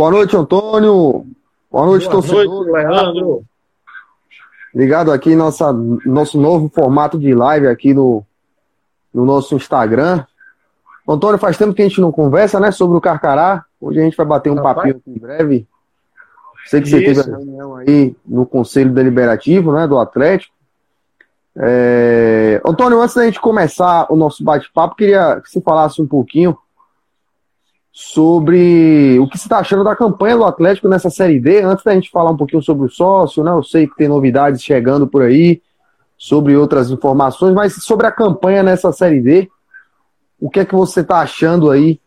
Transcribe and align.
Boa 0.00 0.12
noite, 0.12 0.34
Antônio. 0.34 1.26
Boa 1.70 1.84
noite, 1.84 2.04
Boa 2.04 2.12
torcedor. 2.12 2.46
Noite, 2.46 2.70
Leandro. 2.70 3.44
Ligado 4.74 5.12
aqui 5.12 5.36
nossa, 5.36 5.70
nosso 5.74 6.40
novo 6.40 6.70
formato 6.74 7.18
de 7.18 7.34
live 7.34 7.66
aqui 7.66 7.92
no, 7.92 8.24
no 9.12 9.26
nosso 9.26 9.54
Instagram. 9.54 10.24
Antônio, 11.06 11.38
faz 11.38 11.58
tempo 11.58 11.74
que 11.74 11.82
a 11.82 11.84
gente 11.86 12.00
não 12.00 12.10
conversa, 12.10 12.58
né, 12.58 12.70
sobre 12.70 12.96
o 12.96 13.00
Carcará. 13.00 13.62
Hoje 13.78 14.00
a 14.00 14.02
gente 14.02 14.16
vai 14.16 14.24
bater 14.24 14.48
um 14.48 14.54
Rapaz. 14.54 14.76
papinho 14.76 14.96
aqui 14.96 15.10
em 15.10 15.18
breve. 15.18 15.66
Sei 16.64 16.80
que 16.80 16.88
Isso. 16.88 16.96
você 16.96 17.04
teve 17.04 17.20
a 17.20 17.36
reunião 17.36 17.76
aí 17.76 18.16
no 18.24 18.46
Conselho 18.46 18.94
Deliberativo, 18.94 19.70
né, 19.70 19.86
do 19.86 19.98
Atlético. 19.98 20.54
É... 21.54 22.58
Antônio, 22.64 23.02
antes 23.02 23.16
da 23.16 23.26
gente 23.26 23.38
começar 23.38 24.06
o 24.10 24.16
nosso 24.16 24.42
bate-papo, 24.42 24.96
queria 24.96 25.42
que 25.42 25.50
você 25.50 25.60
falasse 25.60 26.00
um 26.00 26.06
pouquinho 26.06 26.56
sobre 27.92 29.18
o 29.18 29.28
que 29.28 29.36
você 29.36 29.46
está 29.46 29.58
achando 29.58 29.82
da 29.82 29.96
campanha 29.96 30.36
do 30.36 30.44
Atlético 30.44 30.88
nessa 30.88 31.10
Série 31.10 31.40
D. 31.40 31.62
Antes 31.62 31.84
da 31.84 31.92
gente 31.92 32.10
falar 32.10 32.30
um 32.30 32.36
pouquinho 32.36 32.62
sobre 32.62 32.86
o 32.86 32.90
sócio, 32.90 33.42
né? 33.42 33.50
Eu 33.50 33.62
sei 33.62 33.86
que 33.86 33.96
tem 33.96 34.08
novidades 34.08 34.62
chegando 34.62 35.06
por 35.06 35.22
aí, 35.22 35.60
sobre 36.16 36.56
outras 36.56 36.90
informações, 36.90 37.54
mas 37.54 37.82
sobre 37.82 38.06
a 38.06 38.12
campanha 38.12 38.62
nessa 38.62 38.92
Série 38.92 39.20
D, 39.20 39.50
o 40.38 40.50
que 40.50 40.60
é 40.60 40.64
que 40.64 40.74
você 40.74 41.00
está 41.00 41.20
achando 41.20 41.70
aí 41.70 41.98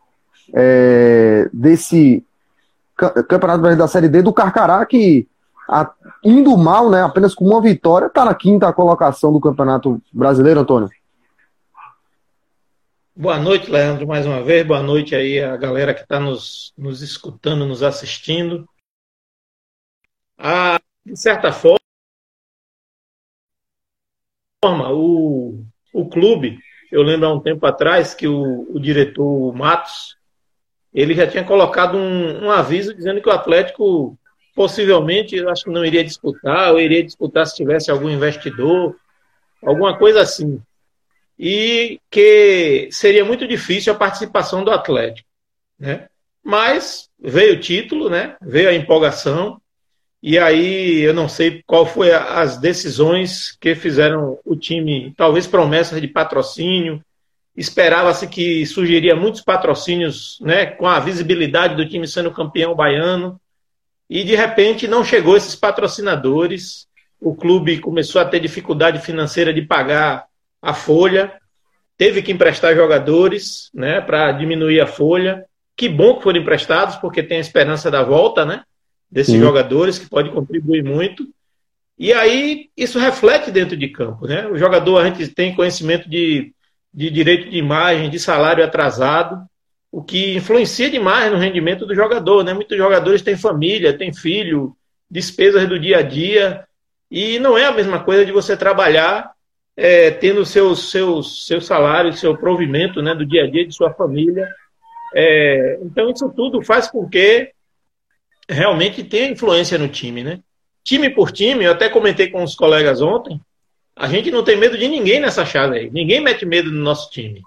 é, 0.53 1.50
desse 1.52 2.23
Campeonato 2.95 3.62
Brasileiro 3.62 3.80
da 3.80 3.88
Série 3.88 4.08
D 4.08 4.22
do 4.22 4.31
Carcará, 4.31 4.86
que 4.86 5.28
a, 5.68 5.90
indo 6.23 6.56
mal, 6.58 6.90
né, 6.90 7.02
apenas 7.02 7.34
com 7.34 7.45
uma 7.45 7.62
vitória, 7.62 8.06
está 8.06 8.23
na 8.23 8.34
quinta 8.34 8.72
colocação 8.72 9.34
do 9.34 9.40
Campeonato 9.40 10.02
Brasileiro, 10.14 10.59
Antônio? 10.59 10.90
Boa 13.16 13.38
noite, 13.38 13.69
Leandro, 13.69 14.08
mais 14.08 14.25
uma 14.25 14.42
vez. 14.42 14.66
Boa 14.66 14.81
noite 14.81 15.16
aí 15.16 15.39
a 15.39 15.56
galera 15.56 15.94
que 15.94 16.02
está 16.02 16.19
nos, 16.19 16.73
nos 16.75 17.03
escutando, 17.03 17.64
nos 17.64 17.83
assistindo. 17.83 18.67
Ah, 20.36 20.81
de 21.06 21.16
certa 21.16 21.52
forma, 21.52 21.79
o, 24.91 25.63
o 25.94 26.09
clube, 26.09 26.57
eu 26.91 27.03
lembro 27.03 27.28
há 27.28 27.34
um 27.35 27.40
tempo 27.40 27.63
atrás 27.68 28.16
que 28.16 28.28
o, 28.28 28.66
o 28.73 28.79
diretor 28.79 29.53
Matos, 29.53 30.18
ele 30.91 31.13
já 31.13 31.28
tinha 31.28 31.44
colocado 31.44 31.96
um, 31.96 32.46
um 32.46 32.50
aviso 32.50 32.96
dizendo 32.96 33.22
que 33.22 33.29
o 33.29 33.34
Atlético 33.34 34.18
possivelmente, 34.56 35.35
eu 35.35 35.52
acho 35.52 35.66
que 35.66 35.69
não 35.69 35.85
iria 35.85 36.03
disputar, 36.03 36.72
ou 36.72 36.79
iria 36.79 37.03
disputar 37.03 37.46
se 37.46 37.56
tivesse 37.56 37.91
algum 37.91 38.09
investidor, 38.09 38.96
alguma 39.62 39.96
coisa 40.00 40.22
assim 40.22 40.59
e 41.38 42.00
que 42.10 42.90
seria 42.92 43.26
muito 43.26 43.48
difícil 43.48 43.92
a 43.94 43.98
participação 43.98 44.64
do 44.64 44.72
Atlético, 44.72 45.28
né? 45.80 46.08
Mas 46.44 47.10
veio 47.20 47.56
o 47.56 47.60
título, 47.60 48.10
né? 48.10 48.36
Veio 48.42 48.70
a 48.70 48.74
empolgação 48.74 49.62
e 50.26 50.40
aí 50.40 51.02
eu 51.02 51.14
não 51.14 51.28
sei 51.28 51.62
qual 51.68 51.86
foi 51.86 52.14
as 52.14 52.58
decisões 52.58 53.58
que 53.60 53.76
fizeram 53.76 54.40
o 54.46 54.56
time, 54.56 55.14
talvez 55.18 55.46
promessas 55.46 56.00
de 56.00 56.08
patrocínio, 56.08 57.04
esperava-se 57.54 58.28
que 58.28 58.66
surgiria 58.66 59.18
muitos 59.18 59.42
patrocínios, 59.42 60.40
né, 60.40 60.66
com 60.66 60.88
a 60.88 60.98
visibilidade 61.02 61.76
do 61.76 61.88
time 61.88 62.08
sendo 62.08 62.32
campeão 62.32 62.74
baiano, 62.74 63.38
e 64.10 64.24
de 64.24 64.34
repente 64.34 64.88
não 64.88 65.04
chegou 65.04 65.36
esses 65.36 65.58
patrocinadores. 65.58 66.88
O 67.20 67.36
clube 67.36 67.80
começou 67.80 68.22
a 68.22 68.26
ter 68.26 68.40
dificuldade 68.40 69.00
financeira 69.00 69.54
de 69.54 69.62
pagar 69.62 70.26
a 70.63 70.74
folha, 70.74 71.34
teve 71.97 72.22
que 72.22 72.31
emprestar 72.31 72.74
jogadores 72.74 73.69
né, 73.74 74.00
para 74.00 74.31
diminuir 74.31 74.79
a 74.79 74.88
folha. 74.88 75.44
Que 75.75 75.90
bom 75.90 76.16
que 76.16 76.24
foram 76.24 76.40
emprestados, 76.40 76.96
porque 76.96 77.22
tem 77.22 77.38
a 77.38 77.41
esperança 77.41 77.91
da 77.91 78.01
volta 78.01 78.46
né, 78.46 78.63
desses 79.12 79.34
Sim. 79.34 79.41
jogadores, 79.41 80.00
que 80.00 80.07
pode 80.07 80.31
contribuir 80.31 80.81
muito. 80.81 81.28
E 82.00 82.13
aí 82.13 82.69
isso 82.78 82.97
reflete 82.97 83.52
dentro 83.52 83.75
de 83.75 83.90
campo. 83.90 84.25
Né? 84.25 84.47
O 84.47 84.57
jogador, 84.57 85.00
a 85.00 85.06
gente 85.06 85.28
tem 85.28 85.53
conhecimento 85.53 86.09
de, 86.09 86.53
de 86.94 87.09
direito 87.09 87.50
de 87.50 87.57
imagem, 87.57 88.09
de 88.09 88.18
salário 88.18 88.63
atrasado, 88.63 89.46
o 89.91 90.02
que 90.02 90.35
influencia 90.35 90.90
demais 90.90 91.29
no 91.29 91.38
rendimento 91.38 91.85
do 91.85 91.94
jogador. 91.94 92.41
Né? 92.41 92.53
Muitos 92.53 92.78
jogadores 92.78 93.22
têm 93.22 93.35
família, 93.35 93.97
têm 93.97 94.13
filho, 94.13 94.78
despesas 95.12 95.68
do 95.68 95.78
dia 95.78 95.97
a 95.97 96.02
dia, 96.02 96.66
e 97.12 97.38
não 97.38 97.57
é 97.57 97.66
a 97.66 97.72
mesma 97.72 98.00
coisa 98.00 98.25
de 98.25 98.31
você 98.31 98.56
trabalhar 98.56 99.34
é, 99.75 100.11
tendo 100.11 100.45
seus, 100.45 100.91
seus, 100.91 101.47
seu 101.47 101.59
salário, 101.59 102.13
seu 102.13 102.38
provimento 102.38 103.01
né, 103.01 103.13
do 103.16 103.25
dia 103.25 103.44
a 103.44 103.50
dia 103.50 103.66
de 103.66 103.75
sua 103.75 103.94
família. 103.94 104.47
É, 105.16 105.79
então, 105.81 106.09
isso 106.09 106.31
tudo 106.35 106.63
faz 106.63 106.89
com 106.89 107.07
que 107.07 107.51
realmente 108.47 109.03
tenha 109.03 109.31
influência 109.31 109.78
no 109.78 109.88
time. 109.88 110.23
Né? 110.23 110.39
Time 110.84 111.09
por 111.09 111.31
time, 111.31 111.66
eu 111.66 111.72
até 111.72 111.89
comentei 111.89 112.29
com 112.29 112.44
os 112.44 112.56
colegas 112.56 113.01
ontem, 113.01 113.39
a 113.95 114.07
gente 114.07 114.31
não 114.31 114.44
tem 114.44 114.57
medo 114.57 114.78
de 114.78 114.88
ninguém 114.88 115.19
nessa 115.19 115.45
chave 115.45 115.78
aí. 115.78 115.90
Ninguém 115.90 116.19
mete 116.19 116.45
medo 116.45 116.72
no 116.72 116.81
nosso 116.81 117.11
time. 117.11 117.41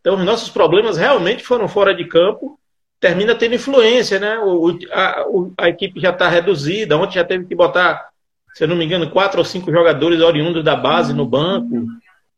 Então, 0.00 0.16
os 0.16 0.24
nossos 0.24 0.48
problemas 0.48 0.96
realmente 0.96 1.44
foram 1.44 1.68
fora 1.68 1.94
de 1.94 2.04
campo, 2.06 2.58
termina 2.98 3.34
tendo 3.34 3.54
influência, 3.54 4.18
né? 4.18 4.38
O, 4.38 4.76
a, 4.90 5.24
a 5.58 5.68
equipe 5.68 6.00
já 6.00 6.10
está 6.10 6.28
reduzida, 6.28 6.96
ontem 6.96 7.14
já 7.14 7.24
teve 7.24 7.44
que 7.44 7.54
botar 7.54 8.11
se 8.54 8.64
eu 8.64 8.68
não 8.68 8.76
me 8.76 8.84
engano, 8.84 9.10
quatro 9.10 9.38
ou 9.38 9.44
cinco 9.44 9.70
jogadores 9.70 10.20
oriundos 10.20 10.62
da 10.62 10.76
base 10.76 11.12
no 11.12 11.26
banco. 11.26 11.86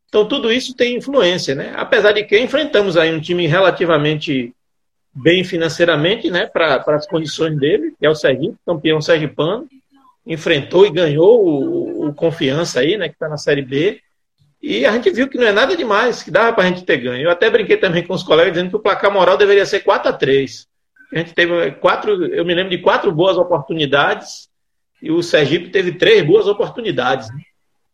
Então, 0.08 0.26
tudo 0.26 0.52
isso 0.52 0.74
tem 0.74 0.96
influência, 0.96 1.54
né? 1.54 1.72
Apesar 1.76 2.12
de 2.12 2.22
que 2.24 2.38
enfrentamos 2.38 2.96
aí 2.96 3.12
um 3.12 3.20
time 3.20 3.46
relativamente 3.46 4.54
bem 5.14 5.44
financeiramente, 5.44 6.30
né, 6.30 6.46
para 6.46 6.82
as 6.88 7.06
condições 7.06 7.56
dele, 7.56 7.94
que 7.98 8.04
é 8.04 8.10
o 8.10 8.14
Sergipe, 8.14 8.56
campeão 8.66 9.00
sergipano, 9.00 9.68
enfrentou 10.26 10.84
e 10.84 10.90
ganhou 10.90 11.44
o, 11.44 12.08
o 12.08 12.14
Confiança 12.14 12.80
aí, 12.80 12.96
né, 12.96 13.08
que 13.08 13.14
está 13.14 13.28
na 13.28 13.36
Série 13.36 13.62
B, 13.62 14.00
e 14.60 14.86
a 14.86 14.92
gente 14.92 15.10
viu 15.10 15.28
que 15.28 15.36
não 15.36 15.46
é 15.46 15.52
nada 15.52 15.76
demais, 15.76 16.22
que 16.22 16.30
dava 16.30 16.52
para 16.54 16.64
a 16.64 16.66
gente 16.68 16.84
ter 16.84 16.96
ganho. 16.96 17.24
Eu 17.24 17.30
até 17.30 17.50
brinquei 17.50 17.76
também 17.76 18.02
com 18.02 18.14
os 18.14 18.22
colegas 18.22 18.54
dizendo 18.54 18.70
que 18.70 18.76
o 18.76 18.80
placar 18.80 19.12
moral 19.12 19.36
deveria 19.36 19.66
ser 19.66 19.80
4 19.80 20.08
a 20.08 20.12
3 20.12 20.66
A 21.12 21.18
gente 21.18 21.34
teve 21.34 21.72
quatro, 21.72 22.24
eu 22.26 22.44
me 22.46 22.54
lembro 22.54 22.70
de 22.70 22.78
quatro 22.78 23.12
boas 23.12 23.36
oportunidades, 23.36 24.48
e 25.04 25.10
o 25.10 25.22
Sergipe 25.22 25.68
teve 25.68 25.92
três 25.92 26.26
boas 26.26 26.46
oportunidades. 26.46 27.28
Né? 27.28 27.42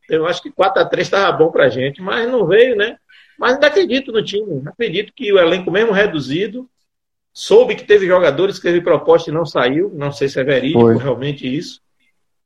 Eu 0.08 0.26
acho 0.26 0.40
que 0.40 0.52
4 0.52 0.80
a 0.80 0.84
3 0.84 1.04
estava 1.04 1.36
bom 1.36 1.50
para 1.50 1.64
a 1.64 1.68
gente, 1.68 2.00
mas 2.00 2.30
não 2.30 2.46
veio, 2.46 2.76
né? 2.76 2.96
Mas 3.36 3.54
ainda 3.54 3.66
acredito 3.66 4.12
no 4.12 4.24
time. 4.24 4.62
Acredito 4.64 5.12
que 5.12 5.32
o 5.32 5.38
elenco, 5.38 5.72
mesmo 5.72 5.90
reduzido, 5.90 6.70
soube 7.32 7.74
que 7.74 7.82
teve 7.82 8.06
jogadores 8.06 8.58
que 8.58 8.62
teve 8.62 8.80
proposta 8.80 9.28
e 9.28 9.34
não 9.34 9.44
saiu. 9.44 9.90
Não 9.92 10.12
sei 10.12 10.28
se 10.28 10.38
é 10.38 10.44
verídico 10.44 10.80
Foi. 10.80 10.96
realmente 10.98 11.52
isso. 11.52 11.80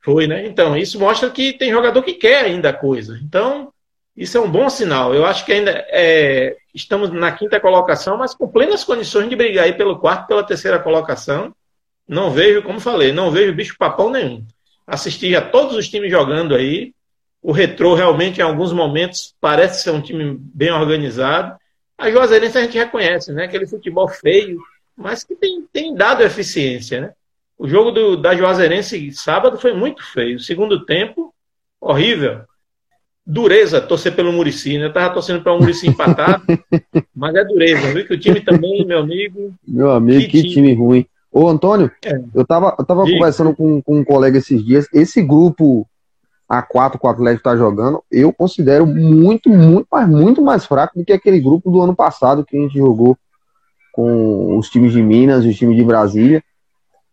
Foi, 0.01 0.27
né? 0.27 0.47
Então, 0.47 0.75
isso 0.75 0.99
mostra 0.99 1.29
que 1.29 1.53
tem 1.53 1.71
jogador 1.71 2.03
que 2.03 2.15
quer 2.15 2.47
ainda 2.47 2.71
a 2.71 2.75
coisa. 2.75 3.21
Então, 3.23 3.71
isso 4.17 4.39
é 4.39 4.41
um 4.41 4.51
bom 4.51 4.71
sinal. 4.71 5.15
Eu 5.15 5.27
acho 5.27 5.45
que 5.45 5.53
ainda 5.53 5.73
é, 5.91 6.57
estamos 6.75 7.11
na 7.11 7.33
quinta 7.33 7.61
colocação, 7.61 8.17
mas 8.17 8.35
com 8.35 8.49
plenas 8.49 8.83
condições 8.83 9.29
de 9.29 9.37
brigar 9.37 9.65
aí 9.65 9.75
pelo 9.75 9.99
quarto, 9.99 10.27
pela 10.27 10.43
terceira 10.43 10.79
colocação. 10.79 11.55
Não 12.09 12.31
vejo, 12.31 12.63
como 12.63 12.81
falei, 12.81 13.13
não 13.13 13.31
vejo 13.31 13.53
bicho 13.53 13.77
papão 13.79 14.09
nenhum 14.11 14.47
assisti 14.87 15.35
a 15.35 15.43
todos 15.43 15.77
os 15.77 15.89
times 15.89 16.11
jogando 16.11 16.55
aí. 16.55 16.93
O 17.43 17.53
Retrô 17.53 17.95
realmente, 17.95 18.39
em 18.39 18.43
alguns 18.43 18.73
momentos, 18.73 19.35
parece 19.41 19.83
ser 19.83 19.91
um 19.91 20.01
time 20.01 20.39
bem 20.39 20.71
organizado. 20.71 21.57
A 21.97 22.11
Juazeirense 22.11 22.59
a 22.59 22.63
gente 22.63 22.79
reconhece, 22.79 23.33
né? 23.33 23.45
Aquele 23.45 23.67
futebol 23.67 24.09
feio, 24.09 24.59
mas 24.97 25.23
que 25.23 25.35
tem, 25.35 25.63
tem 25.73 25.95
dado 25.95 26.23
eficiência, 26.23 27.01
né? 27.01 27.13
O 27.57 27.69
jogo 27.69 27.91
do, 27.91 28.17
da 28.17 28.35
Juazeirense 28.35 29.13
sábado 29.13 29.59
foi 29.59 29.73
muito 29.73 30.03
feio. 30.13 30.37
O 30.37 30.41
segundo 30.41 30.85
tempo, 30.85 31.33
horrível. 31.81 32.41
Dureza 33.27 33.81
torcer 33.81 34.15
pelo 34.15 34.33
Murici, 34.33 34.77
né? 34.77 34.87
Eu 34.87 34.93
tava 34.93 35.15
torcendo 35.15 35.43
para 35.43 35.53
o 35.53 35.59
Murici 35.59 35.89
empatar, 35.89 36.43
mas 37.15 37.35
é 37.35 37.45
dureza, 37.45 37.93
viu? 37.93 38.07
Que 38.07 38.15
o 38.15 38.19
time 38.19 38.41
também, 38.41 38.85
meu 38.85 38.99
amigo. 38.99 39.55
Meu 39.67 39.91
amigo, 39.91 40.21
que, 40.21 40.29
que 40.29 40.43
time. 40.43 40.55
time 40.55 40.75
ruim. 40.75 41.07
Ô, 41.35 41.49
Antônio, 41.49 41.91
é. 42.05 42.17
eu 42.33 42.47
tava, 42.47 42.77
eu 42.79 42.85
tava 42.85 43.03
conversando 43.03 43.57
com, 43.57 43.83
com 43.83 43.99
um 43.99 44.05
colega 44.05 44.39
esses 44.39 44.65
dias. 44.65 44.87
Esse 44.93 45.21
grupo 45.21 45.85
A4 46.49 46.97
que 46.97 47.05
o 47.05 47.11
Atlético 47.11 47.43
tá 47.43 47.57
jogando, 47.57 48.05
eu 48.09 48.33
considero 48.33 48.87
muito, 48.87 49.51
muito, 49.51 49.89
mas 49.91 50.09
muito 50.09 50.41
mais 50.41 50.65
fraco 50.65 50.97
do 50.97 51.05
que 51.05 51.13
aquele 51.13 51.41
grupo 51.41 51.73
do 51.73 51.83
ano 51.83 51.93
passado 51.93 52.45
que 52.45 52.57
a 52.57 52.61
gente 52.61 52.79
jogou 52.79 53.19
com 53.93 54.57
os 54.57 54.71
times 54.71 54.93
de 54.93 55.03
Minas 55.03 55.45
e 55.45 55.49
os 55.49 55.57
times 55.57 55.77
de 55.77 55.83
Brasília. 55.83 56.41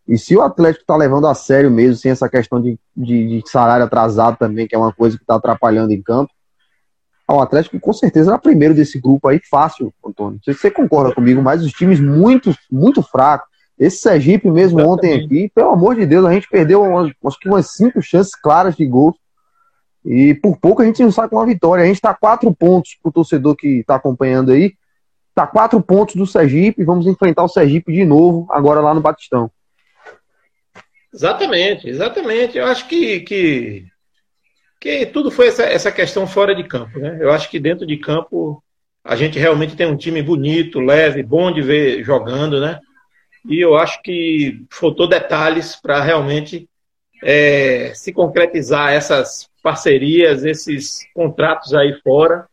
E 0.08 0.20
se 0.20 0.38
o 0.38 0.42
Atlético 0.44 0.86
tá 0.86 0.96
levando 0.96 1.26
a 1.26 1.34
sério 1.34 1.72
mesmo, 1.72 1.96
sem 1.96 2.12
essa 2.12 2.30
questão 2.30 2.62
de, 2.62 2.78
de, 2.96 3.42
de 3.42 3.50
salário 3.50 3.86
atrasado 3.86 4.38
também, 4.38 4.68
que 4.68 4.76
é 4.76 4.78
uma 4.78 4.94
coisa 4.94 5.18
que 5.18 5.26
tá 5.26 5.34
atrapalhando 5.34 5.94
em 5.94 6.02
campo, 6.02 6.32
o 7.28 7.42
Atlético 7.42 7.80
com 7.80 7.94
certeza 7.94 8.30
era 8.30 8.38
primeiro 8.38 8.76
desse 8.76 9.00
grupo 9.00 9.28
aí, 9.28 9.40
fácil, 9.50 9.92
Antônio. 10.06 10.34
Não 10.34 10.44
sei 10.44 10.54
se 10.54 10.60
você 10.60 10.70
concorda 10.70 11.16
comigo, 11.16 11.42
mas 11.42 11.64
os 11.64 11.72
times 11.72 12.00
muito, 12.00 12.54
muito 12.70 13.02
fracos 13.02 13.51
esse 13.82 13.98
Sergipe 13.98 14.48
mesmo 14.48 14.80
Exatamente. 14.80 14.94
ontem 14.94 15.26
aqui, 15.26 15.52
pelo 15.56 15.72
amor 15.72 15.96
de 15.96 16.06
Deus, 16.06 16.24
a 16.24 16.32
gente 16.32 16.48
perdeu 16.48 16.84
umas, 16.84 17.12
acho 17.26 17.40
que 17.40 17.50
umas 17.50 17.72
cinco 17.72 18.00
chances 18.00 18.36
claras 18.36 18.76
de 18.76 18.86
gol. 18.86 19.16
E 20.06 20.36
por 20.36 20.56
pouco 20.60 20.84
a 20.84 20.86
gente 20.86 21.02
não 21.02 21.12
sai 21.12 21.28
com 21.28 21.36
uma 21.36 21.48
vitória. 21.48 21.84
A 21.84 21.88
gente 21.88 21.96
está 21.96 22.14
quatro 22.14 22.54
pontos 22.54 22.96
para 23.02 23.10
o 23.10 23.12
torcedor 23.12 23.56
que 23.56 23.80
está 23.80 23.96
acompanhando 23.96 24.52
aí. 24.52 24.76
Está 25.30 25.48
quatro 25.48 25.82
pontos 25.82 26.14
do 26.14 26.28
Sergipe. 26.28 26.84
Vamos 26.84 27.08
enfrentar 27.08 27.44
o 27.44 27.48
Sergipe 27.48 27.92
de 27.92 28.06
novo, 28.06 28.46
agora 28.52 28.82
lá 28.82 28.94
no 28.94 29.02
Batistão. 29.02 29.50
Exatamente, 31.12 31.90
exatamente. 31.90 32.60
Eu 32.60 32.66
acho 32.66 32.88
que, 32.88 33.22
que, 33.22 33.88
que 34.80 35.08
tudo 35.08 35.32
foi 35.32 35.48
essa, 35.48 35.64
essa 35.64 35.92
questão 35.92 36.28
fora 36.28 36.54
de 36.54 36.64
campo. 36.66 37.00
Né? 37.00 37.18
Eu 37.20 37.32
acho 37.32 37.50
que 37.50 37.60
dentro 37.60 37.88
de 37.88 37.98
campo 37.98 38.64
a 39.04 39.16
gente 39.16 39.40
realmente 39.40 39.76
tem 39.76 39.88
um 39.88 39.98
time 39.98 40.22
bonito, 40.22 40.80
leve, 40.80 41.24
bom 41.24 41.52
de 41.52 41.64
ver 41.64 42.04
jogando, 42.04 42.62
né? 42.62 42.80
E 43.48 43.60
eu 43.60 43.76
acho 43.76 44.02
que 44.02 44.64
faltou 44.70 45.08
detalhes 45.08 45.76
para 45.76 46.02
realmente 46.02 46.70
é, 47.24 47.92
se 47.96 48.14
concretizar 48.14 48.94
essas 48.94 49.50
parcerias, 49.62 50.44
esses 50.44 51.00
contratos 51.14 51.74
aí 51.74 52.00
fora. 52.04 52.48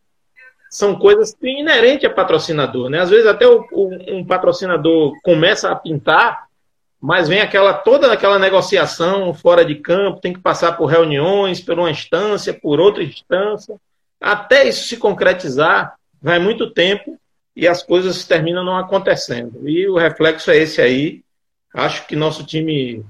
São 0.69 0.95
coisas 0.95 1.33
que 1.33 1.47
inerente 1.47 2.05
a 2.05 2.13
patrocinador, 2.13 2.89
né? 2.89 2.99
Às 2.99 3.09
vezes 3.09 3.25
até 3.25 3.47
o, 3.47 3.65
o, 3.71 4.15
um 4.15 4.25
patrocinador 4.25 5.15
começa 5.23 5.71
a 5.71 5.75
pintar 5.75 6.49
mas 7.01 7.29
vem 7.29 7.39
aquela 7.39 7.73
toda 7.73 8.11
aquela 8.11 8.37
negociação 8.37 9.33
fora 9.33 9.63
de 9.63 9.75
campo, 9.75 10.19
tem 10.19 10.33
que 10.33 10.39
passar 10.39 10.73
por 10.73 10.87
reuniões, 10.87 11.61
por 11.61 11.79
uma 11.79 11.89
instância, 11.89 12.53
por 12.53 12.79
outra 12.79 13.03
instância, 13.03 13.79
até 14.19 14.67
isso 14.67 14.87
se 14.87 14.97
concretizar, 14.97 15.95
vai 16.21 16.39
muito 16.39 16.71
tempo 16.71 17.17
e 17.55 17.67
as 17.67 17.83
coisas 17.83 18.25
terminam 18.25 18.63
não 18.63 18.77
acontecendo. 18.77 19.67
E 19.67 19.87
o 19.87 19.97
reflexo 19.97 20.51
é 20.51 20.57
esse 20.57 20.81
aí. 20.81 21.21
Acho 21.73 22.07
que 22.07 22.15
nosso 22.15 22.43
time 22.45 23.03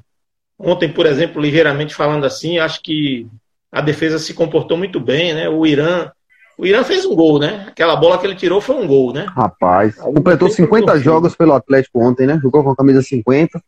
ontem, 0.58 0.92
por 0.92 1.06
exemplo, 1.06 1.42
ligeiramente 1.42 1.96
falando 1.96 2.26
assim, 2.26 2.60
acho 2.60 2.82
que 2.82 3.28
a 3.72 3.82
defesa 3.82 4.20
se 4.20 4.34
comportou 4.34 4.78
muito 4.78 5.00
bem, 5.00 5.34
né? 5.34 5.48
O 5.48 5.66
Irã 5.66 6.12
o 6.60 6.66
Irã 6.66 6.84
fez 6.84 7.06
um 7.06 7.16
gol, 7.16 7.40
né? 7.40 7.68
Aquela 7.70 7.96
bola 7.96 8.18
que 8.18 8.28
ele 8.28 8.36
tirou 8.36 8.60
foi 8.60 8.76
um 8.76 8.86
gol, 8.86 9.14
né? 9.14 9.26
Rapaz, 9.34 9.96
completou 9.96 10.50
50 10.50 11.00
jogos 11.00 11.34
pelo 11.34 11.54
Atlético 11.54 12.02
ontem, 12.02 12.28
né? 12.28 12.38
Jogou 12.44 12.62
com 12.66 12.72
a 12.72 12.76
camisa 12.76 13.02
50. 13.02 13.64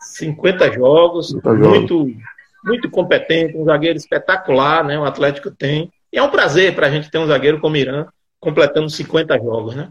50 0.00 0.72
jogos, 0.72 1.28
50 1.28 1.68
muito, 1.68 1.98
jogos. 1.98 2.14
muito 2.64 2.90
competente, 2.90 3.56
um 3.56 3.64
zagueiro 3.64 3.96
espetacular, 3.96 4.82
né? 4.82 4.98
O 4.98 5.04
Atlético 5.04 5.52
tem. 5.52 5.88
E 6.12 6.18
é 6.18 6.22
um 6.22 6.28
prazer 6.28 6.74
para 6.74 6.88
a 6.88 6.90
gente 6.90 7.08
ter 7.12 7.18
um 7.18 7.28
zagueiro 7.28 7.60
como 7.60 7.76
Irã, 7.76 8.06
completando 8.40 8.90
50 8.90 9.38
jogos, 9.38 9.74
né? 9.74 9.90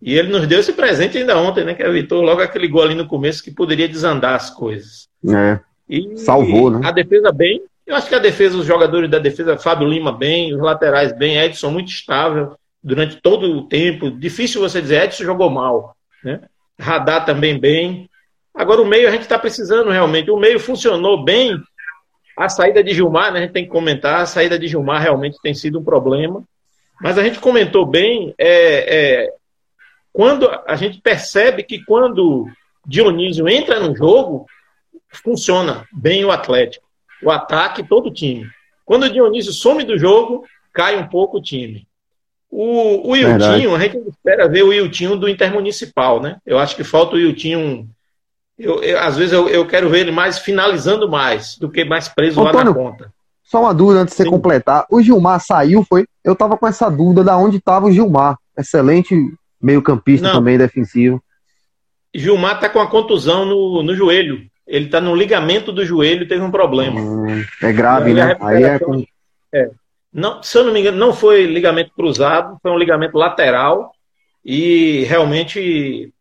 E 0.00 0.14
ele 0.18 0.28
nos 0.28 0.46
deu 0.46 0.60
esse 0.60 0.72
presente 0.72 1.16
ainda 1.16 1.38
ontem, 1.38 1.64
né? 1.64 1.74
Que 1.74 1.82
evitou 1.82 2.20
logo 2.20 2.42
aquele 2.42 2.68
gol 2.68 2.82
ali 2.82 2.94
no 2.94 3.06
começo 3.06 3.42
que 3.42 3.50
poderia 3.50 3.88
desandar 3.88 4.34
as 4.34 4.50
coisas. 4.50 5.08
É. 5.26 5.58
E 5.88 6.16
Salvou, 6.18 6.70
né? 6.70 6.80
A 6.86 6.90
defesa 6.90 7.32
bem. 7.32 7.62
Eu 7.86 7.96
acho 7.96 8.08
que 8.08 8.14
a 8.14 8.18
defesa, 8.18 8.56
os 8.56 8.66
jogadores 8.66 9.10
da 9.10 9.18
defesa, 9.18 9.58
Fábio 9.58 9.88
Lima 9.88 10.12
bem, 10.12 10.54
os 10.54 10.60
laterais 10.60 11.16
bem, 11.16 11.38
Edson 11.38 11.70
muito 11.70 11.88
estável 11.88 12.56
durante 12.82 13.16
todo 13.20 13.50
o 13.50 13.66
tempo. 13.66 14.10
Difícil 14.10 14.60
você 14.60 14.80
dizer, 14.80 15.04
Edson 15.04 15.24
jogou 15.24 15.50
mal, 15.50 15.96
né? 16.22 16.40
Radar 16.78 17.24
também 17.24 17.58
bem. 17.58 18.08
Agora 18.54 18.80
o 18.80 18.86
meio 18.86 19.08
a 19.08 19.10
gente 19.10 19.22
está 19.22 19.38
precisando 19.38 19.90
realmente. 19.90 20.30
O 20.30 20.36
meio 20.36 20.60
funcionou 20.60 21.24
bem. 21.24 21.58
A 22.36 22.48
saída 22.48 22.82
de 22.82 22.92
Gilmar, 22.92 23.32
né, 23.32 23.38
a 23.38 23.42
gente 23.42 23.52
tem 23.52 23.64
que 23.64 23.70
comentar, 23.70 24.20
a 24.20 24.26
saída 24.26 24.58
de 24.58 24.66
Gilmar 24.66 25.00
realmente 25.00 25.38
tem 25.42 25.54
sido 25.54 25.78
um 25.78 25.84
problema. 25.84 26.42
Mas 27.00 27.18
a 27.18 27.22
gente 27.22 27.38
comentou 27.38 27.84
bem, 27.84 28.34
é, 28.38 29.24
é, 29.26 29.32
quando 30.12 30.48
a 30.66 30.76
gente 30.76 31.00
percebe 31.00 31.62
que 31.62 31.84
quando 31.84 32.48
Dionísio 32.86 33.48
entra 33.48 33.80
no 33.80 33.96
jogo, 33.96 34.46
funciona 35.10 35.86
bem 35.92 36.24
o 36.24 36.30
Atlético. 36.30 36.86
O 37.22 37.30
ataque, 37.30 37.82
todo 37.82 38.08
o 38.08 38.12
time. 38.12 38.48
Quando 38.84 39.04
o 39.04 39.10
Dionísio 39.10 39.52
some 39.52 39.84
do 39.84 39.98
jogo, 39.98 40.44
cai 40.72 40.96
um 40.96 41.06
pouco 41.06 41.38
o 41.38 41.42
time. 41.42 41.86
O, 42.50 43.08
o 43.08 43.10
Wiltinho, 43.12 43.74
a 43.74 43.78
gente 43.80 43.98
espera 44.08 44.48
ver 44.48 44.62
o 44.62 44.68
Wiltinho 44.68 45.16
do 45.16 45.28
Intermunicipal, 45.28 46.20
né? 46.20 46.38
Eu 46.46 46.58
acho 46.58 46.76
que 46.76 46.84
falta 46.84 47.16
o 47.16 47.18
Wiltinho 47.18 47.88
eu, 48.58 48.82
eu, 48.82 49.00
às 49.00 49.16
vezes 49.16 49.32
eu, 49.32 49.48
eu 49.48 49.66
quero 49.66 49.90
ver 49.90 50.00
ele 50.00 50.12
mais 50.12 50.38
finalizando 50.38 51.08
mais 51.08 51.58
do 51.58 51.68
que 51.68 51.84
mais 51.84 52.08
preso 52.08 52.40
Antônio, 52.40 52.58
lá 52.58 52.64
na 52.64 52.74
ponta. 52.74 53.13
Só 53.54 53.60
uma 53.60 53.72
dúvida 53.72 54.00
antes 54.00 54.14
de 54.14 54.16
você 54.16 54.24
Sim. 54.24 54.30
completar. 54.30 54.84
O 54.90 55.00
Gilmar 55.00 55.38
saiu, 55.38 55.84
foi? 55.84 56.08
Eu 56.24 56.34
tava 56.34 56.56
com 56.56 56.66
essa 56.66 56.90
dúvida 56.90 57.22
da 57.22 57.36
onde 57.36 57.58
estava 57.58 57.86
o 57.86 57.92
Gilmar. 57.92 58.36
Excelente 58.58 59.14
meio-campista 59.62 60.32
também 60.32 60.58
defensivo. 60.58 61.22
Gilmar 62.12 62.58
tá 62.58 62.68
com 62.68 62.80
a 62.80 62.90
contusão 62.90 63.46
no, 63.46 63.80
no 63.80 63.94
joelho. 63.94 64.44
Ele 64.66 64.88
tá 64.88 65.00
no 65.00 65.14
ligamento 65.14 65.70
do 65.70 65.86
joelho, 65.86 66.26
teve 66.26 66.42
um 66.42 66.50
problema. 66.50 67.00
Hum, 67.00 67.44
é 67.62 67.72
grave, 67.72 68.12
né? 68.12 68.36
Aí 68.40 68.64
é, 68.64 68.76
com... 68.80 69.04
é. 69.54 69.70
Não, 70.12 70.42
se 70.42 70.58
eu 70.58 70.64
não 70.64 70.72
me 70.72 70.80
engano, 70.80 70.98
não 70.98 71.12
foi 71.12 71.46
ligamento 71.46 71.92
cruzado, 71.94 72.58
foi 72.60 72.72
um 72.72 72.78
ligamento 72.78 73.16
lateral 73.16 73.92
e 74.44 75.04
realmente 75.04 76.12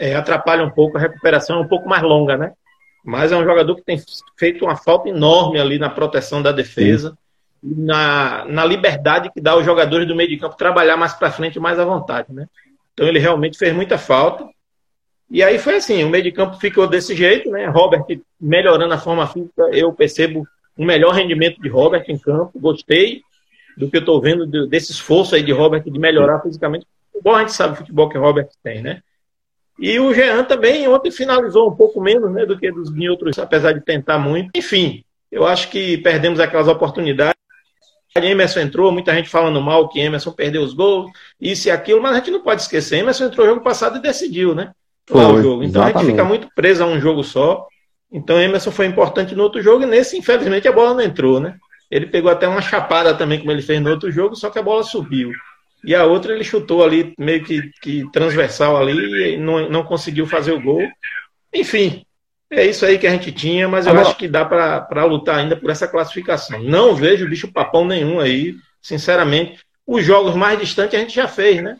é, 0.00 0.14
atrapalha 0.14 0.64
um 0.64 0.70
pouco, 0.70 0.96
a 0.96 1.00
recuperação 1.00 1.58
é 1.58 1.60
um 1.60 1.68
pouco 1.68 1.86
mais 1.86 2.02
longa, 2.02 2.38
né? 2.38 2.52
Mas 3.04 3.30
é 3.30 3.36
um 3.36 3.44
jogador 3.44 3.76
que 3.76 3.82
tem 3.82 4.00
feito 4.36 4.64
uma 4.64 4.76
falta 4.76 5.10
enorme 5.10 5.60
ali 5.60 5.78
na 5.78 5.90
proteção 5.90 6.40
da 6.40 6.50
defesa, 6.50 7.16
na, 7.62 8.46
na 8.46 8.64
liberdade 8.64 9.30
que 9.30 9.40
dá 9.40 9.52
aos 9.52 9.64
jogadores 9.64 10.08
do 10.08 10.16
meio 10.16 10.28
de 10.28 10.38
campo 10.38 10.56
trabalhar 10.56 10.96
mais 10.96 11.12
para 11.12 11.30
frente, 11.30 11.60
mais 11.60 11.78
à 11.78 11.84
vontade, 11.84 12.32
né? 12.32 12.46
Então 12.94 13.06
ele 13.06 13.18
realmente 13.18 13.58
fez 13.58 13.74
muita 13.74 13.98
falta. 13.98 14.48
E 15.30 15.42
aí 15.42 15.58
foi 15.58 15.76
assim, 15.76 16.02
o 16.02 16.08
meio 16.08 16.24
de 16.24 16.32
campo 16.32 16.56
ficou 16.56 16.86
desse 16.86 17.14
jeito, 17.14 17.50
né? 17.50 17.66
Robert 17.66 18.04
melhorando 18.40 18.94
a 18.94 18.98
forma 18.98 19.26
física, 19.26 19.68
eu 19.72 19.92
percebo 19.92 20.46
um 20.78 20.84
melhor 20.84 21.12
rendimento 21.12 21.60
de 21.60 21.68
Robert 21.68 22.04
em 22.08 22.18
campo, 22.18 22.58
gostei 22.58 23.22
do 23.76 23.90
que 23.90 23.96
eu 23.96 24.00
estou 24.00 24.20
vendo 24.20 24.46
desse 24.66 24.92
esforço 24.92 25.34
aí 25.34 25.42
de 25.42 25.52
Robert 25.52 25.82
de 25.84 25.98
melhorar 25.98 26.40
fisicamente. 26.40 26.86
Bom, 27.22 27.34
a 27.34 27.40
gente 27.40 27.52
sabe 27.52 27.74
o 27.74 27.76
futebol 27.76 28.08
que 28.08 28.18
Robert 28.18 28.48
tem, 28.62 28.82
né? 28.82 29.02
E 29.78 29.98
o 29.98 30.14
Jean 30.14 30.44
também 30.44 30.86
ontem 30.88 31.10
finalizou 31.10 31.68
um 31.68 31.74
pouco 31.74 32.00
menos 32.00 32.32
né, 32.32 32.46
do 32.46 32.58
que 32.58 32.70
dos 32.70 32.90
outros, 33.10 33.38
apesar 33.38 33.72
de 33.72 33.80
tentar 33.80 34.18
muito. 34.18 34.50
Enfim, 34.54 35.04
eu 35.30 35.46
acho 35.46 35.68
que 35.68 35.98
perdemos 35.98 36.38
aquelas 36.38 36.68
oportunidades. 36.68 37.34
Emerson 38.16 38.60
entrou, 38.60 38.92
muita 38.92 39.12
gente 39.12 39.28
falando 39.28 39.60
mal 39.60 39.88
que 39.88 39.98
Emerson 39.98 40.30
perdeu 40.30 40.62
os 40.62 40.72
gols, 40.72 41.10
isso 41.40 41.66
e 41.66 41.70
aquilo, 41.72 42.00
mas 42.00 42.12
a 42.12 42.18
gente 42.18 42.30
não 42.30 42.40
pode 42.40 42.62
esquecer. 42.62 42.98
Emerson 42.98 43.24
entrou 43.24 43.44
no 43.44 43.54
jogo 43.54 43.64
passado 43.64 43.98
e 43.98 44.02
decidiu, 44.02 44.54
né? 44.54 44.70
Foi, 45.04 45.20
o 45.24 45.42
jogo. 45.42 45.64
Então 45.64 45.82
exatamente. 45.82 45.96
a 45.96 46.00
gente 46.00 46.10
fica 46.12 46.24
muito 46.24 46.48
preso 46.54 46.84
a 46.84 46.86
um 46.86 47.00
jogo 47.00 47.24
só. 47.24 47.66
Então 48.12 48.40
Emerson 48.40 48.70
foi 48.70 48.86
importante 48.86 49.34
no 49.34 49.42
outro 49.42 49.60
jogo 49.60 49.82
e 49.82 49.86
nesse, 49.86 50.16
infelizmente, 50.16 50.68
a 50.68 50.72
bola 50.72 50.94
não 50.94 51.00
entrou, 51.00 51.40
né? 51.40 51.56
Ele 51.90 52.06
pegou 52.06 52.30
até 52.30 52.46
uma 52.46 52.62
chapada 52.62 53.14
também, 53.14 53.40
como 53.40 53.50
ele 53.50 53.62
fez 53.62 53.80
no 53.80 53.90
outro 53.90 54.10
jogo, 54.10 54.36
só 54.36 54.48
que 54.48 54.58
a 54.58 54.62
bola 54.62 54.84
subiu. 54.84 55.32
E 55.86 55.94
a 55.94 56.04
outra 56.04 56.34
ele 56.34 56.44
chutou 56.44 56.82
ali, 56.82 57.14
meio 57.18 57.44
que, 57.44 57.70
que 57.82 58.10
transversal 58.10 58.76
ali, 58.76 59.34
e 59.34 59.36
não, 59.36 59.68
não 59.68 59.82
conseguiu 59.84 60.26
fazer 60.26 60.52
o 60.52 60.60
gol. 60.60 60.82
Enfim, 61.52 62.04
é 62.50 62.64
isso 62.64 62.86
aí 62.86 62.98
que 62.98 63.06
a 63.06 63.10
gente 63.10 63.32
tinha, 63.32 63.68
mas 63.68 63.86
eu 63.86 63.98
acho 63.98 64.16
que 64.16 64.28
dá 64.28 64.44
para 64.44 65.04
lutar 65.04 65.38
ainda 65.38 65.56
por 65.56 65.70
essa 65.70 65.88
classificação. 65.88 66.62
Não 66.62 66.94
vejo 66.94 67.28
bicho 67.28 67.52
papão 67.52 67.84
nenhum 67.84 68.20
aí, 68.20 68.54
sinceramente. 68.80 69.58
Os 69.86 70.04
jogos 70.04 70.34
mais 70.34 70.58
distantes 70.58 70.94
a 70.94 71.02
gente 71.02 71.14
já 71.14 71.28
fez, 71.28 71.62
né? 71.62 71.76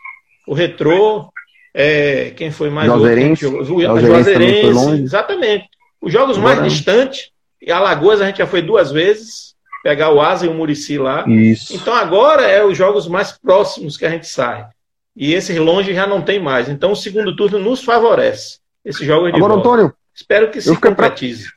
O 0.47 0.53
Retrô, 0.53 1.31
é, 1.73 2.33
quem 2.37 2.51
foi 2.51 2.71
mais 2.71 2.87
Juazeirense, 2.87 3.47
Juazeirense, 3.47 5.03
exatamente. 5.03 5.69
Os 6.01 6.13
jogos 6.13 6.37
mais 6.37 6.63
distantes, 6.63 7.31
e 7.63 7.73
Alagoas 7.73 8.21
a 8.21 8.27
gente 8.27 8.39
já 8.39 8.47
foi 8.47 8.61
duas 8.61 8.93
vezes, 8.93 9.54
pegar 9.85 10.11
o 10.11 10.21
Asa 10.23 10.47
e 10.47 10.49
o 10.49 10.55
Murici 10.55 10.97
lá. 10.97 11.29
Isso. 11.29 11.77
Então 11.77 11.95
agora 11.95 12.43
é 12.49 12.65
os 12.65 12.77
jogos 12.77 13.07
mais 13.07 13.33
próximos 13.33 13.99
que 13.99 14.07
a 14.07 14.11
gente 14.11 14.27
sai. 14.27 14.67
E 15.15 15.35
esses 15.35 15.57
longe 15.59 15.93
já 15.93 16.07
não 16.07 16.23
tem 16.23 16.43
mais. 16.43 16.71
Então 16.71 16.93
o 16.93 16.97
segundo 16.97 17.37
turno 17.37 17.59
nos 17.59 17.85
favorece. 17.85 18.61
Esse 18.83 19.05
jogo 19.05 19.31
de 19.31 19.37
Agora, 19.37 19.53
volta. 19.53 19.69
Antônio. 19.69 19.95
Espero 20.15 20.51
que 20.51 20.61
se 20.61 20.75
concretize. 20.81 21.51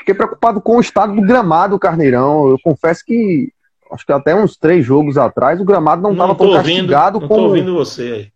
Fiquei 0.00 0.14
preocupado 0.14 0.60
com 0.60 0.78
o 0.78 0.80
estado 0.80 1.14
do 1.14 1.22
gramado, 1.22 1.78
Carneirão. 1.78 2.48
Eu 2.48 2.58
confesso 2.60 3.04
que 3.06 3.52
acho 3.92 4.04
que 4.04 4.12
até 4.12 4.34
uns 4.34 4.56
três 4.56 4.84
jogos 4.84 5.16
atrás 5.16 5.60
o 5.60 5.64
gramado 5.64 6.02
não 6.02 6.12
estava 6.12 6.34
tão 6.34 6.52
castigado 6.52 7.20
não 7.20 7.28
como. 7.28 7.40
Tô 7.40 7.46
ouvindo 7.48 7.74
você 7.74 8.02
aí. 8.02 8.32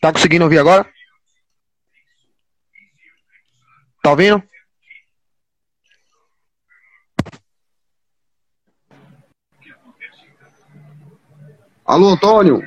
Tá 0.00 0.12
conseguindo 0.12 0.44
ouvir 0.44 0.58
agora? 0.58 0.86
Tá 4.02 4.10
ouvindo? 4.10 4.40
Alô, 11.88 12.10
Antônio? 12.10 12.60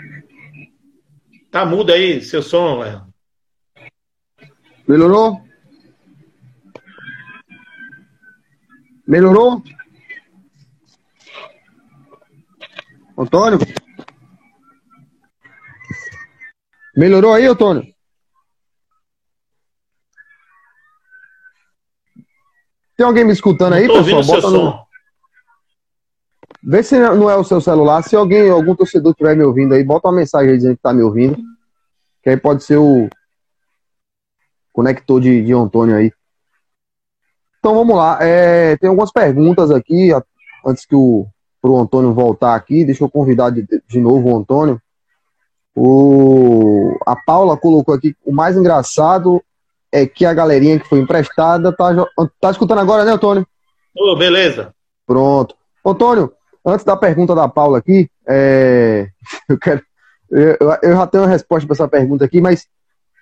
Tá 1.51 1.63
mudo 1.63 1.91
aí, 1.91 2.23
seu 2.23 2.41
som, 2.41 2.79
Léo. 2.79 3.05
Melhorou? 4.87 5.39
Melhorou? 9.07 9.61
Antônio? 13.15 13.59
Melhorou 16.97 17.35
aí, 17.35 17.45
Antônio? 17.45 17.83
Tem 22.97 23.05
alguém 23.05 23.23
me 23.23 23.33
escutando 23.33 23.73
aí, 23.73 23.87
pessoal? 23.87 24.23
Bota 24.23 24.49
no, 24.49 24.57
som. 24.57 24.90
Vê 26.63 26.83
se 26.83 26.99
não 26.99 27.29
é 27.29 27.35
o 27.35 27.43
seu 27.43 27.59
celular. 27.59 28.03
Se 28.03 28.15
alguém, 28.15 28.49
algum 28.49 28.75
torcedor 28.75 29.11
estiver 29.11 29.35
me 29.35 29.43
ouvindo 29.43 29.73
aí, 29.73 29.83
bota 29.83 30.07
uma 30.07 30.15
mensagem 30.17 30.51
aí 30.51 30.57
dizendo 30.57 30.75
que 30.75 30.81
tá 30.81 30.93
me 30.93 31.01
ouvindo. 31.01 31.37
Que 32.21 32.29
aí 32.29 32.37
pode 32.37 32.63
ser 32.63 32.77
o 32.77 33.09
conector 34.71 35.19
de, 35.19 35.43
de 35.43 35.53
Antônio 35.53 35.95
aí. 35.95 36.11
Então 37.59 37.73
vamos 37.73 37.95
lá. 37.95 38.19
É, 38.21 38.77
tem 38.77 38.89
algumas 38.89 39.11
perguntas 39.11 39.71
aqui, 39.71 40.11
antes 40.65 40.85
que 40.85 40.95
o 40.95 41.27
pro 41.61 41.77
Antônio 41.77 42.13
voltar 42.13 42.55
aqui. 42.55 42.83
Deixa 42.83 43.03
eu 43.03 43.09
convidar 43.09 43.51
de, 43.51 43.65
de 43.87 43.99
novo 43.99 44.29
o 44.29 44.37
Antônio. 44.37 44.81
O, 45.75 46.97
a 47.05 47.15
Paula 47.15 47.55
colocou 47.55 47.93
aqui: 47.93 48.15
o 48.25 48.31
mais 48.31 48.57
engraçado 48.57 49.41
é 49.91 50.05
que 50.05 50.25
a 50.25 50.33
galerinha 50.33 50.79
que 50.79 50.87
foi 50.87 50.99
emprestada 50.99 51.71
tá, 51.71 51.93
tá 52.39 52.51
escutando 52.51 52.79
agora, 52.79 53.05
né, 53.05 53.11
Antônio? 53.11 53.45
Oh, 53.95 54.15
beleza. 54.15 54.73
Pronto. 55.05 55.55
Antônio, 55.85 56.33
antes 56.65 56.85
da 56.85 56.95
pergunta 56.95 57.35
da 57.35 57.47
Paula 57.47 57.77
aqui, 57.77 58.09
é, 58.27 59.07
eu 59.49 59.57
quero. 59.57 59.81
Eu, 60.29 60.55
eu, 60.81 60.95
já 60.95 61.07
tenho 61.07 61.23
uma 61.23 61.29
resposta 61.29 61.67
para 61.67 61.73
essa 61.73 61.87
pergunta 61.87 62.23
aqui, 62.23 62.39
mas 62.39 62.65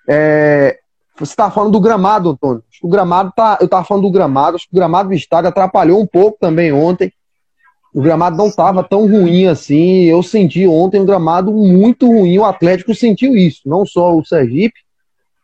é, 0.08 0.80
você 1.18 1.34
está 1.34 1.50
falando 1.50 1.72
do 1.72 1.82
gramado, 1.82 2.30
Antônio. 2.30 2.64
Acho 2.70 2.80
que 2.80 2.88
o 2.88 2.90
gramado 2.90 3.34
tá. 3.36 3.58
Eu 3.60 3.66
estava 3.66 3.84
falando 3.84 4.04
do 4.04 4.12
gramado, 4.12 4.56
acho 4.56 4.66
que 4.70 4.76
o 4.76 4.78
gramado 4.78 5.10
do 5.10 5.16
estádio 5.16 5.50
atrapalhou 5.50 6.02
um 6.02 6.08
pouco 6.08 6.38
também 6.40 6.72
ontem. 6.72 7.12
O 7.94 8.02
gramado 8.02 8.38
não 8.38 8.48
estava 8.48 8.84
tão 8.84 9.08
ruim 9.08 9.48
assim. 9.48 10.04
Eu 10.04 10.22
senti 10.22 10.68
ontem 10.68 11.02
um 11.02 11.06
gramado 11.06 11.52
muito 11.52 12.08
ruim. 12.08 12.38
O 12.38 12.46
Atlético 12.46 12.94
sentiu 12.94 13.36
isso. 13.36 13.62
Não 13.66 13.86
só 13.86 14.16
o 14.16 14.24
Sergipe, 14.24 14.80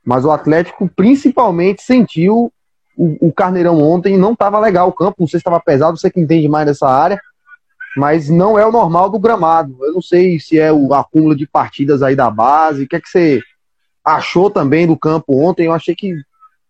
mas 0.05 0.23
o 0.23 0.31
Atlético 0.31 0.89
principalmente 0.95 1.81
sentiu 1.81 2.51
o, 2.95 3.27
o 3.27 3.33
Carneirão 3.33 3.81
ontem. 3.81 4.17
Não 4.17 4.33
estava 4.33 4.59
legal 4.59 4.87
o 4.87 4.93
campo. 4.93 5.17
Não 5.19 5.27
sei 5.27 5.39
se 5.39 5.41
estava 5.41 5.59
pesado, 5.59 5.97
você 5.97 6.09
que 6.09 6.19
entende 6.19 6.47
mais 6.47 6.67
dessa 6.67 6.87
área. 6.87 7.19
Mas 7.95 8.29
não 8.29 8.59
é 8.59 8.65
o 8.65 8.71
normal 8.71 9.09
do 9.09 9.19
gramado. 9.19 9.77
Eu 9.81 9.93
não 9.93 10.01
sei 10.01 10.39
se 10.39 10.59
é 10.59 10.71
o 10.71 10.93
acúmulo 10.93 11.35
de 11.35 11.47
partidas 11.47 12.03
aí 12.03 12.15
da 12.15 12.29
base. 12.29 12.83
O 12.83 12.87
que 12.87 12.95
é 12.95 13.01
que 13.01 13.09
você 13.09 13.41
achou 14.03 14.49
também 14.49 14.85
do 14.85 14.97
campo 14.97 15.37
ontem? 15.41 15.65
Eu 15.65 15.73
achei 15.73 15.95
que 15.95 16.13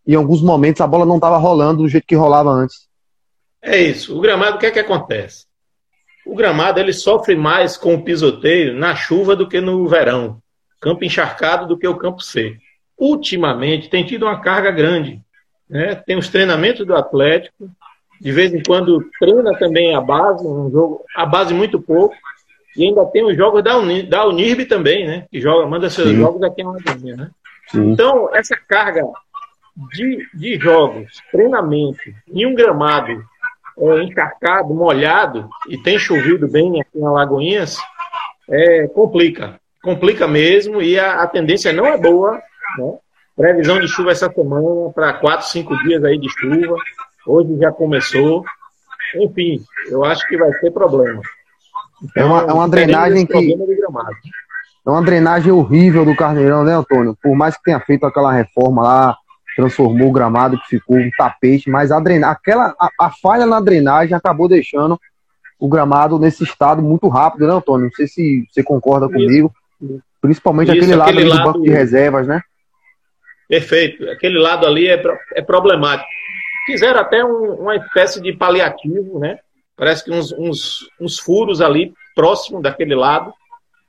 em 0.08 0.16
alguns 0.16 0.42
momentos 0.42 0.82
a 0.82 0.88
bola 0.88 1.06
não 1.06 1.16
estava 1.16 1.38
rolando 1.38 1.84
do 1.84 1.90
jeito 1.90 2.06
que 2.08 2.16
rolava 2.16 2.50
antes. 2.52 2.88
É 3.62 3.82
isso. 3.82 4.16
O 4.16 4.22
gramado, 4.22 4.58
o 4.58 4.60
que 4.60 4.68
é 4.68 4.72
que 4.72 4.80
acontece? 4.80 5.46
O 6.26 6.36
gramado 6.36 6.80
ele 6.80 6.94
sofre 6.94 7.36
mais 7.36 7.78
com 7.78 7.96
o 7.96 8.04
pisoteio 8.04 8.74
na 8.74 8.96
chuva 8.96 9.36
do 9.36 9.48
que 9.48 9.60
no 9.60 9.88
verão. 9.88 10.40
Campo 10.80 11.04
encharcado 11.04 11.68
do 11.68 11.78
que 11.78 11.88
o 11.88 11.98
campo 11.98 12.22
seco. 12.22 12.58
Ultimamente 12.98 13.90
tem 13.90 14.06
tido 14.06 14.24
uma 14.24 14.40
carga 14.40 14.72
grande. 14.72 15.22
Né? 15.70 15.96
Tem 15.96 16.18
os 16.18 16.30
treinamentos 16.30 16.86
do 16.86 16.96
Atlético. 16.96 17.70
De 18.20 18.32
vez 18.32 18.54
em 18.54 18.62
quando 18.64 19.06
treina 19.20 19.58
também 19.58 19.96
a 19.96 20.02
base, 20.02 20.46
um 20.46 20.70
jogo, 20.72 21.04
a 21.16 21.26
base 21.26 21.54
muito 21.54 21.80
pouco. 21.82 22.16
E 22.76 22.86
ainda 22.86 23.06
tem 23.06 23.24
os 23.26 23.38
jogos 23.38 23.64
da, 23.64 23.78
Uni, 23.78 24.04
da 24.04 24.28
Unirb 24.28 24.66
também, 24.66 25.08
né? 25.08 25.26
Que 25.32 25.40
joga, 25.40 25.66
manda 25.66 25.90
seus 25.90 26.10
Sim. 26.10 26.18
jogos 26.18 26.44
aqui 26.44 26.62
em 26.62 26.66
Alagoinha, 26.66 27.16
né? 27.16 27.30
Sim. 27.70 27.92
Então, 27.92 28.30
essa 28.34 28.56
carga 28.68 29.02
de, 29.94 30.28
de 30.34 30.58
jogos, 30.58 31.22
treinamento 31.32 32.02
em 32.32 32.46
um 32.46 32.54
gramado 32.54 33.24
é, 33.78 34.04
encharcado, 34.04 34.74
molhado, 34.74 35.50
e 35.70 35.78
tem 35.78 35.98
chovido 36.00 36.48
bem 36.48 36.82
aqui 36.82 36.98
em 36.98 37.06
Alagoinhas, 37.06 37.78
é, 38.50 38.88
complica. 38.88 39.60
Complica 39.82 40.28
mesmo, 40.28 40.82
e 40.82 41.00
a, 41.00 41.22
a 41.22 41.28
tendência 41.28 41.72
não 41.74 41.86
é 41.86 41.98
boa. 41.98 42.42
Né? 42.78 42.98
Previsão 43.36 43.80
de 43.80 43.88
chuva 43.88 44.12
essa 44.12 44.32
semana, 44.32 44.92
para 44.94 45.14
quatro, 45.14 45.48
cinco 45.48 45.78
dias 45.84 46.04
aí 46.04 46.18
de 46.18 46.30
chuva. 46.30 46.76
Hoje 47.26 47.58
já 47.58 47.72
começou. 47.72 48.44
Enfim, 49.16 49.64
eu 49.90 50.04
acho 50.04 50.28
que 50.28 50.38
vai 50.38 50.52
ter 50.54 50.72
problema. 50.72 51.22
Então, 52.04 52.24
é 52.24 52.26
uma, 52.26 52.42
é 52.42 52.54
uma 52.54 52.70
drenagem 52.70 53.26
que. 53.26 53.54
É 54.86 54.90
uma 54.90 55.02
drenagem 55.02 55.52
horrível 55.52 56.06
do 56.06 56.16
Carneirão, 56.16 56.64
né, 56.64 56.74
Antônio? 56.76 57.18
Por 57.22 57.36
mais 57.36 57.58
que 57.58 57.64
tenha 57.64 57.80
feito 57.80 58.06
aquela 58.06 58.32
reforma 58.32 58.84
lá, 58.84 59.18
transformou 59.56 60.10
o 60.10 60.12
gramado 60.12 60.60
que 60.60 60.78
ficou 60.78 60.98
um 60.98 61.10
tapete, 61.18 61.70
mas 61.70 61.92
a 61.92 62.00
drenagem, 62.00 62.36
aquela 62.36 62.76
a, 62.80 62.90
a, 63.00 63.10
falha 63.10 63.48
na 63.48 63.60
drenagem 63.60 64.14
acabou 64.14 64.48
deixando 64.48 65.00
o 65.58 65.68
gramado 65.68 66.20
nesse 66.20 66.44
estado 66.44 66.82
muito 66.82 67.08
rápido, 67.08 67.48
né, 67.48 67.54
Antônio? 67.54 67.86
Não 67.86 67.94
sei 67.94 68.08
se 68.08 68.46
você 68.52 68.62
concorda 68.62 69.08
Isso. 69.08 69.16
comigo. 69.16 69.52
Principalmente 70.22 70.72
Isso, 70.72 70.78
aquele 70.78 70.96
lado 70.96 71.10
aquele 71.10 71.30
lado, 71.30 71.40
do 71.40 71.46
banco 71.46 71.62
de 71.64 71.70
reservas, 71.72 72.28
né? 72.28 72.42
Perfeito. 73.48 74.10
Aquele 74.10 74.38
lado 74.38 74.66
ali 74.66 74.88
é, 74.88 75.02
é 75.34 75.42
problemático. 75.42 76.10
Fizeram 76.66 77.00
até 77.00 77.24
um, 77.24 77.54
uma 77.62 77.76
espécie 77.76 78.22
de 78.22 78.34
paliativo, 78.34 79.20
né? 79.20 79.40
Parece 79.76 80.04
que 80.04 80.12
uns, 80.12 80.32
uns, 80.34 80.90
uns 81.00 81.20
furos 81.20 81.62
ali 81.62 81.94
próximo 82.16 82.62
daquele 82.62 82.96
lado. 82.96 83.34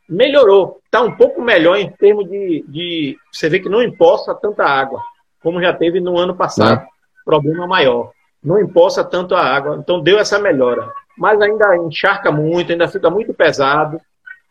Melhorou. 0.09 0.81
Está 0.85 1.03
um 1.03 1.13
pouco 1.13 1.41
melhor 1.41 1.77
em 1.77 1.91
termos 1.91 2.29
de, 2.29 2.65
de. 2.69 3.17
Você 3.33 3.49
vê 3.49 3.61
que 3.61 3.69
não 3.69 3.83
imposta 3.83 4.35
tanta 4.35 4.65
água 4.65 5.01
como 5.47 5.63
já 5.63 5.73
teve 5.73 6.01
no 6.01 6.19
ano 6.19 6.35
passado. 6.35 6.83
É. 6.83 6.87
Problema 7.25 7.69
maior. 7.69 8.11
Não 8.43 8.59
empoça 8.59 9.05
tanto 9.05 9.33
a 9.37 9.41
água, 9.41 9.77
então 9.81 10.01
deu 10.01 10.19
essa 10.19 10.41
melhora. 10.41 10.91
Mas 11.17 11.41
ainda 11.41 11.77
encharca 11.77 12.33
muito, 12.33 12.73
ainda 12.73 12.89
fica 12.89 13.09
muito 13.09 13.33
pesado. 13.33 14.01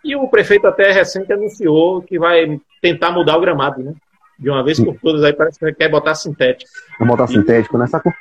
E 0.05 0.15
o 0.15 0.29
prefeito 0.29 0.67
até 0.67 0.94
recente 0.94 1.34
anunciou 1.34 2.01
que 2.01 2.17
vai 2.17 2.62
tentar 2.82 3.12
mudar 3.12 3.36
o 3.36 3.41
gramado, 3.41 3.84
né? 3.84 3.94
De 4.37 4.49
uma 4.49 4.63
vez 4.63 4.79
por 4.79 4.97
todas, 4.99 5.23
aí 5.23 5.33
parece 5.33 5.59
que 5.59 5.73
quer 5.73 5.89
botar 5.89 6.15
sintético. 6.15 6.69
Vai 6.99 7.07
botar 7.07 7.27
sintético 7.27 7.77
nessa. 7.77 8.01
Né? 8.05 8.13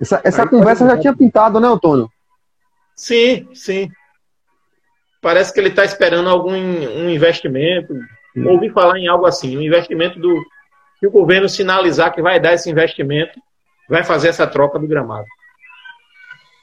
Essa, 0.00 0.20
essa 0.24 0.46
conversa 0.46 0.86
já 0.86 0.98
tinha 0.98 1.16
pintado, 1.16 1.60
né, 1.60 1.68
Antônio? 1.68 2.10
Sim, 2.96 3.48
sim. 3.54 3.90
Parece 5.20 5.52
que 5.52 5.60
ele 5.60 5.68
está 5.68 5.84
esperando 5.84 6.28
algum 6.28 6.52
um 6.52 7.08
investimento, 7.08 7.94
ouvi 8.46 8.70
falar 8.70 8.98
em 8.98 9.08
algo 9.08 9.26
assim, 9.26 9.56
um 9.56 9.62
investimento 9.62 10.18
do 10.18 10.44
que 11.00 11.06
o 11.06 11.10
governo 11.10 11.48
sinalizar 11.48 12.12
que 12.12 12.22
vai 12.22 12.38
dar 12.38 12.54
esse 12.54 12.70
investimento, 12.70 13.40
vai 13.88 14.04
fazer 14.04 14.28
essa 14.28 14.46
troca 14.46 14.78
do 14.78 14.86
gramado. 14.86 15.26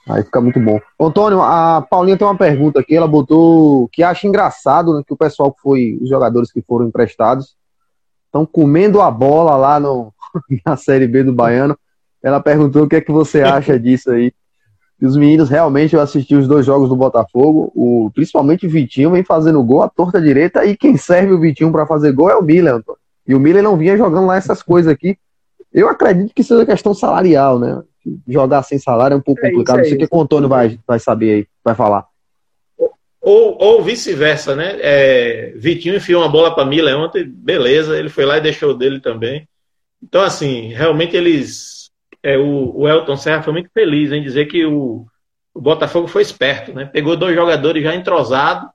Aí 0.10 0.24
fica 0.24 0.42
muito 0.42 0.60
bom. 0.60 0.80
Antônio, 1.00 1.42
a 1.42 1.82
Paulinha 1.82 2.18
tem 2.18 2.26
uma 2.26 2.38
pergunta 2.38 2.80
aqui, 2.80 2.96
ela 2.96 3.08
botou 3.08 3.88
que 3.90 4.02
acha 4.02 4.28
engraçado 4.28 4.96
né, 4.96 5.04
que 5.06 5.14
o 5.14 5.18
pessoal 5.18 5.52
que 5.52 5.62
foi, 5.62 5.98
os 6.02 6.10
jogadores 6.10 6.52
que 6.52 6.62
foram 6.62 6.88
emprestados, 6.88 7.56
estão 8.26 8.46
comendo 8.46 9.02
a 9.02 9.12
bola 9.12 9.56
lá 9.56 9.80
no, 9.80 10.14
na 10.66 10.76
Série 10.76 11.08
B 11.08 11.24
do 11.24 11.34
Baiano. 11.34 11.78
Ela 12.24 12.40
perguntou 12.40 12.84
o 12.84 12.90
que 12.90 12.96
é 12.96 13.02
que 13.02 13.12
você 13.12 13.42
acha 13.42 13.80
disso 13.80 14.12
aí. 14.12 14.34
E 15.00 15.06
os 15.06 15.18
meninos 15.18 15.50
realmente, 15.50 15.96
eu 15.96 16.02
assisti 16.02 16.36
os 16.36 16.48
dois 16.48 16.64
jogos 16.64 16.90
do 16.90 16.96
Botafogo, 16.96 17.72
o, 17.76 18.12
principalmente 18.14 18.68
o 18.68 18.70
Vitinho 18.70 19.10
vem 19.10 19.24
fazendo 19.24 19.64
gol 19.64 19.82
à 19.82 19.90
torta 19.90 20.22
direita 20.22 20.64
e 20.64 20.78
quem 20.78 20.96
serve 20.96 21.34
o 21.34 21.40
Vitinho 21.40 21.72
para 21.72 21.88
fazer 21.88 22.12
gol 22.12 22.30
é 22.30 22.36
o 22.36 22.44
Miller, 22.44 22.76
Antônio. 22.76 23.00
E 23.28 23.34
o 23.34 23.40
Miller 23.40 23.64
não 23.64 23.78
vinha 23.78 23.98
jogando 23.98 24.28
lá 24.28 24.36
essas 24.36 24.62
coisas 24.62 24.92
aqui. 24.92 25.18
Eu 25.74 25.90
acredito 25.90 26.34
que 26.36 26.44
seja 26.44 26.66
questão 26.66 26.94
salarial, 26.94 27.58
né? 27.58 27.82
Jogar 28.28 28.64
sem 28.64 28.80
salário 28.80 29.16
é 29.16 29.18
um 29.18 29.22
pouco 29.22 29.46
é 29.46 29.50
complicado. 29.50 29.80
Isso, 29.80 29.88
é 29.88 29.92
não 29.92 29.98
sei 29.98 30.06
o 30.06 30.10
que 30.10 30.16
o 30.16 30.22
Antônio 30.22 30.50
vai, 30.50 30.80
vai 30.88 31.00
saber 31.00 31.34
aí, 31.34 31.48
vai 31.64 31.76
falar. 31.76 32.06
Ou, 33.22 33.58
ou 33.62 33.84
vice-versa, 33.84 34.56
né? 34.56 34.78
É, 34.82 35.54
Vitinho 35.56 35.96
enfiou 35.96 36.24
uma 36.24 36.30
bola 36.30 36.56
para 36.56 36.66
Miller 36.66 36.98
ontem, 36.98 37.24
beleza, 37.24 37.98
ele 37.98 38.10
foi 38.10 38.26
lá 38.26 38.38
e 38.38 38.42
deixou 38.42 38.74
dele 38.76 39.00
também. 39.00 39.48
Então, 40.02 40.24
assim, 40.24 40.70
realmente 40.74 41.16
eles 41.16 41.82
é, 42.24 42.38
o, 42.38 42.76
o, 42.76 42.88
Elton 42.88 43.16
Serra 43.16 43.44
foi 43.44 43.54
muito 43.54 43.70
feliz 43.74 44.12
em 44.12 44.22
dizer 44.22 44.46
que 44.46 44.66
o, 44.66 45.06
o 45.54 45.62
Botafogo 45.62 46.08
foi 46.08 46.22
esperto, 46.22 46.74
né? 46.74 46.86
Pegou 46.86 47.16
dois 47.16 47.36
jogadores 47.36 47.84
já 47.84 47.96
entrosados, 47.96 48.70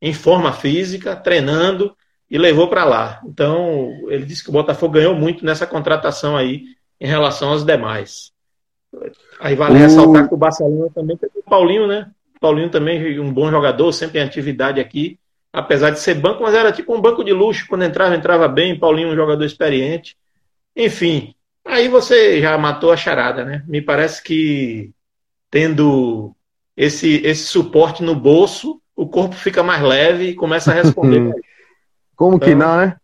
em 0.00 0.12
forma 0.12 0.52
física, 0.52 1.14
treinando 1.14 1.94
e 2.30 2.38
levou 2.38 2.68
para 2.68 2.84
lá. 2.84 3.20
Então, 3.26 3.92
ele 4.08 4.24
disse 4.24 4.42
que 4.42 4.50
o 4.50 4.52
Botafogo 4.52 4.94
ganhou 4.94 5.14
muito 5.14 5.44
nessa 5.44 5.66
contratação 5.66 6.36
aí 6.36 6.62
em 7.00 7.06
relação 7.06 7.50
aos 7.50 7.64
demais. 7.64 8.32
Aí 9.40 9.54
vale 9.54 9.74
uh... 9.74 9.78
ressaltar 9.78 10.28
que 10.28 10.34
o 10.34 10.38
Barcelona 10.38 10.90
também 10.94 11.16
pegou 11.16 11.42
o 11.44 11.48
Paulinho, 11.48 11.86
né? 11.86 12.10
O 12.36 12.40
Paulinho 12.40 12.70
também 12.70 13.18
um 13.20 13.32
bom 13.32 13.50
jogador, 13.50 13.92
sempre 13.92 14.18
em 14.18 14.22
atividade 14.22 14.80
aqui, 14.80 15.18
apesar 15.52 15.90
de 15.90 16.00
ser 16.00 16.14
banco, 16.14 16.42
mas 16.42 16.54
era 16.54 16.72
tipo 16.72 16.94
um 16.94 17.00
banco 17.00 17.22
de 17.22 17.32
luxo, 17.32 17.66
quando 17.68 17.84
entrava, 17.84 18.14
entrava 18.14 18.48
bem, 18.48 18.78
Paulinho 18.78 19.10
um 19.10 19.16
jogador 19.16 19.44
experiente. 19.44 20.16
Enfim, 20.74 21.34
Aí 21.64 21.88
você 21.88 22.40
já 22.40 22.56
matou 22.56 22.90
a 22.90 22.96
charada, 22.96 23.44
né? 23.44 23.62
Me 23.66 23.80
parece 23.80 24.22
que 24.22 24.90
tendo 25.50 26.34
esse, 26.76 27.20
esse 27.24 27.44
suporte 27.44 28.02
no 28.02 28.14
bolso, 28.14 28.80
o 28.96 29.06
corpo 29.06 29.34
fica 29.34 29.62
mais 29.62 29.82
leve 29.82 30.28
e 30.28 30.34
começa 30.34 30.70
a 30.70 30.74
responder. 30.74 31.32
Como 32.16 32.36
então, 32.36 32.48
que 32.48 32.54
não, 32.54 32.76
né? 32.76 32.96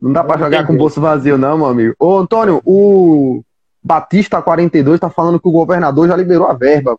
Não 0.00 0.12
dá 0.12 0.22
para 0.22 0.38
jogar 0.38 0.66
com 0.66 0.74
o 0.74 0.76
bolso 0.76 1.00
vazio, 1.00 1.38
não, 1.38 1.56
meu 1.56 1.66
amigo. 1.66 1.94
Ô, 1.98 2.18
Antônio, 2.18 2.60
o 2.64 3.42
Batista 3.86 4.42
42 4.42 4.98
tá 4.98 5.08
falando 5.08 5.38
que 5.38 5.46
o 5.46 5.52
governador 5.52 6.08
já 6.08 6.16
liberou 6.16 6.48
a 6.48 6.52
verba. 6.52 6.98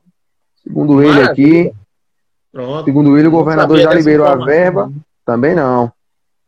Segundo 0.63 1.03
ele 1.03 1.21
aqui. 1.21 1.73
Pronto. 2.49 2.85
Segundo 2.85 3.17
ele, 3.17 3.27
o 3.27 3.31
governador 3.31 3.77
já 3.77 3.93
liberou 3.93 4.25
a 4.25 4.35
verba. 4.35 4.89
Também 5.25 5.53
não. 5.53 5.91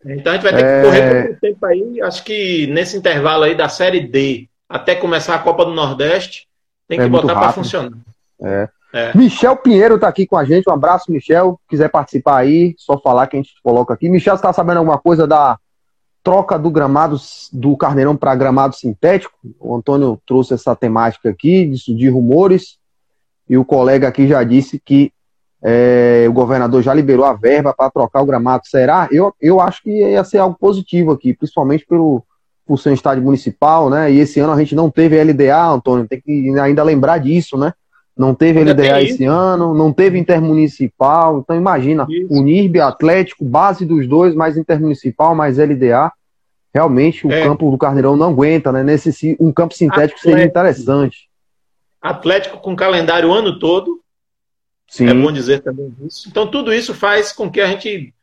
Então 0.05 0.31
a 0.31 0.35
gente 0.37 0.43
vai 0.43 0.55
ter 0.55 0.63
é... 0.63 0.81
que 0.81 0.87
correr 0.87 1.31
um 1.31 1.35
tempo 1.35 1.65
aí. 1.65 2.01
Acho 2.01 2.23
que 2.23 2.67
nesse 2.67 2.95
intervalo 2.95 3.43
aí 3.43 3.53
da 3.53 3.67
Série 3.67 3.99
D 3.99 4.47
até 4.69 4.95
começar 4.95 5.35
a 5.35 5.39
Copa 5.39 5.65
do 5.65 5.71
Nordeste, 5.71 6.47
tem 6.87 6.97
que 6.97 7.05
é 7.05 7.09
botar 7.09 7.33
para 7.33 7.51
funcionar. 7.51 7.97
É. 8.41 8.69
É. 8.93 9.17
Michel 9.17 9.57
Pinheiro 9.57 9.95
está 9.95 10.07
aqui 10.07 10.25
com 10.25 10.37
a 10.37 10.45
gente. 10.45 10.69
Um 10.69 10.73
abraço, 10.73 11.11
Michel. 11.11 11.59
Quiser 11.67 11.89
participar 11.89 12.37
aí, 12.37 12.75
só 12.77 12.97
falar 12.97 13.27
que 13.27 13.35
a 13.35 13.39
gente 13.41 13.53
coloca 13.61 13.93
aqui. 13.93 14.07
Michel, 14.07 14.35
você 14.35 14.39
está 14.39 14.53
sabendo 14.53 14.77
alguma 14.77 14.97
coisa 14.97 15.27
da, 15.27 15.59
troca 16.23 16.57
do 16.57 16.69
gramado 16.69 17.17
do 17.51 17.75
Carneirão 17.77 18.15
para 18.15 18.35
gramado 18.35 18.75
sintético. 18.75 19.35
O 19.59 19.75
Antônio 19.75 20.19
trouxe 20.25 20.53
essa 20.53 20.75
temática 20.75 21.29
aqui, 21.29 21.65
disso 21.65 21.95
de 21.95 22.09
rumores, 22.09 22.77
e 23.49 23.57
o 23.57 23.65
colega 23.65 24.07
aqui 24.07 24.27
já 24.27 24.43
disse 24.43 24.79
que 24.79 25.11
é, 25.61 26.25
o 26.29 26.33
governador 26.33 26.81
já 26.81 26.93
liberou 26.93 27.25
a 27.25 27.33
verba 27.33 27.73
para 27.73 27.89
trocar 27.89 28.21
o 28.21 28.25
gramado. 28.25 28.63
Será? 28.65 29.07
Eu, 29.11 29.33
eu 29.41 29.59
acho 29.59 29.83
que 29.83 29.89
ia 29.89 30.23
ser 30.23 30.37
algo 30.37 30.57
positivo 30.57 31.11
aqui, 31.11 31.33
principalmente 31.33 31.85
pelo, 31.85 32.23
por 32.65 32.77
ser 32.77 32.91
um 32.91 32.93
estádio 32.93 33.23
municipal, 33.23 33.89
né? 33.89 34.11
E 34.11 34.19
esse 34.19 34.39
ano 34.39 34.53
a 34.53 34.59
gente 34.59 34.75
não 34.75 34.89
teve 34.89 35.21
LDA, 35.21 35.65
Antônio, 35.65 36.07
tem 36.07 36.21
que 36.21 36.57
ainda 36.59 36.83
lembrar 36.83 37.17
disso, 37.17 37.57
né? 37.57 37.73
Não 38.19 38.35
teve 38.35 38.61
LDA 38.61 39.01
esse 39.01 39.23
ano, 39.23 39.73
não 39.73 39.93
teve 39.93 40.19
intermunicipal. 40.19 41.39
Então 41.39 41.55
imagina, 41.55 42.05
o 42.29 42.41
NIRB, 42.41 42.81
Atlético, 42.81 43.45
base 43.45 43.85
dos 43.85 44.05
dois, 44.05 44.35
mais 44.35 44.57
intermunicipal, 44.57 45.33
mais 45.33 45.57
LDA. 45.57 46.11
Realmente 46.73 47.25
o 47.25 47.31
é. 47.31 47.41
campo 47.41 47.71
do 47.71 47.77
Carneirão 47.77 48.17
não 48.17 48.31
aguenta, 48.31 48.73
né? 48.73 48.83
Nesse, 48.83 49.37
um 49.39 49.53
campo 49.53 49.73
sintético 49.73 50.17
Atlético. 50.17 50.19
seria 50.19 50.43
interessante. 50.43 51.29
Atlético 52.01 52.57
com 52.57 52.75
calendário 52.75 53.29
o 53.29 53.33
ano 53.33 53.57
todo. 53.57 54.01
Sim. 54.85 55.07
É 55.07 55.13
bom 55.13 55.31
dizer 55.31 55.61
também 55.61 55.95
isso. 56.05 56.27
Então 56.27 56.45
tudo 56.45 56.73
isso 56.73 56.93
faz 56.93 57.31
com 57.31 57.49
que 57.49 57.61
a 57.61 57.67
gente, 57.67 58.13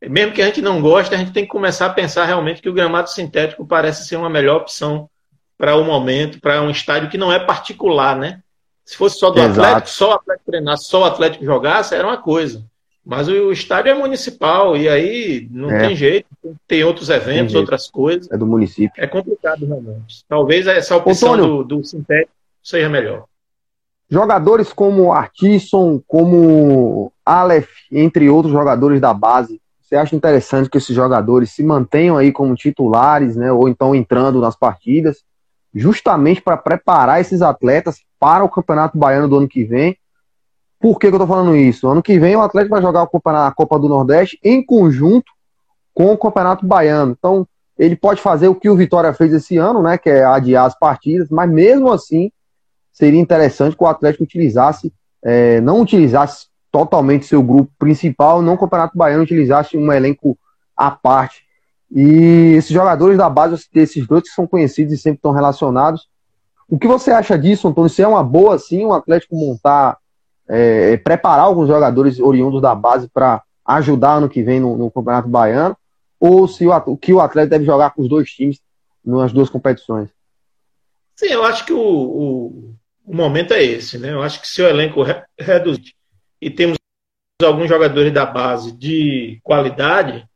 mesmo 0.00 0.32
que 0.32 0.42
a 0.42 0.46
gente 0.46 0.62
não 0.62 0.80
goste, 0.80 1.12
a 1.12 1.18
gente 1.18 1.32
tem 1.32 1.42
que 1.42 1.50
começar 1.50 1.86
a 1.86 1.92
pensar 1.92 2.24
realmente 2.24 2.62
que 2.62 2.68
o 2.68 2.72
gramado 2.72 3.10
sintético 3.10 3.66
parece 3.66 4.06
ser 4.06 4.14
uma 4.14 4.30
melhor 4.30 4.58
opção 4.58 5.10
para 5.58 5.74
o 5.74 5.84
momento, 5.84 6.40
para 6.40 6.62
um 6.62 6.70
estádio 6.70 7.10
que 7.10 7.18
não 7.18 7.32
é 7.32 7.40
particular, 7.40 8.16
né? 8.16 8.40
Se 8.90 8.96
fosse 8.96 9.20
só 9.20 9.30
do 9.30 9.38
Exato. 9.38 9.60
Atlético, 9.60 9.88
só 9.88 10.10
o 10.10 10.14
Atlético 10.14 10.50
treinasse, 10.50 10.84
só 10.86 11.02
o 11.02 11.04
Atlético 11.04 11.44
jogasse, 11.44 11.94
era 11.94 12.04
uma 12.04 12.16
coisa. 12.16 12.64
Mas 13.06 13.28
o 13.28 13.52
estádio 13.52 13.92
é 13.92 13.94
municipal, 13.94 14.76
e 14.76 14.88
aí 14.88 15.46
não 15.52 15.70
é. 15.70 15.86
tem 15.86 15.94
jeito, 15.94 16.26
tem 16.66 16.82
outros 16.82 17.08
eventos, 17.08 17.52
tem 17.52 17.60
outras 17.60 17.88
coisas. 17.88 18.28
É 18.32 18.36
do 18.36 18.44
município. 18.44 19.00
É 19.00 19.06
complicado 19.06 19.64
realmente. 19.64 20.24
Talvez 20.28 20.66
essa 20.66 20.96
opção 20.96 21.36
do, 21.36 21.62
do 21.62 21.84
sintético 21.84 22.32
seja 22.60 22.88
melhor. 22.88 23.26
Jogadores 24.10 24.72
como 24.72 25.12
Artisson, 25.12 26.02
como 26.04 27.12
Aleph, 27.24 27.70
entre 27.92 28.28
outros 28.28 28.52
jogadores 28.52 29.00
da 29.00 29.14
base, 29.14 29.60
você 29.80 29.94
acha 29.94 30.16
interessante 30.16 30.68
que 30.68 30.78
esses 30.78 30.96
jogadores 30.96 31.52
se 31.52 31.62
mantenham 31.62 32.16
aí 32.16 32.32
como 32.32 32.56
titulares, 32.56 33.36
né, 33.36 33.52
ou 33.52 33.68
então 33.68 33.94
entrando 33.94 34.40
nas 34.40 34.56
partidas, 34.56 35.22
justamente 35.74 36.40
para 36.40 36.56
preparar 36.56 37.20
esses 37.20 37.42
atletas 37.42 38.00
para 38.18 38.44
o 38.44 38.48
Campeonato 38.48 38.98
Baiano 38.98 39.28
do 39.28 39.38
ano 39.38 39.48
que 39.48 39.64
vem. 39.64 39.96
Por 40.78 40.98
que, 40.98 41.08
que 41.08 41.14
eu 41.14 41.18
estou 41.18 41.26
falando 41.26 41.56
isso? 41.56 41.88
Ano 41.88 42.02
que 42.02 42.18
vem 42.18 42.36
o 42.36 42.40
Atlético 42.40 42.74
vai 42.74 42.82
jogar 42.82 43.02
a 43.02 43.52
Copa 43.52 43.78
do 43.78 43.88
Nordeste 43.88 44.38
em 44.42 44.64
conjunto 44.64 45.30
com 45.94 46.12
o 46.12 46.18
Campeonato 46.18 46.66
Baiano. 46.66 47.14
Então, 47.16 47.46
ele 47.78 47.96
pode 47.96 48.20
fazer 48.20 48.48
o 48.48 48.54
que 48.54 48.68
o 48.68 48.76
Vitória 48.76 49.12
fez 49.12 49.32
esse 49.32 49.56
ano, 49.56 49.82
né? 49.82 49.98
Que 49.98 50.10
é 50.10 50.24
adiar 50.24 50.66
as 50.66 50.78
partidas, 50.78 51.28
mas 51.30 51.50
mesmo 51.50 51.90
assim 51.90 52.30
seria 52.92 53.20
interessante 53.20 53.76
que 53.76 53.82
o 53.82 53.86
Atlético 53.86 54.24
utilizasse, 54.24 54.92
é, 55.22 55.60
não 55.60 55.80
utilizasse 55.80 56.48
totalmente 56.70 57.26
seu 57.26 57.42
grupo 57.42 57.70
principal, 57.78 58.42
não 58.42 58.54
o 58.54 58.58
Campeonato 58.58 58.96
Baiano 58.96 59.22
utilizasse 59.22 59.76
um 59.76 59.92
elenco 59.92 60.38
à 60.76 60.90
parte 60.90 61.44
e 61.90 62.54
esses 62.56 62.70
jogadores 62.70 63.18
da 63.18 63.28
base, 63.28 63.66
esses 63.74 64.06
dois 64.06 64.22
que 64.22 64.28
são 64.30 64.46
conhecidos 64.46 64.92
e 64.92 64.98
sempre 64.98 65.18
estão 65.18 65.32
relacionados. 65.32 66.08
O 66.68 66.78
que 66.78 66.86
você 66.86 67.10
acha 67.10 67.36
disso, 67.36 67.66
Antônio? 67.66 67.90
Se 67.90 68.00
é 68.00 68.06
uma 68.06 68.22
boa, 68.22 68.58
sim, 68.58 68.84
um 68.84 68.92
Atlético 68.92 69.34
montar, 69.34 69.98
é, 70.48 70.96
preparar 70.98 71.46
alguns 71.46 71.66
jogadores 71.66 72.20
oriundos 72.20 72.62
da 72.62 72.74
base 72.74 73.08
para 73.08 73.42
ajudar 73.64 74.14
ano 74.14 74.28
que 74.28 74.42
vem 74.42 74.60
no, 74.60 74.76
no, 74.76 74.90
Campeonato 74.90 75.28
Baiano? 75.28 75.76
Ou 76.20 76.46
se 76.46 76.66
o, 76.66 76.96
que 76.96 77.12
o 77.12 77.20
Atlético 77.20 77.50
deve 77.50 77.64
jogar 77.64 77.90
com 77.90 78.02
os 78.02 78.08
dois 78.08 78.30
times 78.30 78.60
nas 79.04 79.32
duas 79.32 79.50
competições? 79.50 80.10
Sim, 81.16 81.26
eu 81.26 81.44
acho 81.44 81.66
que 81.66 81.72
o, 81.72 81.80
o, 81.80 82.74
o 83.04 83.16
momento 83.16 83.52
é 83.52 83.62
esse, 83.62 83.98
né? 83.98 84.12
Eu 84.12 84.22
acho 84.22 84.40
que 84.40 84.46
se 84.46 84.62
o 84.62 84.68
elenco 84.68 85.02
re, 85.02 85.22
reduzir 85.38 85.94
e 86.40 86.50
temos 86.50 86.78
alguns 87.42 87.68
jogadores 87.68 88.12
da 88.12 88.24
base 88.24 88.72
de 88.72 89.40
qualidade, 89.42 90.26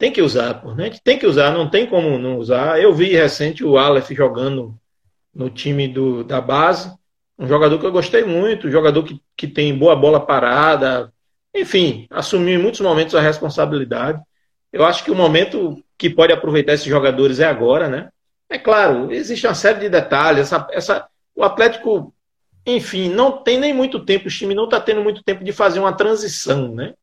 tem 0.00 0.10
que 0.10 0.22
usar, 0.22 0.54
pô, 0.54 0.74
né? 0.74 0.90
Tem 1.04 1.18
que 1.18 1.26
usar, 1.26 1.52
não 1.52 1.68
tem 1.68 1.86
como 1.86 2.18
não 2.18 2.38
usar. 2.38 2.80
Eu 2.80 2.94
vi 2.94 3.12
recente 3.12 3.62
o 3.62 3.76
Aleph 3.76 4.10
jogando 4.12 4.74
no 5.32 5.50
time 5.50 5.86
do, 5.86 6.24
da 6.24 6.40
base, 6.40 6.90
um 7.38 7.46
jogador 7.46 7.78
que 7.78 7.84
eu 7.84 7.92
gostei 7.92 8.24
muito, 8.24 8.66
um 8.66 8.70
jogador 8.70 9.02
que, 9.02 9.20
que 9.36 9.46
tem 9.46 9.76
boa 9.76 9.94
bola 9.94 10.18
parada, 10.18 11.12
enfim, 11.54 12.06
assumiu 12.08 12.58
em 12.58 12.62
muitos 12.62 12.80
momentos 12.80 13.14
a 13.14 13.20
responsabilidade. 13.20 14.18
Eu 14.72 14.86
acho 14.86 15.04
que 15.04 15.10
o 15.10 15.14
momento 15.14 15.84
que 15.98 16.08
pode 16.08 16.32
aproveitar 16.32 16.72
esses 16.72 16.86
jogadores 16.86 17.38
é 17.38 17.44
agora, 17.44 17.86
né? 17.86 18.08
É 18.48 18.56
claro, 18.56 19.12
existe 19.12 19.46
uma 19.46 19.54
série 19.54 19.80
de 19.80 19.90
detalhes. 19.90 20.40
Essa, 20.40 20.66
essa, 20.72 21.08
o 21.36 21.44
Atlético, 21.44 22.14
enfim, 22.64 23.10
não 23.10 23.32
tem 23.32 23.60
nem 23.60 23.74
muito 23.74 24.02
tempo, 24.02 24.28
o 24.28 24.30
time 24.30 24.54
não 24.54 24.64
está 24.64 24.80
tendo 24.80 25.02
muito 25.02 25.22
tempo 25.22 25.44
de 25.44 25.52
fazer 25.52 25.78
uma 25.78 25.92
transição, 25.92 26.74
né? 26.74 26.94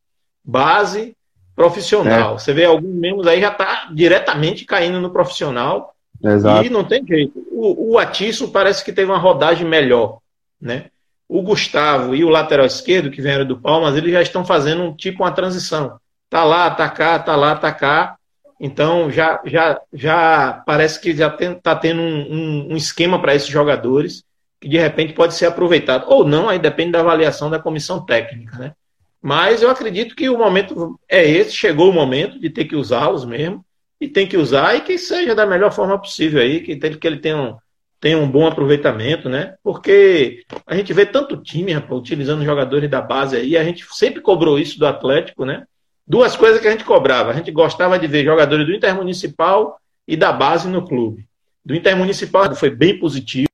Base 0.44 1.16
profissional. 1.58 2.34
É. 2.34 2.38
Você 2.38 2.52
vê 2.52 2.64
alguns 2.64 2.94
membros 2.94 3.26
aí 3.26 3.40
já 3.40 3.50
está 3.50 3.88
diretamente 3.92 4.64
caindo 4.64 5.00
no 5.00 5.10
profissional. 5.10 5.92
Exato. 6.22 6.64
E 6.64 6.70
não 6.70 6.84
tem 6.84 7.04
jeito. 7.04 7.44
O, 7.50 7.94
o 7.94 7.98
Atiço 7.98 8.48
parece 8.48 8.84
que 8.84 8.92
teve 8.92 9.10
uma 9.10 9.18
rodagem 9.18 9.66
melhor, 9.66 10.18
né? 10.60 10.86
O 11.28 11.42
Gustavo 11.42 12.14
e 12.14 12.24
o 12.24 12.28
lateral 12.28 12.64
esquerdo, 12.64 13.10
que 13.10 13.20
vieram 13.20 13.44
do 13.44 13.58
Palmas, 13.58 13.96
eles 13.96 14.12
já 14.12 14.22
estão 14.22 14.44
fazendo 14.44 14.84
um 14.84 14.94
tipo 14.94 15.24
uma 15.24 15.32
transição. 15.32 15.98
Tá 16.30 16.44
lá, 16.44 16.70
tá 16.70 16.88
cá, 16.88 17.18
tá 17.18 17.34
lá, 17.34 17.56
tá 17.56 17.72
cá. 17.72 18.16
Então 18.60 19.10
já, 19.10 19.40
já, 19.44 19.80
já 19.92 20.62
parece 20.64 21.00
que 21.00 21.14
já 21.14 21.28
está 21.28 21.74
tendo 21.74 22.00
um, 22.00 22.32
um, 22.32 22.72
um 22.72 22.76
esquema 22.76 23.20
para 23.20 23.34
esses 23.34 23.48
jogadores 23.48 24.24
que 24.60 24.68
de 24.68 24.78
repente 24.78 25.12
pode 25.12 25.34
ser 25.34 25.46
aproveitado. 25.46 26.04
Ou 26.08 26.24
não, 26.24 26.48
aí 26.48 26.58
depende 26.58 26.92
da 26.92 27.00
avaliação 27.00 27.50
da 27.50 27.58
comissão 27.58 28.04
técnica, 28.04 28.56
né? 28.56 28.72
Mas 29.20 29.62
eu 29.62 29.70
acredito 29.70 30.14
que 30.14 30.28
o 30.28 30.38
momento 30.38 30.98
é 31.08 31.28
esse, 31.28 31.52
chegou 31.52 31.90
o 31.90 31.92
momento 31.92 32.38
de 32.38 32.50
ter 32.50 32.64
que 32.64 32.76
usá-los 32.76 33.24
mesmo, 33.24 33.64
e 34.00 34.08
tem 34.08 34.28
que 34.28 34.36
usar, 34.36 34.76
e 34.76 34.80
que 34.80 34.96
seja 34.96 35.34
da 35.34 35.44
melhor 35.44 35.72
forma 35.72 35.98
possível 35.98 36.40
aí, 36.40 36.60
que, 36.60 36.76
que 36.76 37.06
ele 37.06 37.18
tenha 37.18 37.36
um, 37.36 37.56
tenha 38.00 38.16
um 38.16 38.30
bom 38.30 38.46
aproveitamento, 38.46 39.28
né? 39.28 39.56
Porque 39.62 40.44
a 40.66 40.76
gente 40.76 40.92
vê 40.92 41.04
tanto 41.04 41.36
time, 41.36 41.72
rapaz, 41.72 41.98
utilizando 42.00 42.44
jogadores 42.44 42.88
da 42.88 43.00
base 43.00 43.36
aí, 43.36 43.56
a 43.56 43.64
gente 43.64 43.84
sempre 43.90 44.20
cobrou 44.20 44.58
isso 44.58 44.78
do 44.78 44.86
Atlético, 44.86 45.44
né? 45.44 45.64
Duas 46.06 46.36
coisas 46.36 46.60
que 46.60 46.68
a 46.68 46.70
gente 46.70 46.84
cobrava. 46.84 47.30
A 47.30 47.34
gente 47.34 47.50
gostava 47.50 47.98
de 47.98 48.06
ver 48.06 48.24
jogadores 48.24 48.66
do 48.66 48.72
Intermunicipal 48.72 49.78
e 50.06 50.16
da 50.16 50.32
base 50.32 50.68
no 50.68 50.86
clube. 50.86 51.26
Do 51.64 51.74
Intermunicipal 51.74 52.54
foi 52.54 52.70
bem 52.70 52.98
positivo. 52.98 53.47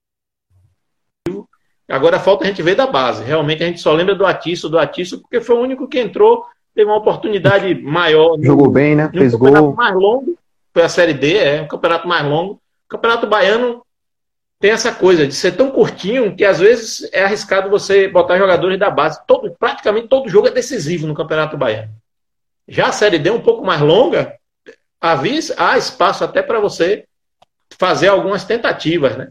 Agora 1.94 2.18
falta 2.18 2.42
a 2.42 2.48
gente 2.48 2.60
ver 2.60 2.74
da 2.74 2.88
base. 2.88 3.22
Realmente 3.22 3.62
a 3.62 3.66
gente 3.66 3.80
só 3.80 3.92
lembra 3.92 4.16
do 4.16 4.26
Atiço, 4.26 4.68
do 4.68 4.76
Atiço, 4.76 5.20
porque 5.20 5.40
foi 5.40 5.54
o 5.54 5.60
único 5.60 5.86
que 5.86 6.00
entrou, 6.00 6.44
teve 6.74 6.90
uma 6.90 6.98
oportunidade 6.98 7.72
maior. 7.76 8.36
No, 8.36 8.44
Jogou 8.44 8.68
bem, 8.68 8.96
né? 8.96 9.08
Fez 9.12 9.32
gol. 9.32 9.74
mais 9.74 9.94
longo, 9.94 10.36
foi 10.72 10.82
a 10.82 10.88
Série 10.88 11.14
D, 11.14 11.36
é, 11.36 11.62
um 11.62 11.68
campeonato 11.68 12.08
mais 12.08 12.26
longo. 12.26 12.54
O 12.54 12.88
campeonato 12.88 13.28
baiano 13.28 13.80
tem 14.58 14.72
essa 14.72 14.92
coisa 14.92 15.24
de 15.24 15.34
ser 15.34 15.52
tão 15.52 15.70
curtinho 15.70 16.34
que 16.34 16.44
às 16.44 16.58
vezes 16.58 17.08
é 17.12 17.22
arriscado 17.22 17.70
você 17.70 18.08
botar 18.08 18.38
jogadores 18.38 18.76
da 18.76 18.90
base. 18.90 19.20
Todo, 19.24 19.54
praticamente 19.56 20.08
todo 20.08 20.28
jogo 20.28 20.48
é 20.48 20.50
decisivo 20.50 21.06
no 21.06 21.14
campeonato 21.14 21.56
baiano. 21.56 21.92
Já 22.66 22.88
a 22.88 22.92
Série 22.92 23.20
D 23.20 23.28
é 23.28 23.32
um 23.32 23.40
pouco 23.40 23.64
mais 23.64 23.80
longa, 23.80 24.34
há 25.00 25.78
espaço 25.78 26.24
até 26.24 26.42
para 26.42 26.58
você 26.58 27.04
fazer 27.78 28.08
algumas 28.08 28.44
tentativas, 28.44 29.16
né? 29.16 29.28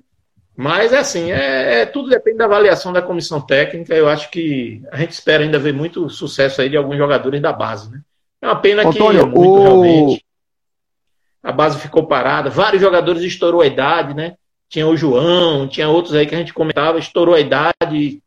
Mas 0.56 0.94
é 0.94 1.00
assim, 1.00 1.32
é, 1.32 1.82
é, 1.82 1.86
tudo 1.86 2.10
depende 2.10 2.38
da 2.38 2.46
avaliação 2.46 2.94
da 2.94 3.02
comissão 3.02 3.42
técnica. 3.42 3.94
Eu 3.96 4.08
acho 4.08 4.30
que 4.30 4.82
a 4.92 4.98
gente 4.98 5.12
espera 5.12 5.44
ainda 5.44 5.58
ver 5.58 5.74
muito 5.74 6.10
sucesso 6.10 6.62
aí 6.62 6.70
de 6.70 6.78
alguns 6.78 6.98
jogadores 6.98 7.42
da 7.42 7.52
base, 7.52 7.92
né? 7.92 8.02
É 8.42 8.48
uma 8.48 8.60
pena 8.60 8.88
Antônio, 8.88 9.22
que 9.22 9.38
muito, 9.38 9.50
o... 9.50 9.62
realmente 9.62 10.26
a 11.42 11.52
base 11.52 11.80
ficou 11.80 12.06
parada. 12.06 12.50
Vários 12.50 12.82
jogadores 12.82 13.22
estourou 13.24 13.62
a 13.62 13.68
idade, 13.68 14.13
né? 14.13 14.36
Tinha 14.70 14.88
o 14.88 14.96
João, 14.96 15.68
tinha 15.68 15.89
outros 15.89 16.16
aí 16.16 16.26
que 16.26 16.34
a 16.34 16.38
gente 16.38 16.54
comentava, 16.54 16.98
estourou 16.98 17.36
a 17.36 17.39
idade 17.39 18.22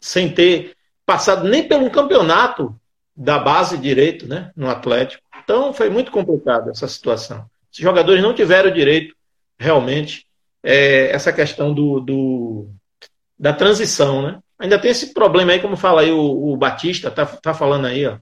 sem 0.00 0.30
ter 0.30 0.74
passado 1.04 1.48
nem 1.48 1.66
pelo 1.66 1.90
campeonato 1.90 2.74
da 3.16 3.38
base 3.38 3.76
direito, 3.76 4.26
né? 4.26 4.50
No 4.54 4.70
Atlético. 4.70 5.22
Então 5.42 5.72
foi 5.72 5.90
muito 5.90 6.12
complicado 6.12 6.70
essa 6.70 6.86
situação. 6.86 7.44
Os 7.72 7.78
jogadores 7.78 8.22
não 8.22 8.34
tiveram 8.34 8.70
direito 8.70 9.14
realmente 9.58 10.26
é, 10.62 11.10
essa 11.10 11.32
questão 11.32 11.72
do, 11.72 12.00
do, 12.00 12.68
da 13.38 13.52
transição, 13.52 14.22
né? 14.22 14.38
Ainda 14.58 14.78
tem 14.78 14.90
esse 14.90 15.14
problema 15.14 15.52
aí, 15.52 15.60
como 15.60 15.76
fala 15.76 16.02
aí 16.02 16.12
o, 16.12 16.52
o 16.52 16.56
Batista, 16.56 17.10
tá, 17.10 17.24
tá 17.24 17.54
falando 17.54 17.86
aí, 17.86 18.06
ó. 18.06 18.18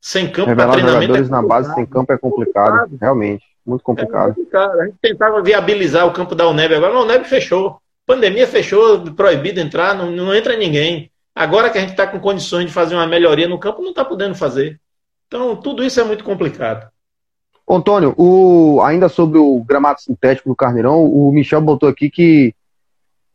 Sem 0.00 0.30
campo 0.30 0.54
para 0.54 0.72
treinamento. 0.72 1.02
jogadores 1.02 1.28
é 1.28 1.30
na 1.30 1.42
base 1.42 1.74
sem 1.74 1.84
campo 1.84 2.12
é 2.12 2.18
complicado, 2.18 2.82
complicado. 2.84 2.98
realmente. 3.00 3.44
Muito 3.66 3.82
complicado. 3.82 4.30
É 4.30 4.34
complicado. 4.34 4.80
A 4.80 4.86
gente 4.86 4.96
tentava 5.02 5.42
viabilizar 5.42 6.06
o 6.06 6.12
campo 6.12 6.34
da 6.34 6.48
UNEB 6.48 6.74
agora, 6.74 6.94
mas 6.94 7.02
a 7.02 7.04
UNEB 7.04 7.24
fechou. 7.24 7.78
Pandemia 8.06 8.46
fechou, 8.46 9.12
proibido 9.14 9.60
entrar, 9.60 9.94
não, 9.94 10.10
não 10.10 10.34
entra 10.34 10.56
ninguém. 10.56 11.10
Agora 11.34 11.70
que 11.70 11.78
a 11.78 11.80
gente 11.80 11.90
está 11.90 12.06
com 12.06 12.18
condições 12.18 12.66
de 12.66 12.72
fazer 12.72 12.94
uma 12.94 13.06
melhoria 13.06 13.46
no 13.46 13.58
campo, 13.58 13.82
não 13.82 13.90
está 13.90 14.04
podendo 14.04 14.34
fazer. 14.34 14.80
Então, 15.26 15.54
tudo 15.54 15.84
isso 15.84 16.00
é 16.00 16.04
muito 16.04 16.24
complicado. 16.24 16.89
Antônio, 17.76 18.14
o, 18.16 18.80
ainda 18.82 19.08
sobre 19.08 19.38
o 19.38 19.62
gramado 19.62 20.00
sintético 20.00 20.48
do 20.48 20.56
Carneirão, 20.56 21.04
o 21.04 21.30
Michel 21.30 21.60
botou 21.60 21.88
aqui 21.88 22.10
que 22.10 22.54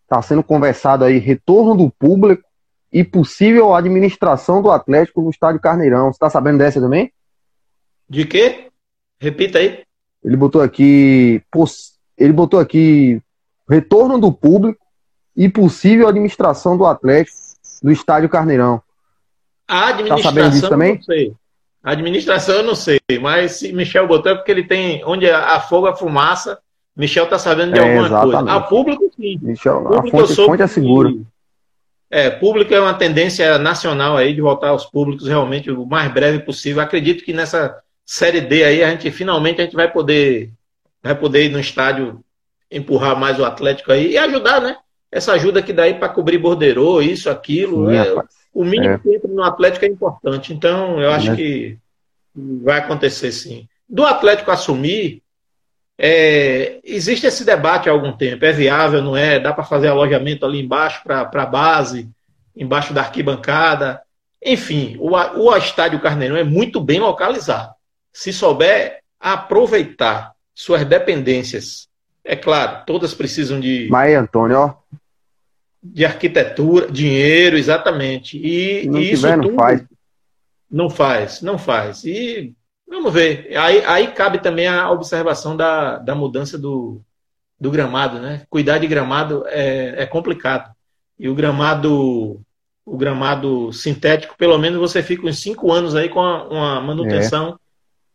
está 0.03 0.21
sendo 0.21 0.43
conversado 0.43 1.03
aí 1.03 1.17
retorno 1.17 1.75
do 1.75 1.89
público 1.89 2.43
e 2.91 3.03
possível 3.03 3.73
administração 3.73 4.61
do 4.61 4.71
Atlético 4.71 5.21
no 5.21 5.29
estádio 5.29 5.61
Carneirão. 5.61 6.05
Você 6.05 6.17
está 6.17 6.29
sabendo 6.29 6.57
dessa 6.57 6.79
também? 6.79 7.11
De 8.09 8.25
quê? 8.25 8.67
Repita 9.19 9.59
aí. 9.59 9.83
Ele 10.23 10.37
botou 10.37 10.61
aqui, 10.61 11.41
ele 12.17 12.33
botou 12.33 12.59
aqui 12.59 13.21
retorno 13.69 14.19
do 14.19 14.31
público 14.31 14.85
e 15.35 15.49
possível 15.49 16.07
administração 16.07 16.77
do 16.77 16.85
Atlético 16.85 17.37
no 17.83 17.91
estádio 17.91 18.29
Carneirão. 18.29 18.81
A 19.67 19.87
administração, 19.89 20.23
tá 20.23 20.29
sabendo 20.29 20.51
disso 20.53 20.69
também? 20.69 20.95
não 20.95 21.03
sei. 21.03 21.35
A 21.85 21.91
administração 21.91 22.55
eu 22.55 22.63
não 22.63 22.73
sei, 22.73 22.99
mas 23.21 23.51
se 23.57 23.71
Michel 23.71 24.07
botou 24.07 24.31
é 24.31 24.35
porque 24.35 24.51
ele 24.51 24.63
tem 24.63 25.05
onde 25.05 25.29
a 25.29 25.59
fogo, 25.59 25.85
a 25.85 25.95
fumaça, 25.95 26.57
Michel 26.97 27.27
tá 27.27 27.37
sabendo 27.37 27.73
de 27.73 27.79
é, 27.79 27.83
alguma 27.83 28.07
exatamente. 28.07 28.33
coisa. 28.33 28.51
A 28.51 28.59
público 28.61 29.11
sim. 29.15 29.39
Michel, 29.39 29.83
público, 29.83 30.17
a 30.17 30.25
fonte, 30.25 30.35
fonte 30.35 30.63
é 30.63 30.67
segura. 30.67 31.13
É, 32.09 32.31
público 32.31 32.73
é 32.73 32.79
uma 32.81 32.95
tendência 32.95 33.59
nacional 33.59 34.17
aí 34.17 34.33
de 34.33 34.41
voltar 34.41 34.69
aos 34.69 34.83
públicos 34.83 35.27
realmente 35.27 35.69
o 35.69 35.85
mais 35.85 36.11
breve 36.11 36.39
possível. 36.39 36.81
Acredito 36.81 37.23
que 37.23 37.33
nessa 37.33 37.77
série 38.03 38.41
D 38.41 38.63
aí 38.63 38.83
a 38.83 38.89
gente 38.89 39.11
finalmente 39.11 39.61
a 39.61 39.65
gente 39.65 39.75
vai 39.75 39.91
poder 39.91 40.51
vai 41.03 41.13
poder 41.13 41.45
ir 41.45 41.49
no 41.49 41.59
estádio 41.59 42.19
empurrar 42.71 43.15
mais 43.15 43.39
o 43.39 43.45
Atlético 43.45 43.91
aí 43.91 44.13
e 44.13 44.17
ajudar, 44.17 44.59
né? 44.59 44.75
Essa 45.11 45.33
ajuda 45.33 45.61
que 45.61 45.71
daí 45.71 45.93
para 45.93 46.09
cobrir 46.09 46.39
borderô, 46.39 46.99
isso, 46.99 47.29
aquilo, 47.29 47.91
Sim, 47.91 47.95
é, 47.95 48.15
o 48.55 48.63
mínimo 48.63 48.93
é. 48.93 48.97
que 48.97 49.13
entra 49.13 49.29
no 49.29 49.43
Atlético 49.43 49.83
é 49.83 49.89
importante. 49.89 50.53
Então, 50.53 51.01
eu 51.01 51.11
acho 51.11 51.31
é. 51.31 51.35
que 51.35 51.77
vai 52.33 52.79
acontecer 52.79 53.33
sim. 53.33 53.67
Do 53.87 54.05
Atlético 54.05 54.49
assumir, 54.49 55.21
é, 55.97 56.79
existe 56.81 57.27
esse 57.27 57.43
debate 57.43 57.89
há 57.89 57.91
algum 57.91 58.13
tempo. 58.13 58.45
É 58.45 58.53
viável, 58.53 59.01
não 59.01 59.15
é? 59.15 59.41
Dá 59.41 59.51
para 59.51 59.65
fazer 59.65 59.89
alojamento 59.89 60.45
ali 60.45 60.61
embaixo 60.61 61.03
para 61.03 61.29
a 61.29 61.45
base, 61.45 62.09
embaixo 62.55 62.93
da 62.93 63.01
arquibancada. 63.01 64.01
Enfim, 64.41 64.95
o, 64.99 65.11
o 65.11 65.57
estádio 65.57 65.99
Carneirão 65.99 66.37
é 66.37 66.43
muito 66.43 66.79
bem 66.79 67.01
localizado. 67.01 67.73
Se 68.13 68.31
souber 68.31 68.99
aproveitar 69.19 70.31
suas 70.53 70.85
dependências, 70.85 71.89
é 72.23 72.37
claro, 72.37 72.85
todas 72.85 73.13
precisam 73.13 73.59
de. 73.59 73.89
Mas, 73.91 74.15
Antônio, 74.15 74.57
ó. 74.57 74.73
De 75.93 76.05
arquitetura, 76.05 76.91
dinheiro, 76.91 77.57
exatamente. 77.57 78.37
E, 78.37 78.87
não 78.87 78.99
e 78.99 79.09
tiver, 79.09 79.37
não 79.37 79.53
faz. 79.55 79.83
Não 80.69 80.89
faz, 80.89 81.41
não 81.41 81.57
faz. 81.57 82.03
E 82.03 82.55
Vamos 82.87 83.11
ver. 83.11 83.55
Aí, 83.57 83.83
aí 83.85 84.07
cabe 84.07 84.39
também 84.39 84.67
a 84.67 84.89
observação 84.91 85.57
da, 85.57 85.97
da 85.97 86.13
mudança 86.13 86.57
do, 86.57 87.01
do 87.59 87.71
gramado, 87.71 88.19
né? 88.19 88.45
Cuidar 88.49 88.77
de 88.77 88.87
gramado 88.87 89.43
é, 89.47 90.03
é 90.03 90.05
complicado. 90.05 90.73
E 91.17 91.27
o 91.27 91.35
gramado 91.35 92.41
o 92.85 92.97
gramado 92.97 93.73
sintético, 93.73 94.37
pelo 94.37 94.59
menos 94.59 94.79
você 94.79 95.01
fica 95.01 95.25
uns 95.25 95.39
cinco 95.39 95.71
anos 95.71 95.95
aí 95.95 96.07
com 96.07 96.19
uma 96.19 96.79
manutenção 96.79 97.49
é. 97.49 97.53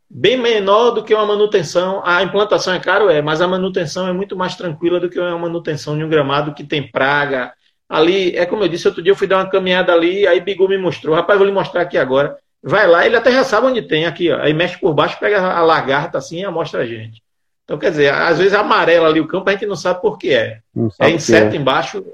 bem 0.08 0.36
menor 0.36 0.92
do 0.92 1.02
que 1.02 1.12
uma 1.12 1.26
manutenção. 1.26 2.00
A 2.04 2.22
implantação 2.22 2.72
é 2.72 2.78
caro, 2.78 3.10
é, 3.10 3.20
mas 3.20 3.40
a 3.40 3.48
manutenção 3.48 4.06
é 4.06 4.12
muito 4.12 4.36
mais 4.36 4.54
tranquila 4.54 5.00
do 5.00 5.10
que 5.10 5.18
uma 5.18 5.36
manutenção 5.36 5.98
de 5.98 6.04
um 6.04 6.08
gramado 6.08 6.54
que 6.54 6.62
tem 6.62 6.88
praga. 6.88 7.52
Ali, 7.90 8.36
é 8.36 8.46
como 8.46 8.62
eu 8.62 8.68
disse, 8.68 8.86
outro 8.86 9.02
dia 9.02 9.10
eu 9.10 9.16
fui 9.16 9.26
dar 9.26 9.38
uma 9.38 9.50
caminhada 9.50 9.92
ali, 9.92 10.24
aí 10.24 10.40
Bigu 10.40 10.68
me 10.68 10.78
mostrou. 10.78 11.16
Rapaz, 11.16 11.36
vou 11.36 11.46
lhe 11.46 11.52
mostrar 11.52 11.82
aqui 11.82 11.98
agora. 11.98 12.38
Vai 12.62 12.86
lá, 12.86 13.04
ele 13.04 13.16
até 13.16 13.32
já 13.32 13.42
sabe 13.42 13.66
onde 13.66 13.82
tem, 13.82 14.06
aqui, 14.06 14.30
ó. 14.30 14.38
Aí 14.38 14.54
mexe 14.54 14.78
por 14.78 14.94
baixo, 14.94 15.18
pega 15.18 15.40
a 15.40 15.60
lagarta 15.60 16.16
assim 16.16 16.40
e 16.40 16.48
mostra 16.48 16.82
a 16.82 16.86
gente. 16.86 17.20
Então, 17.64 17.76
quer 17.78 17.90
dizer, 17.90 18.14
às 18.14 18.38
vezes 18.38 18.54
amarela 18.54 19.08
ali 19.08 19.20
o 19.20 19.26
campo, 19.26 19.48
a 19.50 19.52
gente 19.52 19.66
não 19.66 19.74
sabe 19.74 20.00
por 20.00 20.18
que 20.18 20.32
é. 20.32 20.60
É 21.00 21.10
inseto 21.10 21.56
é. 21.56 21.58
embaixo 21.58 22.04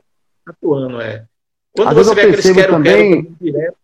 atuando, 0.46 0.98
é. 0.98 1.24
Quando 1.76 1.88
às 1.88 1.94
você 1.94 2.14
vê 2.14 2.20
aqueles 2.22 2.52
quero, 2.52 2.72
também... 2.72 3.36
quero, 3.42 3.74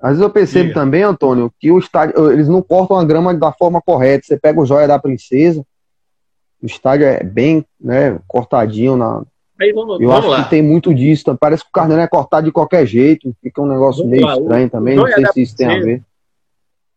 às 0.00 0.10
vezes 0.10 0.22
eu 0.22 0.30
percebo 0.30 0.68
Diga. 0.70 0.80
também, 0.80 1.02
Antônio, 1.04 1.52
que 1.60 1.70
o 1.70 1.78
estádio, 1.78 2.32
eles 2.32 2.48
não 2.48 2.62
cortam 2.62 2.96
a 2.96 3.04
grama 3.04 3.32
da 3.32 3.52
forma 3.52 3.80
correta. 3.80 4.26
Você 4.26 4.36
pega 4.36 4.58
o 4.58 4.66
joia 4.66 4.88
da 4.88 4.98
princesa, 4.98 5.64
o 6.60 6.66
estádio 6.66 7.06
é 7.06 7.22
bem 7.22 7.64
né, 7.78 8.18
cortadinho 8.26 8.96
na, 8.96 9.22
Aí 9.60 9.72
vamos, 9.72 10.00
eu 10.00 10.08
vamos 10.08 10.24
acho 10.24 10.28
lá. 10.28 10.44
que 10.44 10.50
tem 10.50 10.62
muito 10.62 10.94
disso. 10.94 11.36
Parece 11.38 11.62
que 11.62 11.68
o 11.68 11.72
Carneiro 11.72 12.02
é 12.02 12.08
cortado 12.08 12.46
de 12.46 12.52
qualquer 12.52 12.86
jeito. 12.86 13.36
Fica 13.42 13.60
um 13.60 13.66
negócio 13.66 14.02
vamos 14.02 14.10
meio 14.16 14.26
lá. 14.26 14.36
estranho 14.36 14.66
o, 14.66 14.70
também. 14.70 14.98
O 14.98 15.02
não 15.02 15.12
sei 15.12 15.26
se 15.26 15.42
isso 15.42 15.56
tem 15.56 15.66
a 15.66 15.78
ver. 15.78 16.02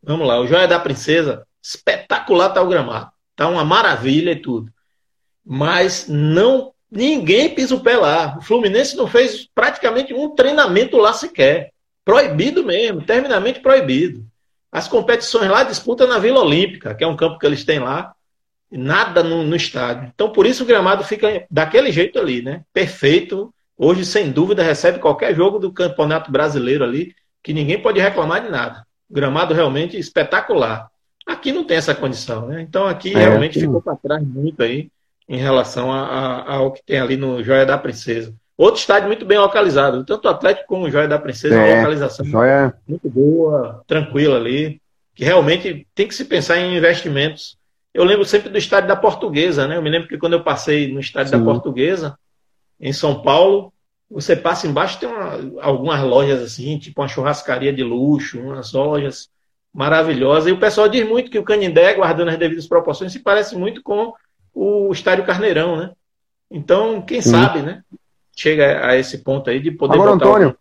Vamos 0.02 0.26
lá. 0.26 0.39
O 0.39 0.47
Joia 0.47 0.67
da 0.67 0.80
Princesa, 0.80 1.45
espetacular 1.62 2.49
tá 2.49 2.62
o 2.62 2.67
gramado. 2.67 3.12
Tá 3.36 3.49
uma 3.49 3.65
maravilha 3.65 4.32
e 4.32 4.38
tudo. 4.38 4.71
Mas 5.45 6.08
não 6.08 6.71
ninguém 6.89 7.49
pisa 7.54 7.76
o 7.76 7.82
pé 7.82 7.97
lá. 7.97 8.38
O 8.38 8.41
Fluminense 8.41 8.95
não 8.95 9.08
fez 9.08 9.45
praticamente 9.54 10.13
um 10.13 10.30
treinamento 10.30 10.95
lá 10.95 11.12
sequer. 11.12 11.71
Proibido 12.06 12.63
mesmo, 12.63 13.02
terminamente 13.02 13.60
proibido. 13.60 14.26
As 14.71 14.88
competições 14.88 15.49
lá 15.49 15.63
disputam 15.63 16.08
na 16.08 16.17
Vila 16.17 16.41
Olímpica, 16.41 16.95
que 16.95 17.04
é 17.04 17.08
um 17.08 17.15
campo 17.15 17.38
que 17.39 17.45
eles 17.45 17.65
têm 17.65 17.80
lá 17.80 18.13
nada 18.77 19.23
no, 19.23 19.43
no, 19.43 19.55
estádio. 19.55 20.12
Então, 20.13 20.31
por 20.31 20.45
isso 20.45 20.63
o 20.63 20.65
gramado 20.65 21.03
fica 21.03 21.45
daquele 21.49 21.91
jeito 21.91 22.19
ali, 22.19 22.41
né? 22.41 22.62
Perfeito. 22.73 23.53
Hoje, 23.77 24.05
sem 24.05 24.31
dúvida, 24.31 24.63
recebe 24.63 24.99
qualquer 24.99 25.36
jogo 25.36 25.59
do 25.59 25.71
Campeonato 25.71 26.31
Brasileiro 26.31 26.83
ali, 26.83 27.13
que 27.43 27.53
ninguém 27.53 27.79
pode 27.79 27.99
reclamar 27.99 28.41
de 28.41 28.49
nada. 28.49 28.86
O 29.09 29.13
gramado 29.13 29.53
realmente 29.53 29.97
espetacular. 29.97 30.88
Aqui 31.25 31.51
não 31.51 31.63
tem 31.63 31.77
essa 31.77 31.95
condição, 31.95 32.47
né? 32.47 32.62
Então, 32.62 32.88
aqui 32.88 33.13
é, 33.13 33.19
realmente 33.19 33.59
ficou 33.59 33.81
para 33.81 33.95
trás 33.95 34.23
muito 34.23 34.62
aí 34.62 34.89
em 35.27 35.38
relação 35.38 35.91
a, 35.91 36.01
a, 36.01 36.53
ao 36.55 36.71
que 36.71 36.83
tem 36.83 36.99
ali 36.99 37.15
no 37.15 37.43
Joia 37.43 37.65
da 37.65 37.77
Princesa. 37.77 38.33
Outro 38.57 38.79
estádio 38.79 39.07
muito 39.07 39.25
bem 39.25 39.38
localizado, 39.38 40.03
tanto 40.03 40.25
o 40.25 40.31
Atlético 40.31 40.67
como 40.67 40.86
o 40.86 40.89
Joia 40.89 41.07
da 41.07 41.17
Princesa, 41.17 41.55
é, 41.55 41.57
uma 41.57 41.77
localização 41.77 42.25
Joia... 42.25 42.73
muito 42.88 43.09
boa, 43.09 43.83
tranquila 43.88 44.38
ali, 44.38 44.79
que 45.15 45.23
realmente 45.23 45.88
tem 45.95 46.07
que 46.07 46.15
se 46.15 46.25
pensar 46.25 46.57
em 46.57 46.77
investimentos 46.77 47.57
eu 47.93 48.03
lembro 48.03 48.25
sempre 48.25 48.49
do 48.49 48.58
estádio 48.58 48.88
da 48.88 48.95
Portuguesa, 48.95 49.67
né? 49.67 49.77
Eu 49.77 49.82
me 49.82 49.89
lembro 49.89 50.08
que 50.08 50.17
quando 50.17 50.34
eu 50.34 50.43
passei 50.43 50.91
no 50.91 50.99
estádio 50.99 51.32
Sim. 51.32 51.39
da 51.39 51.43
Portuguesa, 51.43 52.17
em 52.79 52.91
São 52.91 53.21
Paulo, 53.21 53.71
você 54.10 54.36
passa 54.36 54.67
embaixo, 54.67 54.99
tem 54.99 55.08
uma, 55.08 55.62
algumas 55.62 56.01
lojas 56.01 56.41
assim, 56.41 56.77
tipo 56.79 57.01
uma 57.01 57.08
churrascaria 57.08 57.71
de 57.71 57.84
luxo, 57.84 58.39
umas 58.39 58.73
lojas 58.73 59.29
maravilhosas. 59.73 60.47
E 60.47 60.51
o 60.51 60.60
pessoal 60.60 60.89
diz 60.89 61.08
muito 61.08 61.29
que 61.29 61.38
o 61.38 61.43
Canindé, 61.43 61.93
guardando 61.93 62.29
as 62.29 62.38
devidas 62.38 62.67
proporções, 62.67 63.12
se 63.12 63.19
parece 63.19 63.56
muito 63.56 63.82
com 63.82 64.13
o 64.53 64.91
estádio 64.91 65.25
Carneirão, 65.25 65.75
né? 65.77 65.91
Então, 66.49 67.01
quem 67.01 67.21
Sim. 67.21 67.32
sabe, 67.32 67.62
né? 67.62 67.84
Chega 68.36 68.88
a 68.88 68.95
esse 68.95 69.19
ponto 69.19 69.49
aí 69.49 69.60
de 69.60 69.71
poder 69.71 69.95
Agora, 69.95 70.12
botar 70.12 70.25
Antônio, 70.25 70.58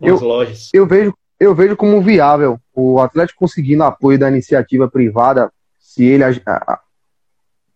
eu, 0.00 0.18
lojas. 0.20 0.70
Eu 0.72 0.86
vejo, 0.86 1.14
eu 1.38 1.54
vejo 1.54 1.76
como 1.76 2.00
viável 2.00 2.58
o 2.72 3.00
Atlético 3.00 3.40
conseguindo 3.40 3.82
apoio 3.82 4.18
da 4.18 4.28
iniciativa 4.28 4.88
privada 4.88 5.52
se 5.94 6.04
ele 6.04 6.24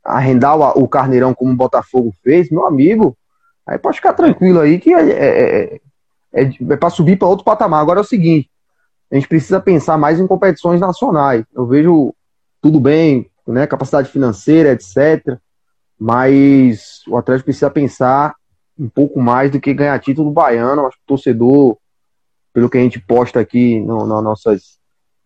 arrendar 0.04 0.56
o, 0.56 0.82
o 0.82 0.88
Carneirão 0.88 1.32
como 1.32 1.52
o 1.52 1.56
Botafogo 1.56 2.12
fez, 2.22 2.50
meu 2.50 2.66
amigo, 2.66 3.16
aí 3.64 3.78
pode 3.78 3.98
ficar 3.98 4.12
tranquilo 4.12 4.58
aí 4.58 4.80
que 4.80 4.92
é, 4.92 5.10
é, 5.10 5.80
é, 6.32 6.42
é, 6.42 6.50
é 6.70 6.76
para 6.76 6.90
subir 6.90 7.16
para 7.16 7.28
outro 7.28 7.44
patamar. 7.44 7.80
Agora 7.80 8.00
é 8.00 8.02
o 8.02 8.04
seguinte, 8.06 8.50
a 9.10 9.14
gente 9.14 9.28
precisa 9.28 9.60
pensar 9.60 9.96
mais 9.96 10.18
em 10.18 10.26
competições 10.26 10.80
nacionais. 10.80 11.44
Eu 11.54 11.64
vejo 11.64 12.12
tudo 12.60 12.80
bem, 12.80 13.30
né, 13.46 13.66
capacidade 13.66 14.10
financeira, 14.10 14.72
etc. 14.72 15.38
Mas 15.98 17.06
o 17.06 17.16
Atlético 17.16 17.46
precisa 17.46 17.70
pensar 17.70 18.34
um 18.76 18.88
pouco 18.88 19.20
mais 19.20 19.50
do 19.50 19.60
que 19.60 19.72
ganhar 19.72 19.98
título 20.00 20.32
baiano. 20.32 20.86
Acho 20.86 20.96
que 20.96 21.04
o 21.04 21.06
torcedor, 21.06 21.78
pelo 22.52 22.68
que 22.68 22.78
a 22.78 22.80
gente 22.80 22.98
posta 22.98 23.38
aqui 23.38 23.78
no, 23.80 24.06
nas 24.06 24.24
nossas 24.24 24.77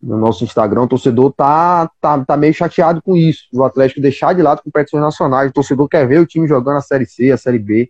no 0.03 0.17
nosso 0.17 0.43
Instagram, 0.43 0.81
o 0.81 0.87
torcedor 0.87 1.31
tá, 1.31 1.89
tá, 2.01 2.23
tá 2.25 2.35
meio 2.35 2.53
chateado 2.53 3.01
com 3.01 3.15
isso, 3.15 3.43
o 3.53 3.63
Atlético 3.63 4.01
deixar 4.01 4.33
de 4.33 4.41
lado 4.41 4.61
competições 4.61 5.01
nacionais, 5.01 5.49
o 5.49 5.53
torcedor 5.53 5.87
quer 5.87 6.05
ver 6.05 6.19
o 6.19 6.25
time 6.25 6.45
jogando 6.45 6.77
a 6.77 6.81
Série 6.81 7.05
C, 7.05 7.31
a 7.31 7.37
Série 7.37 7.57
B. 7.57 7.89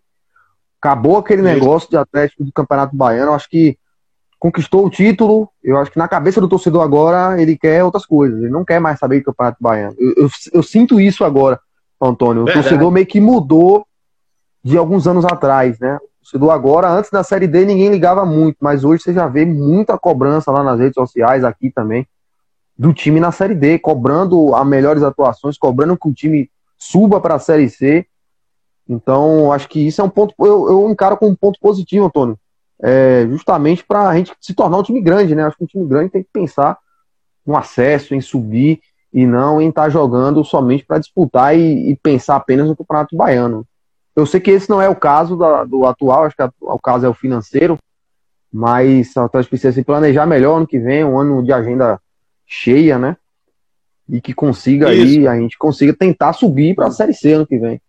Acabou 0.79 1.17
aquele 1.17 1.41
negócio 1.41 1.89
de 1.89 1.97
Atlético 1.97 2.43
do 2.43 2.51
Campeonato 2.51 2.95
Baiano, 2.95 3.31
eu 3.31 3.35
acho 3.35 3.49
que 3.49 3.77
conquistou 4.37 4.85
o 4.85 4.89
título, 4.89 5.49
eu 5.63 5.77
acho 5.77 5.89
que 5.89 5.97
na 5.97 6.07
cabeça 6.07 6.39
do 6.39 6.49
torcedor 6.49 6.83
agora 6.83 7.41
ele 7.41 7.57
quer 7.57 7.83
outras 7.83 8.05
coisas, 8.05 8.41
ele 8.41 8.51
não 8.51 8.63
quer 8.63 8.79
mais 8.79 8.99
saber 8.99 9.19
do 9.19 9.25
Campeonato 9.25 9.57
Baiano. 9.59 9.95
Eu, 9.97 10.13
eu, 10.17 10.29
eu 10.53 10.61
sinto 10.61 10.99
isso 10.99 11.23
agora, 11.23 11.59
Antônio, 11.99 12.43
o 12.43 12.45
Verdade. 12.45 12.67
torcedor 12.67 12.91
meio 12.91 13.07
que 13.07 13.19
mudou 13.19 13.87
de 14.63 14.77
alguns 14.77 15.07
anos 15.07 15.25
atrás, 15.25 15.79
né? 15.79 15.97
Torcedor 16.23 16.51
agora, 16.51 16.89
antes 16.89 17.11
da 17.11 17.23
Série 17.23 17.47
D, 17.47 17.65
ninguém 17.65 17.89
ligava 17.89 18.25
muito, 18.25 18.57
mas 18.61 18.83
hoje 18.83 19.03
você 19.03 19.13
já 19.13 19.27
vê 19.27 19.45
muita 19.45 19.97
cobrança 19.97 20.51
lá 20.51 20.63
nas 20.63 20.79
redes 20.79 20.95
sociais, 20.95 21.43
aqui 21.43 21.69
também, 21.69 22.07
do 22.77 22.93
time 22.93 23.19
na 23.19 23.31
Série 23.31 23.53
D, 23.53 23.77
cobrando 23.77 24.55
as 24.55 24.65
melhores 24.65 25.03
atuações, 25.03 25.57
cobrando 25.57 25.97
que 25.97 26.07
o 26.07 26.13
time 26.13 26.49
suba 26.77 27.19
para 27.19 27.35
a 27.35 27.39
Série 27.39 27.69
C. 27.69 28.05
Então, 28.87 29.51
acho 29.51 29.69
que 29.69 29.85
isso 29.85 30.01
é 30.01 30.03
um 30.03 30.09
ponto, 30.09 30.33
eu, 30.39 30.67
eu 30.67 30.89
encaro 30.89 31.17
como 31.17 31.31
um 31.31 31.35
ponto 31.35 31.59
positivo, 31.59 32.05
Antônio. 32.05 32.37
É, 32.81 33.25
justamente 33.29 33.83
para 33.85 34.09
a 34.09 34.17
gente 34.17 34.33
se 34.41 34.53
tornar 34.53 34.77
um 34.77 34.83
time 34.83 34.99
grande, 34.99 35.35
né? 35.35 35.43
Acho 35.43 35.57
que 35.57 35.63
um 35.63 35.67
time 35.67 35.85
grande 35.85 36.11
tem 36.11 36.23
que 36.23 36.29
pensar 36.33 36.77
no 37.45 37.55
acesso, 37.55 38.15
em 38.15 38.21
subir. 38.21 38.81
e 39.13 39.27
não 39.27 39.61
em 39.61 39.69
estar 39.69 39.83
tá 39.83 39.89
jogando 39.89 40.43
somente 40.43 40.83
para 40.83 40.97
disputar 40.97 41.55
e, 41.55 41.91
e, 41.91 41.95
pensar 41.95 42.35
apenas 42.35 42.67
no 42.67 42.75
Campeonato 42.75 43.15
Baiano. 43.15 43.65
Eu 44.15 44.25
sei 44.25 44.39
que 44.39 44.51
esse 44.51 44.69
não 44.69 44.81
é 44.81 44.87
o 44.87 44.95
caso 44.95 45.35
da, 45.35 45.63
do 45.63 45.85
atual, 45.85 46.25
acho 46.25 46.35
que 46.35 46.43
o 46.61 46.79
caso 46.79 47.05
é 47.05 47.09
o 47.09 47.13
financeiro, 47.13 47.77
mas 48.51 49.15
o 49.15 49.21
Atlético 49.21 49.51
precisa 49.51 49.73
se 49.73 49.83
planejar 49.83 50.25
melhor 50.27 50.57
ano 50.57 50.67
que 50.67 50.79
vem, 50.79 51.03
um 51.03 51.19
ano 51.19 51.43
de 51.43 51.51
agenda 51.51 51.99
cheia, 52.45 52.99
né? 52.99 53.17
E 54.07 54.21
que 54.21 54.33
consiga 54.33 54.93
Isso. 54.93 55.01
aí, 55.01 55.27
a 55.27 55.35
gente 55.35 55.57
consiga 55.57 55.93
tentar 55.93 56.33
subir 56.33 56.75
para 56.75 56.87
a 56.87 56.91
Série 56.91 57.13
C 57.13 57.33
ano 57.33 57.47
que 57.47 57.57
vem. 57.57 57.81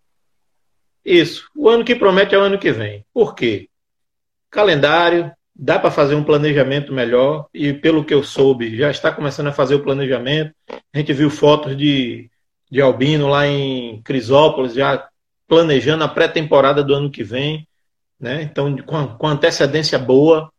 Isso. 1.05 1.47
O 1.55 1.69
ano 1.69 1.85
que 1.85 1.95
promete 1.95 2.33
é 2.33 2.37
o 2.39 2.41
ano 2.41 2.57
que 2.57 2.71
vem. 2.71 3.05
Por 3.13 3.35
quê? 3.35 3.69
Calendário, 4.49 5.31
dá 5.55 5.77
para 5.77 5.91
fazer 5.91 6.15
um 6.15 6.23
planejamento 6.23 6.91
melhor 6.91 7.47
e 7.53 7.71
pelo 7.71 8.03
que 8.03 8.13
eu 8.13 8.23
soube, 8.23 8.75
já 8.75 8.89
está 8.89 9.11
começando 9.11 9.47
a 9.47 9.53
fazer 9.53 9.75
o 9.75 9.83
planejamento. 9.83 10.51
A 10.91 10.97
gente 10.97 11.13
viu 11.13 11.29
fotos 11.29 11.77
de, 11.77 12.29
de 12.71 12.81
Albino 12.81 13.27
lá 13.27 13.45
em 13.47 14.01
Crisópolis, 14.01 14.73
já 14.73 15.07
planejando 15.47 16.03
a 16.03 16.07
pré-temporada 16.07 16.83
do 16.83 16.93
ano 16.93 17.11
que 17.11 17.23
vem, 17.23 17.67
né? 18.19 18.41
Então, 18.41 18.75
com, 18.77 19.07
com 19.07 19.27
antecedência 19.27 19.99
boa. 19.99 20.51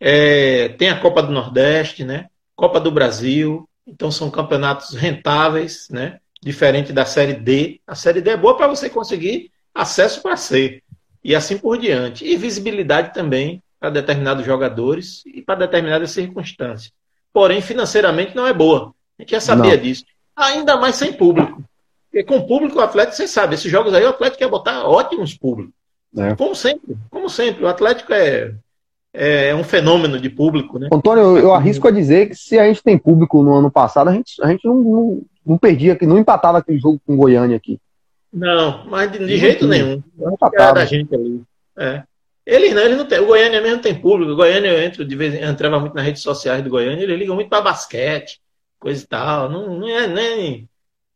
É, 0.00 0.70
tem 0.70 0.88
a 0.88 0.98
Copa 0.98 1.22
do 1.22 1.32
Nordeste, 1.32 2.04
né? 2.04 2.26
Copa 2.56 2.80
do 2.80 2.90
Brasil. 2.90 3.68
Então, 3.86 4.10
são 4.10 4.30
campeonatos 4.30 4.94
rentáveis, 4.94 5.88
né? 5.90 6.18
Diferente 6.42 6.92
da 6.92 7.04
Série 7.04 7.34
D. 7.34 7.80
A 7.86 7.94
Série 7.94 8.20
D 8.20 8.30
é 8.30 8.36
boa 8.36 8.56
para 8.56 8.66
você 8.66 8.90
conseguir 8.90 9.50
acesso 9.74 10.20
para 10.20 10.36
C 10.36 10.82
e 11.22 11.34
assim 11.34 11.56
por 11.56 11.78
diante. 11.78 12.24
E 12.24 12.36
visibilidade 12.36 13.14
também 13.14 13.62
para 13.78 13.90
determinados 13.90 14.44
jogadores 14.44 15.22
e 15.26 15.40
para 15.42 15.60
determinadas 15.60 16.10
circunstâncias. 16.10 16.92
Porém, 17.32 17.60
financeiramente 17.60 18.34
não 18.34 18.46
é 18.46 18.52
boa. 18.52 18.94
A 19.18 19.22
gente 19.22 19.30
já 19.30 19.40
sabia 19.40 19.76
não. 19.76 19.82
disso. 19.82 20.04
Ainda 20.36 20.76
mais 20.76 20.96
sem 20.96 21.12
público. 21.12 21.62
Porque 22.12 22.24
com 22.24 22.46
público, 22.46 22.78
o 22.78 22.82
Atlético, 22.82 23.16
você 23.16 23.26
sabe, 23.26 23.54
esses 23.54 23.70
jogos 23.70 23.94
aí, 23.94 24.04
o 24.04 24.10
Atlético 24.10 24.40
quer 24.40 24.50
botar 24.50 24.84
ótimos 24.84 25.32
públicos. 25.32 25.72
É. 26.14 26.34
Como 26.34 26.54
sempre, 26.54 26.94
como 27.10 27.30
sempre. 27.30 27.64
O 27.64 27.68
Atlético 27.68 28.12
é, 28.12 28.52
é 29.14 29.54
um 29.54 29.64
fenômeno 29.64 30.20
de 30.20 30.28
público, 30.28 30.78
né? 30.78 30.90
Antônio, 30.92 31.22
eu, 31.22 31.38
eu 31.38 31.54
arrisco 31.54 31.88
a 31.88 31.90
dizer 31.90 32.28
que 32.28 32.34
se 32.34 32.58
a 32.58 32.66
gente 32.66 32.82
tem 32.82 32.98
público 32.98 33.42
no 33.42 33.54
ano 33.54 33.70
passado, 33.70 34.10
a 34.10 34.12
gente, 34.12 34.34
a 34.42 34.48
gente 34.48 34.66
não, 34.66 34.74
não, 34.74 35.22
não 35.46 35.56
perdia, 35.58 35.96
não 36.02 36.18
empatava 36.18 36.58
aquele 36.58 36.78
jogo 36.78 37.00
com 37.06 37.14
o 37.14 37.16
Goiânia 37.16 37.56
aqui. 37.56 37.80
Não, 38.30 38.84
mas 38.86 39.10
de, 39.10 39.18
de 39.18 39.38
jeito 39.38 39.66
nenhum. 39.66 40.02
Não 40.14 40.34
é 40.34 40.72
da 40.74 40.84
gente 40.84 41.14
ali. 41.14 41.40
É. 41.78 42.02
Ele 42.44 42.74
não, 42.74 42.82
ele 42.82 42.96
não 42.96 43.06
tem. 43.06 43.20
O 43.20 43.26
Goiânia 43.26 43.62
mesmo 43.62 43.80
tem 43.80 43.94
público. 43.94 44.32
O 44.32 44.36
Goiânia 44.36 44.68
eu 44.68 44.82
entro 44.82 45.02
de 45.02 45.16
vez 45.16 45.34
entrava 45.34 45.80
muito 45.80 45.94
nas 45.94 46.04
redes 46.04 46.20
sociais 46.20 46.62
do 46.62 46.68
Goiânia, 46.68 47.02
ele 47.02 47.16
liga 47.16 47.34
muito 47.34 47.48
para 47.48 47.62
basquete, 47.62 48.38
coisa 48.78 49.02
e 49.02 49.06
tal. 49.06 49.48
Não, 49.48 49.78
não 49.78 49.88
é 49.88 50.06
nem, 50.06 50.68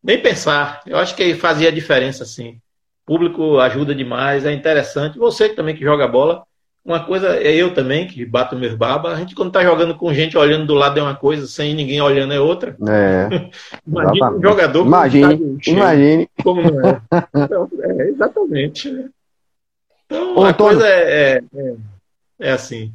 nem 0.07 0.23
pensar. 0.23 0.83
Eu 0.87 0.99
acho 0.99 1.17
que 1.17 1.35
fazia 1.35 1.73
diferença, 1.73 2.25
sim. 2.25 2.61
O 3.05 3.07
público 3.07 3.59
ajuda 3.59 3.93
demais, 3.93 4.47
é 4.47 4.53
interessante. 4.53 5.19
Você 5.19 5.49
também 5.49 5.75
que 5.75 5.83
joga 5.83 6.07
bola, 6.07 6.45
uma 6.85 7.05
coisa 7.05 7.37
é 7.37 7.53
eu 7.53 7.75
também, 7.75 8.07
que 8.07 8.25
bato 8.25 8.55
meus 8.55 8.75
babas. 8.75 9.13
A 9.13 9.17
gente, 9.17 9.35
quando 9.35 9.51
tá 9.51 9.65
jogando 9.65 9.97
com 9.97 10.15
gente 10.15 10.39
olhando 10.39 10.65
do 10.65 10.75
lado 10.75 11.01
é 11.01 11.03
uma 11.03 11.17
coisa, 11.17 11.49
sem 11.49 11.75
ninguém 11.75 12.01
olhando 12.01 12.33
é 12.33 12.39
outra. 12.39 12.77
É. 12.89 13.51
imagine 13.85 14.39
um 14.39 14.43
jogador 14.43 14.87
imagine, 14.87 15.59
tá 15.59 15.71
imagine. 15.73 16.31
Como 16.45 16.63
não 16.63 16.89
é? 16.89 17.03
Então, 17.45 17.69
é 17.81 18.09
exatamente. 18.09 18.91
Né? 18.93 19.09
Então, 20.07 20.37
Ô, 20.37 20.45
a 20.45 20.51
Antônio, 20.51 20.79
coisa 20.79 20.87
é, 20.89 21.43
é, 21.53 21.75
é 22.39 22.53
assim. 22.53 22.93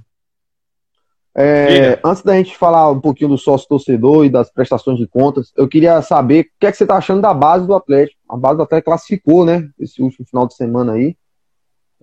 É, 1.34 1.98
antes 2.04 2.24
da 2.24 2.36
gente 2.36 2.58
falar 2.58 2.92
um 2.92 3.00
pouquinho 3.00 3.30
do 3.30 3.38
sócio 3.38 3.68
torcedor 3.68 4.26
e 4.26 4.30
das 4.30 4.52
prestações 4.52 4.98
de 4.98 5.08
contas, 5.08 5.52
eu 5.56 5.68
queria 5.68 6.02
saber 6.02 6.42
o 6.42 6.60
que, 6.60 6.66
é 6.68 6.72
que 6.72 6.78
você 6.78 6.84
está 6.84 6.98
achando 6.98 7.22
da 7.22 7.34
base 7.34 7.66
do 7.66 7.74
Atlético. 7.74 8.20
A 8.28 8.36
base 8.36 8.58
do 8.58 8.64
Atlético 8.64 8.92
classificou, 8.92 9.46
né? 9.46 9.70
Esse 9.80 10.02
último 10.02 10.26
final 10.26 10.46
de 10.46 10.56
semana 10.56 10.94
aí. 10.94 11.16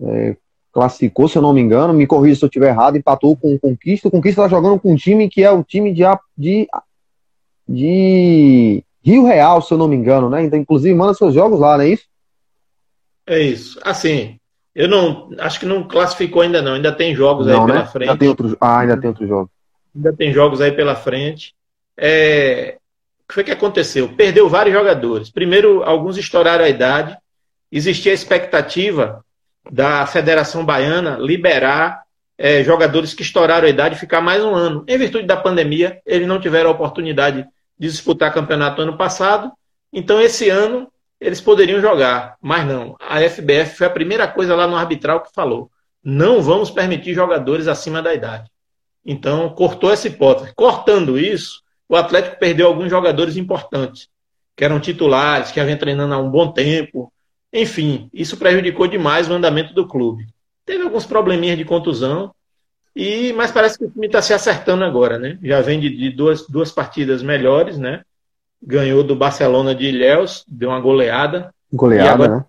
É, 0.01 0.35
classificou, 0.71 1.27
se 1.27 1.37
eu 1.37 1.41
não 1.41 1.53
me 1.53 1.61
engano. 1.61 1.93
Me 1.93 2.07
corrija 2.07 2.39
se 2.39 2.45
eu 2.45 2.47
estiver 2.47 2.69
errado. 2.69 2.97
Empatou 2.97 3.35
com 3.37 3.53
o 3.53 3.59
Conquista. 3.59 4.07
O 4.07 4.11
Conquista 4.11 4.41
está 4.41 4.55
jogando 4.55 4.79
com 4.79 4.93
um 4.93 4.95
time 4.95 5.29
que 5.29 5.43
é 5.43 5.51
o 5.51 5.63
time 5.63 5.93
de, 5.93 6.03
de, 6.35 6.67
de 7.67 8.83
Rio 9.03 9.25
Real, 9.25 9.61
se 9.61 9.71
eu 9.73 9.77
não 9.77 9.87
me 9.87 9.95
engano, 9.95 10.29
né? 10.29 10.43
Então, 10.43 10.57
inclusive, 10.57 10.93
manda 10.95 11.13
seus 11.13 11.35
jogos 11.35 11.59
lá, 11.59 11.77
não 11.77 11.83
é 11.83 11.89
isso? 11.89 12.05
É 13.27 13.39
isso. 13.39 13.79
Assim, 13.83 14.38
eu 14.79 14.87
não 14.87 15.29
acho 15.39 15.59
que 15.59 15.65
não 15.65 15.83
classificou 15.83 16.41
ainda 16.41 16.61
não, 16.61 16.75
ainda 16.75 16.93
tem 16.93 17.13
jogos 17.13 17.45
não, 17.47 17.63
aí 17.63 17.67
pela 17.67 17.79
né? 17.79 17.85
frente. 17.85 18.09
Ainda 18.09 18.19
tem 18.19 18.29
outros, 18.29 18.55
ah, 18.61 18.79
ainda 18.79 18.97
tem 18.97 19.09
outros 19.09 19.27
jogos. 19.27 19.51
Ainda 19.93 20.13
tem 20.13 20.31
jogos 20.31 20.61
aí 20.61 20.71
pela 20.71 20.95
frente. 20.95 21.53
É, 21.97 22.77
o 23.25 23.27
que 23.27 23.33
foi 23.33 23.43
que 23.43 23.51
aconteceu? 23.51 24.07
Perdeu 24.15 24.47
vários 24.47 24.73
jogadores. 24.73 25.29
Primeiro, 25.29 25.83
alguns 25.83 26.17
estouraram 26.17 26.63
a 26.63 26.69
idade. 26.69 27.17
Existia 27.69 28.13
a 28.13 28.15
expectativa 28.15 29.21
da 29.69 30.05
Federação 30.05 30.63
Baiana 30.63 31.17
liberar 31.19 32.03
é, 32.37 32.63
jogadores 32.63 33.13
que 33.13 33.21
estouraram 33.21 33.67
a 33.67 33.69
idade 33.69 33.99
ficar 33.99 34.21
mais 34.21 34.41
um 34.41 34.55
ano. 34.55 34.85
Em 34.87 34.97
virtude 34.97 35.27
da 35.27 35.35
pandemia, 35.35 35.99
eles 36.05 36.25
não 36.25 36.39
tiveram 36.39 36.69
a 36.69 36.73
oportunidade 36.73 37.45
de 37.77 37.87
disputar 37.89 38.33
campeonato 38.33 38.81
ano 38.81 38.95
passado. 38.95 39.51
Então, 39.91 40.21
esse 40.21 40.49
ano, 40.49 40.89
eles 41.19 41.41
poderiam 41.41 41.81
jogar, 41.81 42.37
mas 42.41 42.65
não. 42.65 42.95
A 42.99 43.19
FBF 43.21 43.75
foi 43.75 43.87
a 43.87 43.91
primeira 43.91 44.27
coisa 44.27 44.55
lá 44.55 44.67
no 44.67 44.75
arbitral 44.75 45.21
que 45.21 45.33
falou: 45.33 45.69
não 46.03 46.41
vamos 46.41 46.71
permitir 46.71 47.13
jogadores 47.13 47.67
acima 47.67 48.01
da 48.01 48.13
idade. 48.13 48.49
Então, 49.05 49.49
cortou 49.49 49.91
essa 49.91 50.07
hipótese. 50.07 50.53
Cortando 50.55 51.17
isso, 51.17 51.61
o 51.87 51.95
Atlético 51.95 52.39
perdeu 52.39 52.67
alguns 52.67 52.89
jogadores 52.89 53.37
importantes, 53.37 54.07
que 54.55 54.63
eram 54.63 54.79
titulares, 54.79 55.51
que 55.51 55.59
haviam 55.59 55.77
treinando 55.77 56.13
há 56.13 56.17
um 56.17 56.29
bom 56.29 56.51
tempo. 56.51 57.11
Enfim, 57.51 58.09
isso 58.13 58.37
prejudicou 58.37 58.87
demais 58.87 59.29
o 59.29 59.33
andamento 59.33 59.73
do 59.73 59.87
clube. 59.87 60.27
Teve 60.65 60.83
alguns 60.83 61.05
probleminhas 61.05 61.57
de 61.57 61.65
contusão, 61.65 62.33
e 62.95 63.33
mas 63.33 63.51
parece 63.51 63.77
que 63.77 63.85
o 63.85 63.89
time 63.89 64.07
está 64.07 64.21
se 64.21 64.33
acertando 64.33 64.83
agora, 64.83 65.17
né? 65.17 65.39
Já 65.41 65.61
vem 65.61 65.79
de, 65.79 65.89
de 65.89 66.11
duas, 66.11 66.45
duas 66.47 66.71
partidas 66.71 67.23
melhores, 67.23 67.77
né? 67.77 68.03
Ganhou 68.61 69.03
do 69.03 69.15
Barcelona 69.15 69.73
de 69.73 69.85
Ilhéus, 69.85 70.45
deu 70.47 70.69
uma 70.69 70.79
goleada. 70.79 71.53
Goleada, 71.71 72.11
agora, 72.11 72.37
né? 72.37 72.45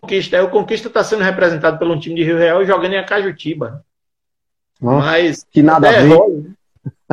Conquista, 0.00 0.44
o 0.44 0.50
Conquista 0.50 0.88
está 0.88 1.02
sendo 1.02 1.22
representado 1.22 1.78
pelo 1.78 1.98
time 1.98 2.14
de 2.14 2.24
Rio 2.24 2.36
Real 2.36 2.64
jogando 2.64 2.92
em 2.92 2.98
Acajutiba. 2.98 3.84
Oh, 4.80 4.92
Mas 4.92 5.46
que 5.50 5.62
nada 5.62 5.88
a 5.88 5.92
ver. 5.92 6.08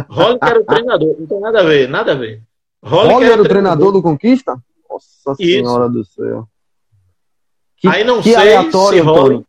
Rolly, 0.10 0.40
que 0.40 0.46
era 0.46 0.60
o 0.60 0.66
treinador, 0.66 1.16
não 1.20 1.28
tem 1.28 1.40
nada 1.40 1.60
a 1.60 1.64
ver, 1.64 1.90
nada 1.90 2.12
a 2.12 2.16
ver. 2.16 2.42
Rolly, 2.84 3.26
era, 3.26 3.34
era 3.34 3.42
o 3.42 3.48
treinador 3.48 3.92
do 3.92 4.02
Conquista? 4.02 4.62
Nossa 4.90 5.32
Isso. 5.40 5.66
Senhora 5.66 5.88
do 5.88 6.04
céu. 6.04 6.48
Que, 7.78 7.88
Aí 7.88 8.04
não 8.04 8.22
que 8.22 8.34
sei 8.34 8.36
aleatório, 8.36 9.00
se 9.00 9.06
Rolly... 9.06 9.46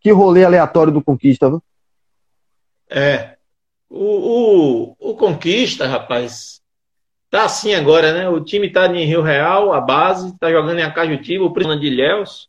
Que 0.00 0.10
rolê 0.10 0.44
aleatório 0.44 0.92
do 0.92 1.02
Conquista, 1.02 1.48
viu? 1.48 1.62
É. 2.90 3.36
O, 3.88 4.96
o, 4.98 5.10
o 5.10 5.14
Conquista, 5.14 5.86
rapaz, 5.86 6.61
Tá 7.32 7.46
assim 7.46 7.72
agora, 7.72 8.12
né? 8.12 8.28
O 8.28 8.44
time 8.44 8.68
tá 8.68 8.86
em 8.88 9.06
Rio 9.06 9.22
Real, 9.22 9.72
a 9.72 9.80
base, 9.80 10.36
tá 10.38 10.52
jogando 10.52 10.78
em 10.78 10.82
Acajutiba, 10.82 11.42
o 11.42 11.50
Prisma 11.50 11.74
de 11.78 11.86
Ilhéus. 11.86 12.46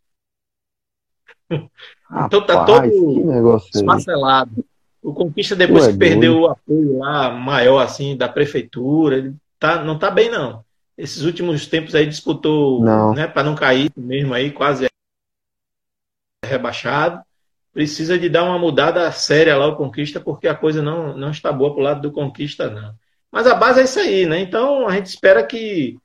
então 1.49 2.45
tá 2.45 2.65
todo 2.65 3.61
esfacelado. 3.73 4.65
O 5.01 5.13
Conquista, 5.13 5.55
depois 5.55 5.87
que 5.87 5.97
perdeu 5.97 6.41
o 6.41 6.47
apoio 6.47 6.97
lá 6.97 7.31
maior, 7.31 7.79
assim, 7.79 8.17
da 8.17 8.27
prefeitura, 8.27 9.19
ele 9.19 9.35
tá, 9.57 9.81
não 9.81 9.97
tá 9.97 10.11
bem, 10.11 10.29
não. 10.29 10.65
Esses 10.97 11.23
últimos 11.23 11.65
tempos 11.65 11.95
aí 11.95 12.05
disputou, 12.05 12.83
não. 12.83 13.13
né, 13.13 13.25
para 13.25 13.43
não 13.43 13.55
cair 13.55 13.89
mesmo 13.95 14.33
aí, 14.33 14.51
quase 14.51 14.87
rebaixado. 16.45 17.23
Precisa 17.71 18.19
de 18.19 18.27
dar 18.27 18.43
uma 18.43 18.59
mudada 18.59 19.09
séria 19.13 19.55
lá 19.55 19.65
o 19.65 19.77
Conquista, 19.77 20.19
porque 20.19 20.45
a 20.45 20.53
coisa 20.53 20.81
não, 20.81 21.15
não 21.15 21.31
está 21.31 21.53
boa 21.53 21.73
pro 21.73 21.81
lado 21.81 22.01
do 22.01 22.11
Conquista, 22.11 22.69
não. 22.69 22.93
Mas 23.33 23.47
a 23.47 23.55
base 23.55 23.81
é 23.81 23.83
isso 23.85 23.99
aí, 23.99 24.27
né? 24.27 24.39
Então 24.39 24.87
a 24.87 24.93
gente 24.93 25.07
espera 25.07 25.41
que, 25.43 25.97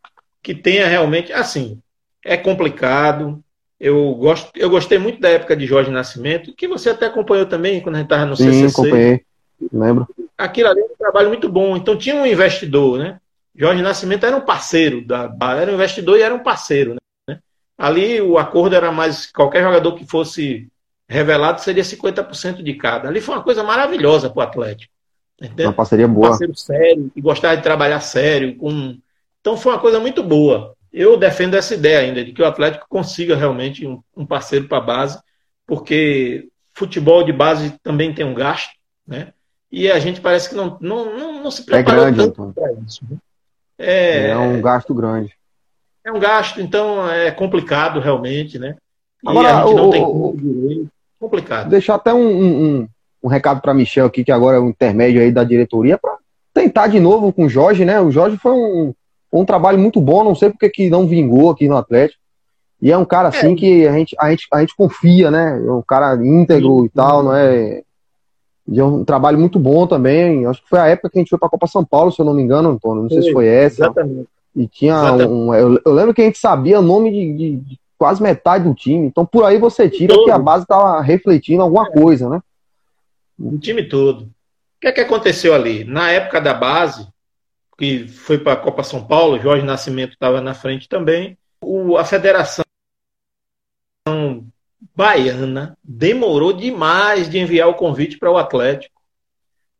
que 0.42 0.54
tenha 0.54 0.86
realmente. 0.86 1.30
Assim, 1.30 1.78
é 2.24 2.38
complicado. 2.38 3.44
Eu, 3.78 4.14
gosto, 4.14 4.50
eu 4.56 4.70
gostei 4.70 4.98
muito 4.98 5.20
da 5.20 5.28
época 5.28 5.54
de 5.54 5.66
Jorge 5.66 5.90
Nascimento, 5.90 6.54
que 6.56 6.66
você 6.66 6.88
até 6.88 7.04
acompanhou 7.04 7.44
também 7.44 7.82
quando 7.82 7.96
a 7.96 7.98
gente 7.98 8.06
estava 8.06 8.24
no 8.24 8.34
Sim, 8.34 8.50
CCC. 8.50 8.80
acompanhei. 8.80 9.22
Lembro. 9.70 10.08
Aquilo 10.38 10.70
ali 10.70 10.80
era 10.80 10.92
um 10.92 10.96
trabalho 10.96 11.28
muito 11.28 11.50
bom. 11.50 11.76
Então 11.76 11.98
tinha 11.98 12.16
um 12.16 12.26
investidor, 12.26 12.98
né? 12.98 13.18
Jorge 13.54 13.82
Nascimento 13.82 14.24
era 14.24 14.36
um 14.36 14.40
parceiro 14.40 15.04
da 15.04 15.30
era 15.60 15.70
um 15.70 15.74
investidor 15.74 16.16
e 16.16 16.22
era 16.22 16.34
um 16.34 16.42
parceiro, 16.42 16.96
né? 17.28 17.38
Ali 17.76 18.22
o 18.22 18.38
acordo 18.38 18.74
era 18.74 18.90
mais 18.90 19.30
qualquer 19.30 19.62
jogador 19.62 19.94
que 19.96 20.06
fosse 20.06 20.66
revelado 21.06 21.60
seria 21.60 21.82
50% 21.82 22.62
de 22.62 22.74
cada. 22.74 23.06
Ali 23.06 23.20
foi 23.20 23.34
uma 23.34 23.44
coisa 23.44 23.62
maravilhosa 23.62 24.30
para 24.30 24.40
o 24.40 24.42
Atlético. 24.42 24.92
Uma 25.40 25.72
parceria 25.72 26.08
boa. 26.08 26.26
Um 26.26 26.30
parceiro 26.30 26.56
sério, 26.56 27.10
que 27.14 27.20
gostava 27.20 27.56
de 27.56 27.62
trabalhar 27.62 28.00
sério. 28.00 28.56
Com... 28.56 28.98
Então 29.40 29.56
foi 29.56 29.72
uma 29.72 29.80
coisa 29.80 30.00
muito 30.00 30.22
boa. 30.22 30.74
Eu 30.92 31.16
defendo 31.16 31.54
essa 31.54 31.74
ideia 31.74 32.00
ainda, 32.00 32.24
de 32.24 32.32
que 32.32 32.42
o 32.42 32.46
Atlético 32.46 32.86
consiga 32.88 33.36
realmente 33.36 33.86
um, 33.86 34.02
um 34.16 34.26
parceiro 34.26 34.66
para 34.66 34.78
a 34.78 34.82
base, 34.82 35.18
porque 35.66 36.48
futebol 36.74 37.22
de 37.22 37.32
base 37.32 37.78
também 37.82 38.14
tem 38.14 38.24
um 38.24 38.34
gasto, 38.34 38.72
né? 39.06 39.32
E 39.70 39.90
a 39.90 39.98
gente 39.98 40.20
parece 40.20 40.48
que 40.48 40.54
não, 40.54 40.78
não, 40.80 41.16
não, 41.16 41.42
não 41.42 41.50
se 41.50 41.64
prepara 41.64 42.08
é 42.08 42.10
grande, 42.10 42.32
tanto 42.32 42.54
para 42.54 42.72
isso. 42.72 43.04
Né? 43.08 43.18
É, 43.78 44.28
é 44.30 44.36
um 44.36 44.60
gasto 44.62 44.94
grande. 44.94 45.32
É 46.02 46.10
um 46.10 46.18
gasto, 46.18 46.60
então 46.60 47.08
é 47.10 47.30
complicado 47.30 48.00
realmente, 48.00 48.58
né? 48.58 48.76
E 49.22 49.28
Agora, 49.28 49.48
a 49.56 49.66
gente 49.66 49.74
não 49.74 49.88
o, 49.88 49.92
tem 49.92 50.02
o, 50.02 50.34
direito. 50.36 50.90
Complicado. 51.20 51.68
Deixar 51.68 51.96
até 51.96 52.14
um, 52.14 52.28
um, 52.28 52.64
um 52.64 52.88
recado 53.26 53.60
para 53.60 53.74
Michel 53.74 54.06
aqui, 54.06 54.22
que 54.22 54.30
agora 54.30 54.58
é 54.58 54.60
o 54.60 54.68
intermédio 54.68 55.20
aí 55.20 55.32
da 55.32 55.42
diretoria, 55.42 55.98
para 55.98 56.16
tentar 56.54 56.86
de 56.86 57.00
novo 57.00 57.32
com 57.32 57.46
o 57.46 57.48
Jorge, 57.48 57.84
né? 57.84 58.00
O 58.00 58.10
Jorge 58.10 58.36
foi 58.36 58.52
um, 58.52 58.94
um 59.32 59.44
trabalho 59.44 59.78
muito 59.78 60.00
bom, 60.00 60.22
não 60.22 60.34
sei 60.34 60.50
porque 60.50 60.68
que 60.68 60.88
não 60.88 61.06
vingou 61.06 61.50
aqui 61.50 61.68
no 61.68 61.76
Atlético. 61.76 62.20
E 62.80 62.92
é 62.92 62.96
um 62.96 63.04
cara 63.04 63.28
assim 63.28 63.52
é. 63.52 63.56
que 63.56 63.86
a 63.88 63.92
gente, 63.92 64.16
a, 64.18 64.30
gente, 64.30 64.46
a 64.52 64.60
gente 64.60 64.76
confia, 64.76 65.30
né? 65.30 65.60
É 65.66 65.72
um 65.72 65.82
cara 65.82 66.14
íntegro 66.14 66.80
sim, 66.80 66.84
e 66.86 66.88
tal, 66.90 67.22
não 67.24 67.34
é? 67.34 67.82
De 68.66 68.80
um 68.80 69.04
trabalho 69.04 69.38
muito 69.38 69.58
bom 69.58 69.86
também. 69.86 70.46
Acho 70.46 70.62
que 70.62 70.68
foi 70.68 70.78
a 70.78 70.86
época 70.86 71.10
que 71.10 71.18
a 71.18 71.20
gente 71.20 71.30
foi 71.30 71.38
para 71.38 71.48
a 71.48 71.50
Copa 71.50 71.66
São 71.66 71.84
Paulo, 71.84 72.12
se 72.12 72.20
eu 72.20 72.24
não 72.24 72.34
me 72.34 72.42
engano, 72.42 72.68
Antônio. 72.68 73.02
Não 73.02 73.10
sei 73.10 73.22
se 73.22 73.32
foi 73.32 73.46
essa. 73.46 73.84
Exatamente. 73.84 74.28
E 74.54 74.66
tinha 74.66 75.12
um. 75.12 75.52
Eu, 75.54 75.80
eu, 75.84 75.92
lembro 75.92 76.14
que 76.14 76.20
a 76.22 76.24
gente 76.24 76.38
sabia 76.38 76.78
o 76.78 76.82
nome 76.82 77.10
de, 77.10 77.32
de, 77.32 77.56
de, 77.56 77.80
quase 77.98 78.22
metade 78.22 78.64
do 78.64 78.74
time. 78.74 79.06
Então 79.06 79.26
por 79.26 79.44
aí 79.44 79.58
você 79.58 79.88
tira 79.88 80.14
todo. 80.14 80.24
que 80.24 80.30
a 80.30 80.38
base 80.38 80.64
estava 80.64 81.00
refletindo 81.00 81.62
alguma 81.62 81.86
é. 81.86 81.90
coisa, 81.90 82.28
né? 82.28 82.40
O 83.38 83.58
time 83.58 83.88
todo. 83.88 84.24
O 84.24 84.30
que 84.80 84.88
é 84.88 84.92
que 84.92 85.00
aconteceu 85.00 85.54
ali? 85.54 85.84
Na 85.84 86.10
época 86.10 86.40
da 86.40 86.54
base, 86.54 87.08
que 87.78 88.08
foi 88.08 88.38
para 88.38 88.54
a 88.54 88.56
Copa 88.56 88.82
São 88.82 89.06
Paulo, 89.06 89.40
Jorge 89.40 89.64
Nascimento 89.64 90.12
estava 90.12 90.40
na 90.40 90.54
frente 90.54 90.88
também. 90.88 91.38
O, 91.60 91.96
a 91.96 92.04
federação 92.04 92.64
baiana 94.94 95.76
demorou 95.82 96.52
demais 96.52 97.28
de 97.28 97.38
enviar 97.38 97.68
o 97.68 97.74
convite 97.74 98.18
para 98.18 98.30
o 98.30 98.36
Atlético. 98.36 98.98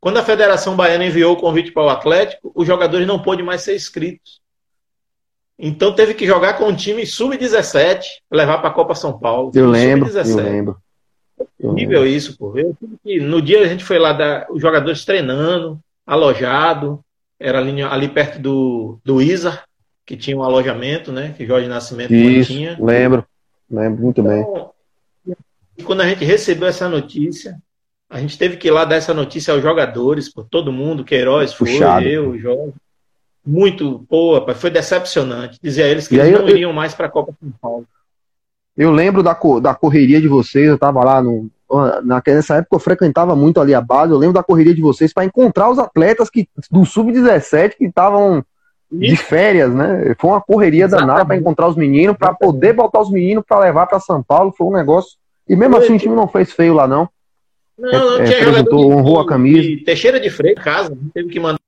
Quando 0.01 0.19
a 0.19 0.25
Federação 0.25 0.77
Baiana 0.77 1.07
enviou 1.07 1.35
o 1.35 1.41
convite 1.41 1.73
para 1.73 1.83
o 1.83 1.89
Atlético, 1.89 2.53
os 2.55 2.67
jogadores 2.67 3.07
não 3.07 3.21
pôde 3.21 3.43
mais 3.43 3.63
ser 3.63 3.75
inscritos. 3.75 4.41
Então 5.59 5.93
teve 5.93 6.15
que 6.15 6.25
jogar 6.25 6.55
com 6.55 6.69
o 6.69 6.77
time 6.77 7.05
sub-17, 7.05 8.05
levar 8.31 8.59
para 8.59 8.69
a 8.71 8.73
Copa 8.73 8.95
São 8.95 9.19
Paulo. 9.19 9.51
Eu 9.53 9.69
lembro, 9.69 10.09
eu 10.09 10.37
lembro. 10.37 10.77
Lembro. 11.61 12.07
isso, 12.07 12.37
pô. 12.37 12.57
Eu, 12.57 12.77
no 13.23 13.43
dia 13.43 13.63
a 13.63 13.67
gente 13.67 13.85
foi 13.85 13.99
lá, 13.99 14.13
dar, 14.13 14.47
os 14.51 14.61
jogadores 14.61 15.05
treinando, 15.05 15.79
alojado, 16.07 17.05
era 17.39 17.59
ali, 17.59 17.83
ali 17.83 18.09
perto 18.09 18.39
do, 18.41 18.99
do 19.05 19.21
Isa, 19.21 19.63
que 20.05 20.17
tinha 20.17 20.37
um 20.37 20.43
alojamento, 20.43 21.13
né? 21.13 21.35
Que 21.37 21.47
Jorge 21.47 21.69
Nascimento 21.69 22.15
isso, 22.15 22.53
tinha. 22.53 22.77
Lembro, 22.81 23.25
lembro 23.71 24.03
muito 24.03 24.21
então, 24.21 24.73
bem. 25.27 25.85
Quando 25.85 26.01
a 26.01 26.09
gente 26.09 26.25
recebeu 26.25 26.69
essa 26.69 26.89
notícia, 26.89 27.59
a 28.11 28.19
gente 28.19 28.39
teve 28.39 28.57
que 28.57 28.69
ir 28.69 28.71
lá 28.71 28.85
dar 28.85 28.97
essa 28.97 29.13
notícia 29.13 29.53
aos 29.53 29.63
jogadores, 29.63 30.33
por 30.33 30.45
todo 30.45 30.73
mundo, 30.73 31.05
Queiroz 31.05 31.53
foi, 31.53 31.73
Puxado. 31.73 32.07
eu, 32.07 32.39
Jorge. 32.39 32.73
Muito, 33.45 34.05
pô, 34.09 34.45
foi 34.55 34.71
decepcionante. 34.71 35.59
Dizer 35.63 35.85
a 35.85 35.89
eles 35.89 36.09
que 36.09 36.17
eles 36.17 36.33
não 36.33 36.49
eu, 36.49 36.49
iriam 36.49 36.73
mais 36.73 36.95
para 36.95 37.07
a 37.07 37.11
Copa 37.11 37.33
São 37.41 37.51
Paulo. 37.61 37.87
Eu 38.79 38.93
lembro 38.93 39.25
da, 39.25 39.37
da 39.61 39.75
correria 39.75 40.21
de 40.21 40.29
vocês, 40.29 40.69
eu 40.69 40.77
estava 40.77 41.03
lá 41.03 41.21
no. 41.21 41.51
Nessa 42.25 42.57
época 42.57 42.77
eu 42.77 42.81
frequentava 42.81 43.35
muito 43.35 43.61
ali 43.61 43.75
a 43.75 43.81
base, 43.81 44.13
eu 44.13 44.19
lembro 44.19 44.35
da 44.35 44.43
correria 44.43 44.75
de 44.75 44.81
vocês 44.81 45.13
para 45.13 45.25
encontrar 45.25 45.69
os 45.69 45.81
atletas 45.81 46.31
que, 46.31 46.49
do 46.71 46.87
Sub-17 46.87 47.75
que 47.77 47.87
estavam 47.87 48.43
de 48.91 49.17
férias, 49.17 49.75
né? 49.75 50.15
Foi 50.19 50.31
uma 50.31 50.41
correria 50.41 50.85
Exatamente. 50.85 51.09
danada 51.09 51.27
para 51.27 51.37
encontrar 51.37 51.67
os 51.67 51.77
meninos, 51.77 52.17
para 52.17 52.33
poder 52.33 52.73
botar 52.73 53.01
os 53.01 53.11
meninos 53.11 53.45
para 53.47 53.59
levar 53.59 53.87
para 53.87 53.99
São 53.99 54.23
Paulo. 54.23 54.55
Foi 54.57 54.67
um 54.69 54.73
negócio. 54.73 55.19
E 55.47 55.57
mesmo 55.57 55.77
assim 55.77 55.97
o 55.97 55.99
time 55.99 56.15
não 56.15 56.29
fez 56.29 56.53
feio 56.53 56.73
lá, 56.73 56.87
não. 56.87 57.09
Não, 57.77 57.91
não, 57.91 58.19
é, 58.21 58.25
tinha 58.25 58.39
representou, 58.39 58.93
honrou 58.93 59.21
a 59.21 59.27
camisa. 59.27 59.61
De 59.61 59.79
Teixeira 59.79 60.21
de 60.21 60.31
Freire, 60.31 60.61
casa, 60.61 60.97
teve 61.13 61.29
que 61.29 61.41
mandar 61.41 61.59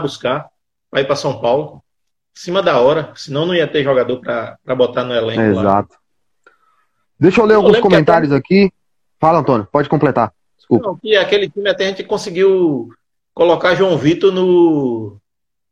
buscar 0.00 0.48
para 0.90 1.00
ir 1.00 1.04
para 1.04 1.16
São 1.16 1.40
Paulo. 1.40 1.82
Em 2.36 2.40
cima 2.40 2.62
da 2.62 2.80
hora, 2.80 3.12
senão 3.16 3.44
não 3.44 3.54
ia 3.54 3.66
ter 3.66 3.82
jogador 3.82 4.20
para 4.20 4.74
botar 4.76 5.04
no 5.04 5.12
elenco. 5.12 5.40
É, 5.40 5.50
exato. 5.50 5.98
Deixa 7.18 7.40
eu 7.40 7.46
ler 7.46 7.54
eu 7.54 7.58
alguns 7.58 7.80
comentários 7.80 8.30
até... 8.30 8.38
aqui. 8.38 8.72
Fala, 9.18 9.40
Antônio, 9.40 9.66
pode 9.70 9.88
completar. 9.88 10.32
Desculpa. 10.56 10.86
Não, 10.86 10.96
que 10.96 11.16
aquele 11.16 11.48
time 11.48 11.68
até 11.68 11.84
a 11.84 11.88
gente 11.88 12.04
conseguiu 12.04 12.90
colocar 13.34 13.74
João 13.74 13.96
Vitor 13.96 14.32
no 14.32 15.16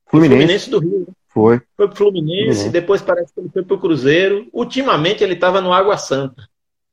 Fluminense, 0.07 0.41
Fluminense 0.41 0.71
do 0.71 0.79
Rio. 0.79 1.01
Né? 1.01 1.15
Foi. 1.29 1.61
Foi 1.77 1.87
pro 1.89 1.97
Fluminense, 1.97 2.37
Fluminense, 2.37 2.71
depois 2.71 3.03
parece 3.03 3.33
que 3.35 3.41
ele 3.41 3.51
foi 3.51 3.63
pro 3.63 3.79
Cruzeiro. 3.79 4.49
Ultimamente 4.53 5.23
ele 5.23 5.35
estava 5.35 5.61
no 5.61 5.73
Água 5.73 5.97
Santa, 5.99 6.49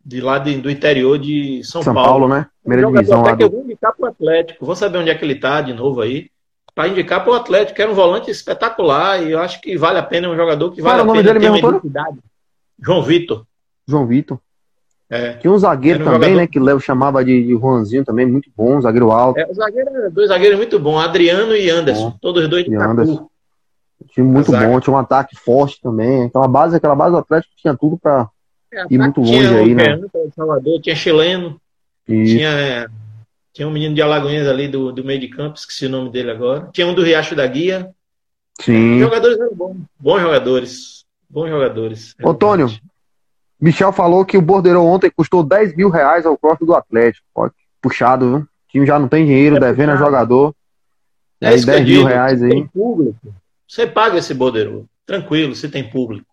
de 0.05 0.19
lá 0.19 0.37
de, 0.37 0.57
do 0.57 0.69
interior 0.69 1.17
de 1.17 1.63
São, 1.63 1.81
São 1.81 1.93
Paulo. 1.93 2.09
Paulo. 2.09 2.27
né? 2.27 2.47
Primeira 2.61 2.91
divisão 2.91 3.21
até 3.21 3.37
que 3.37 3.43
eu 3.43 3.49
vou 3.49 3.63
indicar 3.63 3.95
pro 3.95 4.07
Atlético. 4.07 4.65
Vou 4.65 4.75
saber 4.75 4.97
onde 4.97 5.09
é 5.09 5.15
que 5.15 5.23
ele 5.23 5.35
tá 5.35 5.61
de 5.61 5.73
novo 5.73 6.01
aí. 6.01 6.29
Para 6.75 6.87
indicar 6.87 7.23
pro 7.23 7.33
Atlético, 7.33 7.75
que 7.75 7.81
era 7.81 7.91
um 7.91 7.95
volante 7.95 8.29
espetacular 8.31 9.21
e 9.21 9.31
eu 9.31 9.39
acho 9.39 9.61
que 9.61 9.77
vale 9.77 9.99
a 9.99 10.03
pena, 10.03 10.27
é 10.27 10.29
um 10.31 10.35
jogador 10.35 10.71
que 10.71 10.81
vale 10.81 11.03
Qual 11.03 11.11
a 11.11 11.21
pena 11.21 11.39
ter 11.39 11.49
uma 11.49 11.57
identidade. 11.59 12.17
João 12.79 13.03
Vitor. 13.03 13.45
João 13.88 14.06
Vitor. 14.06 14.39
É. 15.10 15.34
Tinha 15.34 15.52
um 15.52 15.58
zagueiro 15.58 16.02
um 16.02 16.06
também, 16.06 16.30
jogador... 16.30 16.36
né? 16.38 16.48
Que 16.48 16.60
o 16.60 16.63
Léo 16.63 16.80
chamava 16.80 17.24
de, 17.24 17.43
de 17.43 17.52
Juanzinho 17.52 18.04
também, 18.04 18.26
muito 18.26 18.50
bom, 18.56 18.82
zagueiro 18.82 19.12
alto. 19.12 19.39
É, 19.39 19.54
zagueiro, 19.54 20.12
dois 20.12 20.30
zagueiros 20.30 20.58
muito 20.58 20.80
bons, 20.80 21.00
Adriano 21.00 21.56
e 21.56 21.69
Anderson, 21.69 22.10
bom. 22.10 22.17
todos 22.19 22.48
dois 22.48 22.65
de 22.65 22.76
Anderson. 22.76 23.28
Time 24.10 24.28
muito 24.28 24.52
bom, 24.52 24.80
tinha 24.80 24.93
um 24.93 24.98
ataque 24.98 25.36
forte 25.36 25.80
também. 25.82 26.26
Aquela 26.26 26.48
base, 26.48 26.76
aquela 26.76 26.96
base 26.96 27.12
do 27.12 27.19
Atlético 27.19 27.54
tinha 27.56 27.76
tudo 27.76 27.98
para 27.98 28.28
é, 28.74 28.86
ir 28.89 28.98
muito 28.98 29.22
longe 29.22 29.56
aí, 29.56 29.76
né? 29.76 30.00
Salvador, 30.36 30.82
tinha 30.82 30.96
chileno, 30.96 31.62
tinha, 32.06 32.89
tinha 33.54 33.67
um 33.67 33.72
menino 33.72 33.93
de 33.93 34.02
Alagoinhas 34.02 34.48
ali 34.48 34.67
do, 34.67 34.91
do 34.91 35.04
meio 35.04 35.19
de 35.19 35.28
campo, 35.28 35.58
esqueci 35.58 35.86
o 35.86 35.89
nome 35.89 36.10
dele 36.10 36.32
agora. 36.32 36.69
Tinha 36.74 36.88
um 36.88 36.93
do 36.93 37.04
Riacho 37.04 37.36
da 37.36 37.46
Guia. 37.46 37.91
Sim. 38.60 38.96
Os 38.96 39.00
jogadores 39.02 39.39
eram 39.39 39.56
bons, 39.56 39.78
bons 40.00 40.22
jogadores. 40.22 41.06
Bons 41.30 41.50
jogadores. 41.50 42.15
Antônio, 42.24 42.69
Michel 43.63 43.93
falou 43.93 44.26
que 44.26 44.38
o 44.38 44.41
Bordeiro 44.41 44.84
ontem 44.84 45.10
custou 45.10 45.41
10 45.41 45.73
mil 45.73 45.89
reais 45.89 46.26
ao 46.26 46.38
cofre 46.38 46.65
do 46.65 46.76
Atlético. 46.76 47.26
Puxado, 47.82 48.28
viu? 48.28 48.38
O 48.39 48.47
time 48.67 48.86
já 48.86 48.99
não 48.99 49.08
tem 49.08 49.26
dinheiro, 49.26 49.56
é 49.56 49.60
devendo 49.62 49.92
a 49.92 49.96
jogador. 49.96 50.54
É 51.40 51.48
aí 51.48 51.65
10 51.65 51.85
mil 51.85 52.04
reais 52.04 52.44
aí. 52.44 52.50
Tem 52.50 52.67
público, 52.67 53.33
você 53.65 53.87
paga 53.87 54.17
esse 54.17 54.33
Bordeiro. 54.33 54.85
Tranquilo, 55.06 55.56
se 55.56 55.69
tem 55.69 55.90
público. 55.90 56.27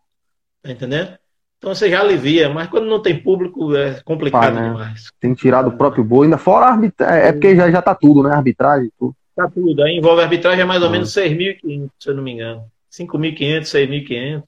Tá 0.61 0.73
entendendo? 0.73 1.17
Então 1.59 1.73
você 1.73 1.89
já 1.89 2.01
alivia, 2.01 2.49
mas 2.49 2.67
quando 2.67 2.87
não 2.87 3.01
tem 3.01 3.17
público 3.23 3.77
é 3.77 4.01
complicado 4.05 4.55
né? 4.55 4.69
demais. 4.69 5.13
Tem 5.21 5.33
que 5.33 5.43
tirar 5.43 5.63
do 5.63 5.73
próprio 5.73 6.03
boi, 6.03 6.27
ainda 6.27 6.39
fora 6.39 6.67
a 6.67 6.73
arbitragem. 6.73 7.29
É 7.29 7.33
porque 7.33 7.55
já, 7.55 7.71
já 7.71 7.81
tá 7.81 7.95
tudo, 7.95 8.25
né? 8.25 8.35
Arbitragem, 8.35 8.91
tudo. 8.99 9.15
Tá 9.37 9.49
tudo. 9.49 9.81
Aí 9.85 9.97
envolve 9.97 10.21
arbitragem 10.21 10.63
é 10.63 10.65
mais 10.65 10.83
ou 10.83 10.89
ah. 10.89 10.91
menos 10.91 11.11
6.500, 11.11 11.91
se 11.97 12.09
eu 12.09 12.15
não 12.17 12.25
me 12.25 12.33
engano. 12.33 12.65
5.500, 12.91 13.61
6.500 13.63 14.43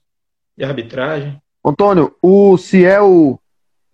de 0.57 0.63
arbitragem. 0.65 1.42
Antônio, 1.63 2.15
o 2.21 2.57
Ciel 2.57 3.39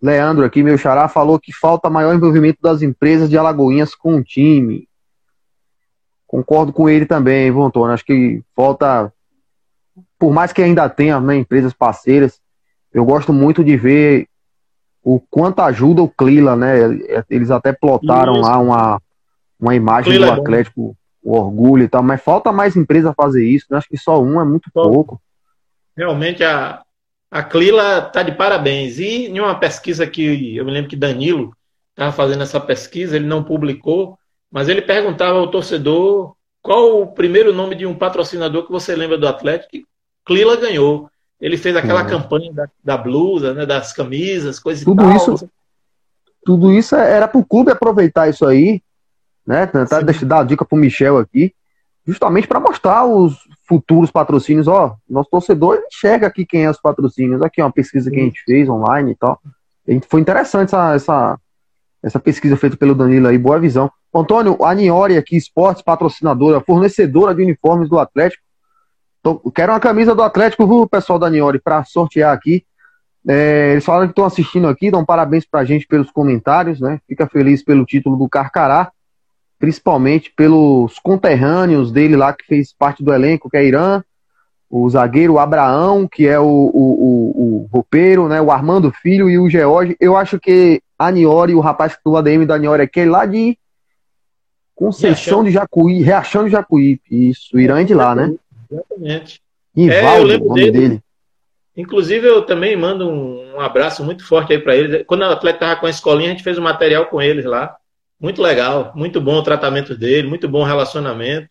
Leandro 0.02 0.44
aqui, 0.44 0.62
meu 0.62 0.78
xará, 0.78 1.08
falou 1.08 1.38
que 1.38 1.52
falta 1.52 1.90
maior 1.90 2.14
envolvimento 2.14 2.58
das 2.60 2.82
empresas 2.82 3.28
de 3.28 3.38
Alagoinhas 3.38 3.94
com 3.94 4.16
o 4.16 4.24
time. 4.24 4.88
Concordo 6.26 6.72
com 6.72 6.88
ele 6.88 7.06
também, 7.06 7.50
viu, 7.50 7.62
Antônio? 7.62 7.92
Acho 7.92 8.04
que 8.04 8.42
falta, 8.56 9.12
por 10.18 10.32
mais 10.32 10.52
que 10.52 10.62
ainda 10.62 10.88
tenha 10.88 11.20
né, 11.20 11.36
empresas 11.36 11.72
parceiras, 11.72 12.40
eu 12.92 13.04
gosto 13.04 13.32
muito 13.32 13.62
de 13.62 13.76
ver 13.76 14.26
o 15.02 15.20
quanto 15.20 15.60
ajuda 15.60 16.02
o 16.02 16.08
Clila, 16.08 16.56
né? 16.56 16.76
Eles 17.28 17.50
até 17.50 17.72
plotaram 17.72 18.34
Isso. 18.34 18.42
lá 18.42 18.58
uma, 18.58 19.02
uma 19.58 19.74
imagem 19.74 20.18
do 20.18 20.24
é 20.24 20.30
Atlético, 20.30 20.96
o 21.22 21.36
orgulho 21.36 21.84
e 21.84 21.88
tal, 21.88 22.02
mas 22.02 22.22
falta 22.22 22.50
mais 22.50 22.76
empresa 22.76 23.14
fazer 23.14 23.44
isso, 23.44 23.66
né? 23.70 23.78
Acho 23.78 23.88
que 23.88 23.98
só 23.98 24.20
um 24.22 24.40
é 24.40 24.44
muito 24.44 24.70
pouco. 24.72 25.20
Realmente 25.96 26.42
a, 26.42 26.82
a 27.30 27.42
Clila 27.42 28.06
está 28.06 28.22
de 28.22 28.32
parabéns. 28.32 28.98
E 28.98 29.26
em 29.26 29.38
uma 29.38 29.58
pesquisa 29.58 30.06
que 30.06 30.56
eu 30.56 30.64
me 30.64 30.72
lembro 30.72 30.90
que 30.90 30.96
Danilo 30.96 31.56
estava 31.90 32.12
fazendo 32.12 32.42
essa 32.42 32.58
pesquisa, 32.58 33.16
ele 33.16 33.26
não 33.26 33.44
publicou, 33.44 34.18
mas 34.50 34.68
ele 34.68 34.82
perguntava 34.82 35.38
ao 35.38 35.50
torcedor 35.50 36.34
qual 36.60 37.02
o 37.02 37.06
primeiro 37.06 37.52
nome 37.52 37.74
de 37.74 37.86
um 37.86 37.94
patrocinador 37.94 38.66
que 38.66 38.72
você 38.72 38.96
lembra 38.96 39.16
do 39.16 39.28
Atlético. 39.28 39.76
E 39.76 39.86
Clila 40.26 40.56
ganhou. 40.56 41.08
Ele 41.40 41.56
fez 41.56 41.74
aquela 41.74 42.04
campanha 42.04 42.52
da, 42.52 42.68
da, 42.84 42.98
blusa, 42.98 43.54
né, 43.54 43.64
das 43.64 43.92
camisas, 43.94 44.58
coisas 44.58 44.84
tudo 44.84 45.02
tal. 45.02 45.16
Isso, 45.16 45.50
tudo 46.44 46.72
isso 46.72 46.94
era 46.94 47.26
para 47.26 47.40
o 47.40 47.44
clube 47.44 47.70
aproveitar 47.70 48.28
isso 48.28 48.44
aí, 48.44 48.82
né? 49.46 49.66
Tentar 49.66 50.02
dar 50.02 50.40
a 50.40 50.44
dica 50.44 50.64
para 50.64 50.76
o 50.76 50.78
Michel 50.78 51.16
aqui, 51.16 51.54
justamente 52.06 52.46
para 52.46 52.60
mostrar 52.60 53.06
os 53.06 53.38
futuros 53.70 54.10
patrocínios. 54.10 54.66
Ó, 54.66 54.96
nosso 55.08 55.30
torcedor 55.30 55.80
enxerga 55.86 56.26
aqui 56.26 56.44
quem 56.44 56.64
é 56.64 56.70
os 56.70 56.80
patrocínios. 56.80 57.40
Aqui 57.40 57.60
é 57.60 57.64
uma 57.64 57.70
pesquisa 57.70 58.10
que 58.10 58.18
a 58.18 58.24
gente 58.24 58.42
fez 58.42 58.68
online 58.68 59.12
e 59.12 59.14
tal. 59.14 59.40
E 59.86 60.00
foi 60.08 60.20
interessante 60.20 60.70
essa, 60.70 60.94
essa, 60.94 61.38
essa 62.02 62.18
pesquisa 62.18 62.56
feita 62.56 62.76
pelo 62.76 62.96
Danilo 62.96 63.28
aí, 63.28 63.38
boa 63.38 63.60
visão. 63.60 63.88
Antônio, 64.12 64.58
a 64.64 64.74
Niori 64.74 65.16
aqui, 65.16 65.36
esportes 65.36 65.84
patrocinadora, 65.84 66.60
fornecedora 66.60 67.32
de 67.32 67.44
uniformes 67.44 67.88
do 67.88 68.00
Atlético. 68.00 68.42
Tô, 69.22 69.38
quero 69.52 69.70
uma 69.70 69.78
camisa 69.78 70.16
do 70.16 70.22
Atlético, 70.24 70.66
viu, 70.66 70.88
pessoal 70.88 71.18
da 71.18 71.30
Niori, 71.30 71.60
para 71.60 71.84
sortear 71.84 72.34
aqui. 72.34 72.64
É, 73.28 73.70
eles 73.72 73.84
falaram 73.84 74.08
que 74.08 74.12
estão 74.12 74.24
assistindo 74.24 74.66
aqui, 74.66 74.90
dão 74.90 75.04
parabéns 75.04 75.46
pra 75.46 75.64
gente 75.64 75.86
pelos 75.86 76.10
comentários, 76.10 76.80
né? 76.80 76.98
Fica 77.06 77.28
feliz 77.28 77.62
pelo 77.62 77.84
título 77.84 78.16
do 78.16 78.28
Carcará 78.28 78.90
principalmente 79.60 80.32
pelos 80.34 80.98
conterrâneos 80.98 81.92
dele 81.92 82.16
lá 82.16 82.32
que 82.32 82.46
fez 82.46 82.72
parte 82.72 83.04
do 83.04 83.12
elenco, 83.12 83.50
que 83.50 83.58
é 83.58 83.64
Irã, 83.64 84.02
o 84.70 84.88
zagueiro 84.88 85.38
Abraão, 85.38 86.08
que 86.08 86.26
é 86.26 86.40
o, 86.40 86.44
o, 86.44 86.48
o, 86.72 87.64
o 87.64 87.68
roupeiro, 87.70 88.26
né? 88.26 88.40
O 88.40 88.50
Armando 88.50 88.90
Filho 88.90 89.28
e 89.28 89.38
o 89.38 89.50
George. 89.50 89.96
Eu 90.00 90.16
acho 90.16 90.40
que 90.40 90.80
a 90.98 91.10
Niori, 91.10 91.54
o 91.54 91.60
rapaz 91.60 91.94
que 91.94 92.00
do 92.04 92.16
ADM 92.16 92.46
da 92.46 92.58
Niori, 92.58 92.80
é 92.80 92.84
aquele 92.84 93.10
lá 93.10 93.26
de 93.26 93.58
Conceição 94.74 95.44
de 95.44 95.50
Jacuí, 95.50 96.00
Reachão 96.00 96.44
de 96.44 96.50
Jacuí. 96.50 96.98
Isso, 97.10 97.60
Irã 97.60 97.82
é 97.82 97.84
de 97.84 97.92
lá, 97.92 98.14
né? 98.14 98.34
Exatamente. 98.70 99.42
Ivaldo, 99.76 100.06
é, 100.06 100.18
eu 100.18 100.24
lembro 100.24 100.54
dele. 100.54 100.70
dele. 100.70 101.00
Inclusive, 101.76 102.26
eu 102.26 102.42
também 102.42 102.76
mando 102.76 103.06
um, 103.06 103.56
um 103.56 103.60
abraço 103.60 104.02
muito 104.02 104.26
forte 104.26 104.54
aí 104.54 104.58
para 104.58 104.74
eles. 104.74 105.04
Quando 105.06 105.20
o 105.20 105.24
atleta 105.24 105.56
estava 105.56 105.78
com 105.78 105.86
a 105.86 105.90
escolinha, 105.90 106.30
a 106.30 106.32
gente 106.32 106.42
fez 106.42 106.56
um 106.56 106.62
material 106.62 107.06
com 107.06 107.20
eles 107.20 107.44
lá. 107.44 107.76
Muito 108.20 108.42
legal, 108.42 108.92
muito 108.94 109.20
bom 109.20 109.36
o 109.36 109.42
tratamento 109.42 109.96
dele, 109.96 110.28
muito 110.28 110.46
bom 110.46 110.60
o 110.60 110.64
relacionamento. 110.64 111.48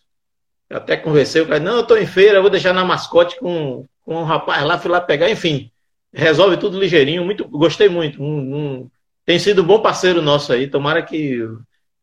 Eu 0.69 0.77
até 0.77 0.95
conversei, 0.95 1.41
o 1.41 1.47
cara, 1.47 1.59
não, 1.59 1.77
eu 1.77 1.83
tô 1.83 1.97
em 1.97 2.05
feira, 2.05 2.41
vou 2.41 2.49
deixar 2.49 2.73
na 2.73 2.85
mascote 2.85 3.39
com, 3.39 3.87
com 4.01 4.15
um 4.17 4.23
rapaz 4.23 4.63
lá, 4.63 4.77
fui 4.77 4.91
lá 4.91 5.01
pegar, 5.01 5.29
enfim. 5.31 5.71
Resolve 6.13 6.57
tudo 6.57 6.79
ligeirinho, 6.79 7.25
muito, 7.25 7.47
gostei 7.47 7.89
muito. 7.89 8.21
Um, 8.21 8.55
um, 8.55 8.89
tem 9.25 9.39
sido 9.39 9.63
um 9.63 9.65
bom 9.65 9.81
parceiro 9.81 10.21
nosso 10.21 10.53
aí, 10.53 10.67
tomara 10.67 11.01
que. 11.01 11.39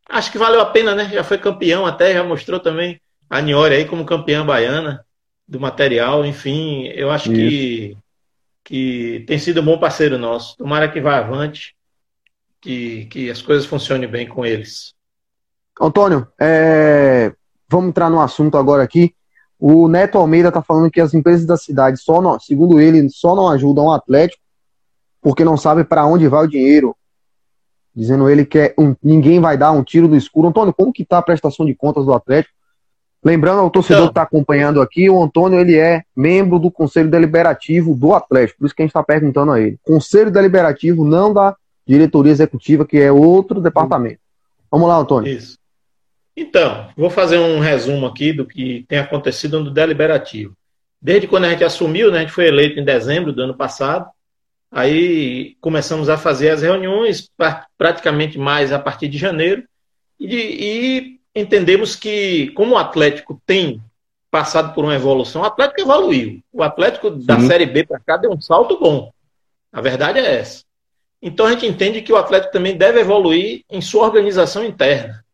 Acho 0.08 0.32
que 0.32 0.38
valeu 0.38 0.60
a 0.60 0.66
pena, 0.66 0.94
né? 0.94 1.10
Já 1.12 1.22
foi 1.22 1.38
campeão 1.38 1.86
até, 1.86 2.12
já 2.12 2.24
mostrou 2.24 2.58
também 2.58 3.00
a 3.30 3.40
Niori 3.40 3.74
aí 3.74 3.84
como 3.84 4.04
campeã 4.04 4.44
baiana 4.44 5.04
do 5.46 5.60
material, 5.60 6.24
enfim, 6.24 6.86
eu 6.88 7.10
acho 7.10 7.30
que, 7.30 7.96
que 8.64 9.24
tem 9.28 9.38
sido 9.38 9.60
um 9.60 9.64
bom 9.64 9.78
parceiro 9.78 10.18
nosso. 10.18 10.56
Tomara 10.56 10.88
que 10.88 11.00
vá 11.00 11.18
avante, 11.18 11.75
que, 12.60 13.06
que 13.06 13.30
as 13.30 13.42
coisas 13.42 13.66
funcionem 13.66 14.08
bem 14.08 14.26
com 14.26 14.44
eles. 14.44 14.94
Antônio, 15.80 16.26
é, 16.40 17.32
vamos 17.68 17.88
entrar 17.88 18.10
no 18.10 18.20
assunto 18.20 18.56
agora 18.56 18.82
aqui. 18.82 19.14
O 19.58 19.88
Neto 19.88 20.18
Almeida 20.18 20.48
está 20.48 20.62
falando 20.62 20.90
que 20.90 21.00
as 21.00 21.14
empresas 21.14 21.46
da 21.46 21.56
cidade, 21.56 21.98
só 21.98 22.20
não, 22.20 22.38
segundo 22.38 22.80
ele, 22.80 23.08
só 23.10 23.34
não 23.34 23.48
ajudam 23.48 23.86
o 23.86 23.92
Atlético 23.92 24.42
porque 25.20 25.44
não 25.44 25.56
sabe 25.56 25.82
para 25.82 26.06
onde 26.06 26.28
vai 26.28 26.44
o 26.44 26.48
dinheiro. 26.48 26.94
Dizendo 27.94 28.28
ele 28.28 28.44
que 28.44 28.58
é 28.58 28.74
um, 28.78 28.94
ninguém 29.02 29.40
vai 29.40 29.56
dar 29.56 29.72
um 29.72 29.82
tiro 29.82 30.06
no 30.06 30.16
escuro. 30.16 30.48
Antônio, 30.48 30.72
como 30.72 30.92
que 30.92 31.02
está 31.02 31.18
a 31.18 31.22
prestação 31.22 31.66
de 31.66 31.74
contas 31.74 32.04
do 32.04 32.12
Atlético? 32.12 32.54
Lembrando 33.24 33.60
ao 33.60 33.70
torcedor 33.70 34.02
então, 34.02 34.08
que 34.08 34.12
está 34.12 34.22
acompanhando 34.22 34.80
aqui, 34.80 35.10
o 35.10 35.20
Antônio 35.20 35.58
ele 35.58 35.76
é 35.76 36.04
membro 36.14 36.60
do 36.60 36.70
Conselho 36.70 37.10
Deliberativo 37.10 37.92
do 37.92 38.14
Atlético, 38.14 38.60
por 38.60 38.66
isso 38.66 38.74
que 38.76 38.82
a 38.82 38.84
gente 38.84 38.90
está 38.90 39.02
perguntando 39.02 39.50
a 39.50 39.60
ele. 39.60 39.80
Conselho 39.82 40.30
Deliberativo, 40.30 41.04
não 41.04 41.34
da 41.34 41.56
diretoria 41.86 42.32
executiva, 42.32 42.86
que 42.86 42.98
é 42.98 43.12
outro 43.12 43.60
departamento. 43.60 44.20
Vamos 44.70 44.88
lá, 44.88 44.96
Antônio. 44.96 45.32
Isso. 45.32 45.56
Então, 46.36 46.90
vou 46.96 47.08
fazer 47.08 47.38
um 47.38 47.60
resumo 47.60 48.06
aqui 48.06 48.32
do 48.32 48.44
que 48.44 48.84
tem 48.88 48.98
acontecido 48.98 49.60
no 49.60 49.70
Deliberativo. 49.70 50.54
Desde 51.00 51.26
quando 51.26 51.44
a 51.44 51.50
gente 51.50 51.64
assumiu, 51.64 52.10
né, 52.10 52.18
a 52.18 52.20
gente 52.22 52.32
foi 52.32 52.46
eleito 52.46 52.78
em 52.78 52.84
dezembro 52.84 53.32
do 53.32 53.42
ano 53.42 53.56
passado, 53.56 54.10
aí 54.70 55.56
começamos 55.60 56.08
a 56.08 56.18
fazer 56.18 56.50
as 56.50 56.62
reuniões, 56.62 57.30
praticamente 57.78 58.38
mais 58.38 58.72
a 58.72 58.78
partir 58.78 59.08
de 59.08 59.16
janeiro, 59.16 59.64
e, 60.20 61.18
e 61.34 61.40
entendemos 61.40 61.94
que, 61.94 62.48
como 62.48 62.74
o 62.74 62.78
Atlético 62.78 63.40
tem 63.46 63.80
passado 64.30 64.74
por 64.74 64.84
uma 64.84 64.94
evolução, 64.94 65.40
o 65.40 65.46
Atlético 65.46 65.80
evoluiu. 65.80 66.42
O 66.52 66.62
Atlético 66.62 67.10
da 67.10 67.40
Série 67.40 67.64
B 67.64 67.84
para 67.84 68.00
cá 68.00 68.16
deu 68.18 68.30
um 68.30 68.40
salto 68.40 68.78
bom. 68.78 69.10
A 69.72 69.80
verdade 69.80 70.18
é 70.18 70.40
essa. 70.40 70.65
Então 71.20 71.46
a 71.46 71.50
gente 71.50 71.66
entende 71.66 72.02
que 72.02 72.12
o 72.12 72.16
Atlético 72.16 72.52
também 72.52 72.76
deve 72.76 73.00
evoluir 73.00 73.62
em 73.70 73.80
sua 73.80 74.04
organização 74.04 74.64
interna. 74.64 75.24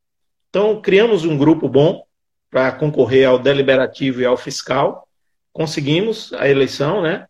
Então, 0.49 0.81
criamos 0.83 1.25
um 1.25 1.37
grupo 1.37 1.67
bom 1.67 2.05
para 2.51 2.71
concorrer 2.73 3.27
ao 3.27 3.39
deliberativo 3.39 4.21
e 4.21 4.27
ao 4.27 4.37
fiscal. 4.37 5.09
Conseguimos 5.51 6.31
a 6.35 6.47
eleição, 6.47 7.01
né? 7.01 7.27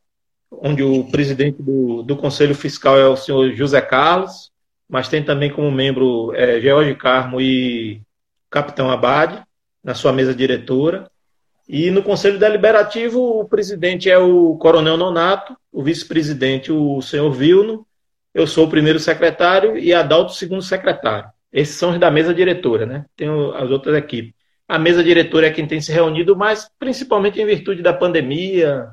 Onde 0.50 0.82
o 0.82 1.04
presidente 1.04 1.62
do, 1.62 2.02
do 2.02 2.16
Conselho 2.16 2.54
Fiscal 2.54 2.98
é 2.98 3.06
o 3.06 3.16
senhor 3.16 3.52
José 3.52 3.80
Carlos, 3.80 4.50
mas 4.88 5.08
tem 5.08 5.24
também 5.24 5.50
como 5.50 5.70
membro 5.70 6.34
é, 6.34 6.60
George 6.60 6.96
Carmo 6.96 7.40
e 7.40 8.02
Capitão 8.50 8.90
Abade, 8.90 9.40
na 9.82 9.94
sua 9.94 10.12
mesa 10.12 10.34
diretora. 10.34 11.08
E 11.68 11.90
no 11.90 12.02
Conselho 12.02 12.40
Deliberativo, 12.40 13.40
o 13.40 13.48
presidente 13.48 14.10
é 14.10 14.18
o 14.18 14.56
Coronel 14.56 14.96
Nonato, 14.96 15.56
o 15.72 15.82
vice-presidente, 15.82 16.72
o 16.72 17.00
senhor 17.00 17.30
Vilno, 17.30 17.86
eu 18.34 18.46
sou 18.46 18.66
o 18.66 18.70
primeiro 18.70 18.98
secretário 18.98 19.76
e 19.76 19.92
Adalto, 19.92 20.32
o 20.32 20.36
segundo 20.36 20.62
secretário. 20.62 21.28
Esses 21.52 21.76
são 21.76 21.90
os 21.90 21.98
da 21.98 22.10
mesa 22.10 22.32
diretora, 22.32 22.86
né? 22.86 23.04
Tem 23.14 23.28
as 23.54 23.70
outras 23.70 23.94
equipes. 23.96 24.32
A 24.66 24.78
mesa 24.78 25.04
diretora 25.04 25.48
é 25.48 25.50
quem 25.50 25.66
tem 25.66 25.80
se 25.80 25.92
reunido 25.92 26.34
mais, 26.34 26.70
principalmente 26.78 27.40
em 27.40 27.44
virtude 27.44 27.82
da 27.82 27.92
pandemia, 27.92 28.88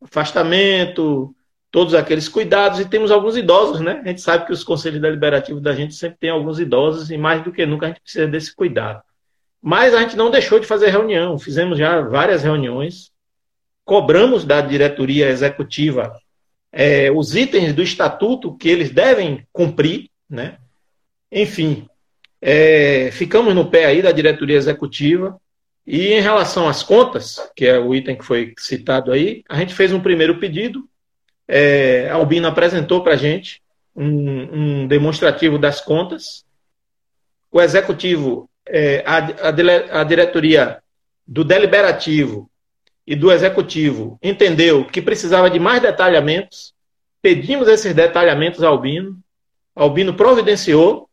afastamento, 0.00 1.34
todos 1.70 1.94
aqueles 1.94 2.28
cuidados, 2.28 2.78
e 2.78 2.88
temos 2.88 3.10
alguns 3.10 3.36
idosos, 3.36 3.80
né? 3.80 4.00
A 4.04 4.08
gente 4.08 4.20
sabe 4.20 4.46
que 4.46 4.52
os 4.52 4.62
conselhos 4.62 5.00
deliberativos 5.00 5.60
da 5.60 5.74
gente 5.74 5.94
sempre 5.94 6.18
tem 6.20 6.30
alguns 6.30 6.60
idosos, 6.60 7.10
e 7.10 7.18
mais 7.18 7.42
do 7.42 7.50
que 7.50 7.66
nunca 7.66 7.86
a 7.86 7.88
gente 7.88 8.00
precisa 8.00 8.28
desse 8.28 8.54
cuidado. 8.54 9.02
Mas 9.60 9.94
a 9.94 10.00
gente 10.00 10.16
não 10.16 10.30
deixou 10.30 10.60
de 10.60 10.66
fazer 10.66 10.90
reunião, 10.90 11.36
fizemos 11.38 11.76
já 11.76 12.00
várias 12.02 12.44
reuniões, 12.44 13.10
cobramos 13.84 14.44
da 14.44 14.60
diretoria 14.60 15.28
executiva 15.28 16.16
é, 16.78 17.10
os 17.10 17.34
itens 17.34 17.72
do 17.72 17.82
estatuto 17.82 18.54
que 18.54 18.68
eles 18.68 18.90
devem 18.90 19.46
cumprir, 19.50 20.10
né? 20.28 20.58
Enfim, 21.32 21.88
é, 22.38 23.10
ficamos 23.12 23.54
no 23.54 23.70
pé 23.70 23.86
aí 23.86 24.02
da 24.02 24.12
diretoria 24.12 24.58
executiva. 24.58 25.40
E 25.86 26.08
em 26.08 26.20
relação 26.20 26.68
às 26.68 26.82
contas, 26.82 27.40
que 27.56 27.64
é 27.64 27.78
o 27.78 27.94
item 27.94 28.14
que 28.16 28.24
foi 28.26 28.52
citado 28.58 29.10
aí, 29.10 29.42
a 29.48 29.56
gente 29.56 29.72
fez 29.72 29.90
um 29.90 30.00
primeiro 30.00 30.38
pedido. 30.38 30.86
É, 31.48 32.10
a 32.10 32.16
Albina 32.16 32.48
apresentou 32.48 33.02
para 33.02 33.14
a 33.14 33.16
gente 33.16 33.62
um, 33.94 34.82
um, 34.82 34.86
demonstrativo 34.86 35.58
das 35.58 35.80
contas. 35.80 36.44
O 37.50 37.58
executivo, 37.58 38.50
é, 38.66 39.02
a, 39.06 39.16
a, 39.48 40.00
a 40.00 40.04
diretoria 40.04 40.82
do 41.26 41.42
deliberativo 41.42 42.50
e 43.06 43.14
do 43.14 43.30
executivo 43.30 44.18
entendeu 44.22 44.84
que 44.84 45.00
precisava 45.00 45.48
de 45.48 45.60
mais 45.60 45.80
detalhamentos. 45.80 46.74
Pedimos 47.22 47.68
esses 47.68 47.94
detalhamentos 47.94 48.62
ao 48.62 48.74
Albino. 48.74 49.18
Albino 49.74 50.14
providenciou 50.14 51.08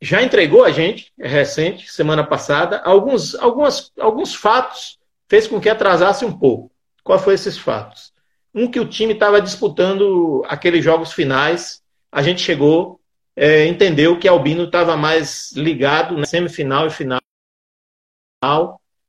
já 0.00 0.22
entregou 0.22 0.64
a 0.64 0.70
gente, 0.70 1.12
é 1.18 1.26
recente, 1.26 1.90
semana 1.90 2.22
passada, 2.22 2.80
alguns, 2.84 3.34
algumas, 3.34 3.90
alguns 3.98 4.34
fatos 4.34 4.98
fez 5.28 5.46
com 5.46 5.60
que 5.60 5.68
atrasasse 5.68 6.24
um 6.24 6.36
pouco. 6.36 6.70
Qual 7.02 7.18
foi 7.18 7.34
esses 7.34 7.56
fatos? 7.56 8.12
Um 8.54 8.70
que 8.70 8.80
o 8.80 8.88
time 8.88 9.14
estava 9.14 9.40
disputando 9.40 10.44
aqueles 10.46 10.84
jogos 10.84 11.12
finais, 11.12 11.82
a 12.12 12.22
gente 12.22 12.42
chegou, 12.42 13.00
é, 13.34 13.66
entendeu 13.66 14.18
que 14.18 14.28
Albino 14.28 14.64
estava 14.64 14.96
mais 14.96 15.52
ligado 15.52 16.16
na 16.16 16.26
semifinal 16.26 16.86
e 16.86 16.90
final 16.90 17.20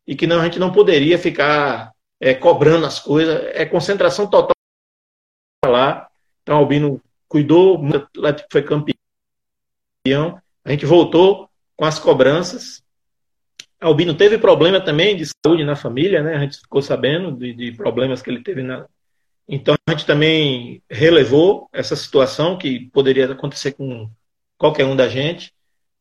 e 0.07 0.15
que 0.15 0.25
não, 0.25 0.39
a 0.39 0.45
gente 0.45 0.59
não 0.59 0.71
poderia 0.71 1.19
ficar 1.19 1.91
é, 2.19 2.33
cobrando 2.33 2.85
as 2.85 2.99
coisas, 2.99 3.43
é 3.53 3.65
concentração 3.65 4.27
total 4.27 4.55
lá. 5.65 6.07
Então 6.41 6.57
Albino 6.57 7.01
cuidou, 7.27 7.81
foi 8.49 8.63
campeão 8.63 8.97
a 10.63 10.71
gente 10.71 10.85
voltou 10.85 11.49
com 11.77 11.85
as 11.85 11.97
cobranças. 11.97 12.83
Albino 13.79 14.13
teve 14.13 14.37
problema 14.37 14.81
também 14.81 15.15
de 15.15 15.25
saúde 15.25 15.63
na 15.63 15.75
família, 15.75 16.21
né? 16.21 16.35
A 16.35 16.39
gente 16.39 16.57
ficou 16.57 16.81
sabendo 16.81 17.31
de, 17.31 17.53
de 17.53 17.71
problemas 17.71 18.21
que 18.21 18.29
ele 18.29 18.43
teve 18.43 18.61
na. 18.63 18.85
Então 19.47 19.75
a 19.87 19.91
gente 19.91 20.05
também 20.05 20.81
relevou 20.89 21.69
essa 21.71 21.95
situação 21.95 22.57
que 22.57 22.89
poderia 22.91 23.31
acontecer 23.31 23.73
com 23.73 24.09
qualquer 24.57 24.85
um 24.85 24.95
da 24.95 25.07
gente. 25.07 25.53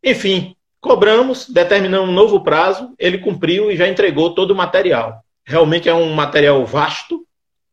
Enfim, 0.03 0.56
cobramos, 0.81 1.49
determinamos 1.49 2.09
um 2.09 2.13
novo 2.13 2.41
prazo, 2.43 2.95
ele 2.99 3.19
cumpriu 3.19 3.71
e 3.71 3.77
já 3.77 3.89
entregou 3.89 4.35
todo 4.35 4.53
o 4.53 4.57
material. 4.57 5.25
Realmente 5.45 5.89
é 5.89 5.95
um 5.95 6.13
material 6.13 6.65
vasto. 6.65 7.25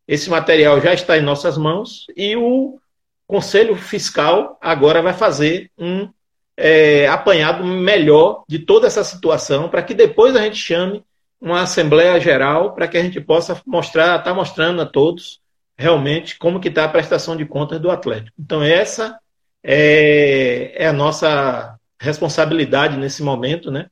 Esse 0.08 0.30
material 0.30 0.80
já 0.82 0.94
está 0.94 1.18
em 1.18 1.22
nossas 1.22 1.58
mãos 1.58 2.06
e 2.16 2.36
o 2.36 2.80
Conselho 3.26 3.76
Fiscal 3.76 4.58
agora 4.62 5.02
vai 5.02 5.14
fazer 5.14 5.72
um 5.78 6.10
é, 6.56 7.08
apanhado 7.08 7.66
melhor 7.66 8.44
de 8.48 8.60
toda 8.60 8.86
essa 8.86 9.04
situação, 9.04 9.70
para 9.70 9.82
que 9.82 9.94
depois 9.94 10.36
a 10.36 10.42
gente 10.42 10.58
chame 10.58 11.04
uma 11.42 11.62
Assembleia 11.62 12.20
Geral 12.20 12.74
para 12.74 12.88
que 12.88 12.98
a 12.98 13.02
gente 13.02 13.20
possa 13.20 13.60
mostrar, 13.66 14.18
estar 14.18 14.24
tá 14.24 14.34
mostrando 14.34 14.82
a 14.82 14.86
todos 14.86 15.42
realmente 15.78 16.38
como 16.38 16.60
que 16.60 16.70
está 16.70 16.86
a 16.86 16.90
prestação 16.90 17.36
de 17.36 17.46
contas 17.46 17.80
do 17.80 17.92
Atlético. 17.92 18.36
Então 18.40 18.62
essa 18.62 19.20
é, 19.64 20.74
é 20.76 20.88
a 20.88 20.94
nossa 20.94 21.78
responsabilidade 22.04 22.98
nesse 22.98 23.24
momento, 23.24 23.72
né? 23.72 23.88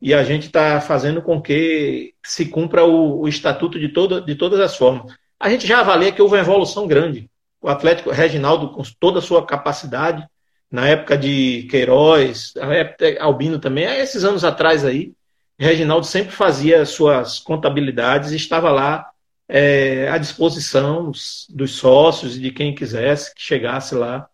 E 0.00 0.14
a 0.14 0.24
gente 0.24 0.46
está 0.46 0.80
fazendo 0.80 1.20
com 1.20 1.40
que 1.40 2.14
se 2.24 2.46
cumpra 2.46 2.84
o, 2.84 3.20
o 3.20 3.28
estatuto 3.28 3.78
de, 3.78 3.90
todo, 3.90 4.24
de 4.24 4.34
todas 4.34 4.58
as 4.58 4.74
formas. 4.74 5.14
A 5.38 5.50
gente 5.50 5.66
já 5.66 5.80
avalia 5.80 6.10
que 6.10 6.22
houve 6.22 6.36
uma 6.36 6.40
evolução 6.40 6.86
grande. 6.86 7.30
O 7.60 7.68
Atlético 7.68 8.10
Reginaldo, 8.10 8.70
com 8.70 8.82
toda 8.98 9.18
a 9.18 9.22
sua 9.22 9.44
capacidade, 9.44 10.26
na 10.70 10.88
época 10.88 11.18
de 11.18 11.66
Queiroz, 11.70 12.54
época 12.56 13.22
Albino 13.22 13.58
também, 13.58 13.84
esses 13.84 14.24
anos 14.24 14.42
atrás 14.42 14.84
aí, 14.84 15.12
Reginaldo 15.58 16.06
sempre 16.06 16.32
fazia 16.32 16.86
suas 16.86 17.38
contabilidades 17.38 18.32
e 18.32 18.36
estava 18.36 18.70
lá 18.70 19.10
é, 19.46 20.08
à 20.08 20.16
disposição 20.16 21.10
dos 21.50 21.72
sócios 21.72 22.36
e 22.36 22.40
de 22.40 22.50
quem 22.50 22.74
quisesse 22.74 23.34
que 23.34 23.42
chegasse 23.42 23.94
lá. 23.94 24.26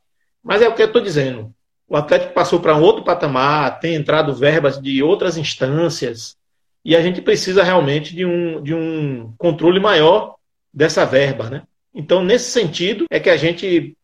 Mas 0.45 0.62
é 0.62 0.68
o 0.68 0.74
que 0.74 0.83
eu 0.83 0.87
estou 0.87 1.03
dizendo. 1.03 1.53
O 1.89 1.97
Atlético 1.97 2.34
passou 2.34 2.61
para 2.61 2.76
um 2.76 2.82
outro 2.82 3.05
patamar, 3.05 3.78
tem 3.78 3.95
entrado 3.95 4.34
verbas 4.34 4.80
de 4.80 5.03
outras 5.03 5.37
instâncias, 5.37 6.37
e 6.84 6.95
a 6.95 7.03
gente 7.03 7.20
precisa 7.20 7.62
realmente 7.62 8.14
de 8.14 8.24
um, 8.24 8.62
de 8.62 8.74
um 8.74 9.32
controle 9.39 9.80
maior 9.80 10.37
dessa 10.72 11.05
verba. 11.05 11.51
Né? 11.51 11.62
Então, 11.95 12.22
nesse 12.22 12.51
sentido, 12.51 13.07
é 13.11 13.18
que 13.18 13.30
a 13.30 13.37
gente 13.37 13.97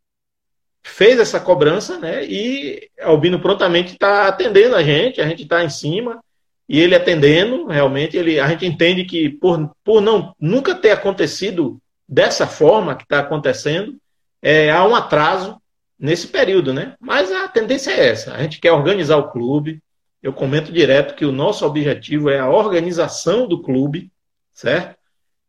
fez 0.83 1.19
essa 1.21 1.39
cobrança, 1.39 1.99
né? 1.99 2.25
E 2.25 2.91
Albino 3.01 3.39
prontamente 3.39 3.93
está 3.93 4.27
atendendo 4.27 4.75
a 4.75 4.83
gente, 4.83 5.21
a 5.21 5.29
gente 5.29 5.45
está 5.45 5.63
em 5.63 5.71
cima 5.71 6.21
e 6.69 6.81
ele 6.81 6.95
atendendo, 6.97 7.67
realmente 7.67 8.17
ele, 8.17 8.41
a 8.41 8.49
gente 8.49 8.67
entende 8.67 9.05
que 9.05 9.29
por, 9.29 9.71
por 9.85 10.01
não 10.01 10.35
nunca 10.41 10.75
ter 10.75 10.91
acontecido 10.91 11.79
dessa 12.09 12.47
forma 12.47 12.97
que 12.97 13.05
está 13.05 13.21
acontecendo, 13.21 13.97
é, 14.43 14.71
há 14.71 14.85
um 14.85 14.95
atraso 14.95 15.62
nesse 16.03 16.27
período, 16.27 16.75
né? 16.75 16.97
Mas 16.99 17.31
a 17.31 17.47
tendência 17.47 17.93
é 17.93 18.09
essa. 18.09 18.35
A 18.35 18.43
gente 18.43 18.61
quer 18.61 18.73
organizar 18.73 19.17
o 19.19 19.31
clube. 19.31 19.81
Eu 20.21 20.33
comento 20.33 20.73
direto 20.73 21.15
que 21.15 21.25
o 21.25 21.31
nosso 21.31 21.65
objetivo 21.65 22.29
é 22.29 22.41
a 22.41 22.51
organização 22.51 23.47
do 23.47 23.63
clube, 23.63 24.11
certo? 24.53 24.97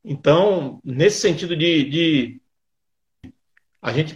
Então, 0.06 0.80
nesse 0.84 1.20
sentido 1.20 1.56
de, 1.56 1.90
de 1.90 2.42
a 3.82 3.92
gente 3.92 4.16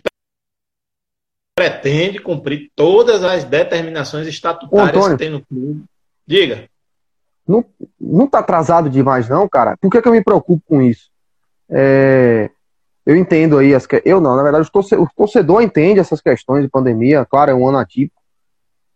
pretende 1.55 2.19
cumprir 2.19 2.71
todas 2.75 3.23
as 3.23 3.43
determinações 3.43 4.27
estatutárias 4.27 5.05
Ô, 5.05 5.09
que 5.09 5.17
tem 5.17 5.29
no 5.31 5.43
clube. 5.43 5.85
Diga. 6.25 6.69
Não, 7.47 7.65
não 7.99 8.27
tá 8.27 8.39
atrasado 8.39 8.89
demais, 8.89 9.27
não, 9.27 9.49
cara. 9.49 9.75
Por 9.77 9.89
que, 9.89 10.01
que 10.01 10.07
eu 10.07 10.11
me 10.11 10.23
preocupo 10.23 10.63
com 10.67 10.81
isso? 10.81 11.09
É, 11.69 12.51
eu 13.07 13.15
entendo 13.15 13.57
aí, 13.57 13.73
as, 13.73 13.87
eu 14.03 14.19
não, 14.19 14.35
na 14.35 14.43
verdade, 14.43 14.69
o 14.69 15.07
torcedor 15.15 15.61
entende 15.61 15.97
essas 15.97 16.19
questões 16.19 16.61
de 16.61 16.69
pandemia, 16.69 17.23
claro, 17.23 17.51
é 17.51 17.55
um 17.55 17.65
ano 17.65 17.77
atípico. 17.77 18.21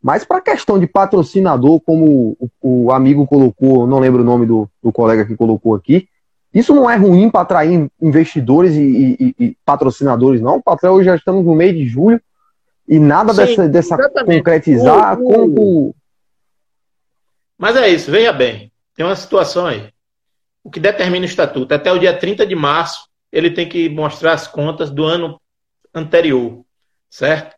Mas 0.04 0.26
para 0.26 0.40
a 0.40 0.42
questão 0.42 0.78
de 0.78 0.86
patrocinador, 0.86 1.80
como 1.80 2.36
o, 2.38 2.50
o, 2.62 2.92
amigo 2.92 3.26
colocou, 3.26 3.88
não 3.88 4.00
lembro 4.00 4.22
o 4.22 4.26
nome 4.26 4.46
do, 4.46 4.70
do 4.84 4.92
colega 4.92 5.26
que 5.26 5.38
colocou 5.38 5.76
aqui, 5.76 6.10
isso 6.54 6.76
não 6.76 6.90
é 6.90 6.98
ruim 6.98 7.30
para 7.30 7.40
atrair 7.40 7.90
investidores 8.02 8.76
e, 8.76 9.16
e, 9.18 9.36
e, 9.40 9.58
patrocinadores, 9.64 10.42
não. 10.42 10.58
O 10.58 10.64
papel 10.64 10.92
hoje 10.92 11.06
já 11.06 11.16
estamos 11.16 11.46
no 11.46 11.56
mês 11.56 11.74
de 11.74 11.86
julho 11.86 12.22
e 12.86 13.00
nada 13.00 13.34
Sim, 13.34 13.38
dessa, 13.38 13.70
dessa 13.70 14.12
concretizar 14.26 15.18
o, 15.22 15.24
como. 15.24 15.96
Mas 17.58 17.78
é 17.78 17.88
isso, 17.88 18.12
veja 18.12 18.34
bem, 18.34 18.74
tem 18.94 19.06
uma 19.06 19.16
situação 19.16 19.68
aí. 19.68 19.88
O 20.62 20.70
que 20.70 20.82
determina 20.82 21.26
o 21.26 21.30
estatuto, 21.30 21.74
até 21.74 21.94
o 21.94 21.98
dia 21.98 22.14
30 22.14 22.46
de 22.46 22.56
março, 22.56 23.10
ele 23.32 23.52
tem 23.52 23.68
que 23.68 23.90
mostrar 23.90 24.34
as 24.34 24.48
contas 24.48 24.90
do 24.90 25.04
ano 25.04 25.40
anterior, 25.94 26.64
certo? 27.10 27.56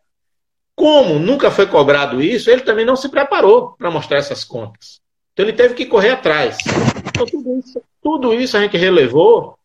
Como 0.74 1.18
nunca 1.18 1.50
foi 1.50 1.66
cobrado 1.66 2.20
isso, 2.20 2.50
ele 2.50 2.62
também 2.62 2.84
não 2.84 2.96
se 2.96 3.08
preparou 3.08 3.74
para 3.76 3.90
mostrar 3.90 4.18
essas 4.18 4.44
contas. 4.44 5.00
Então 5.32 5.44
ele 5.44 5.56
teve 5.56 5.74
que 5.74 5.86
correr 5.86 6.10
atrás. 6.10 6.58
Então 7.06 7.26
tudo 7.26 7.58
isso, 7.58 7.82
tudo 8.02 8.34
isso 8.34 8.56
a 8.56 8.60
gente 8.60 8.76
relevou 8.76 9.58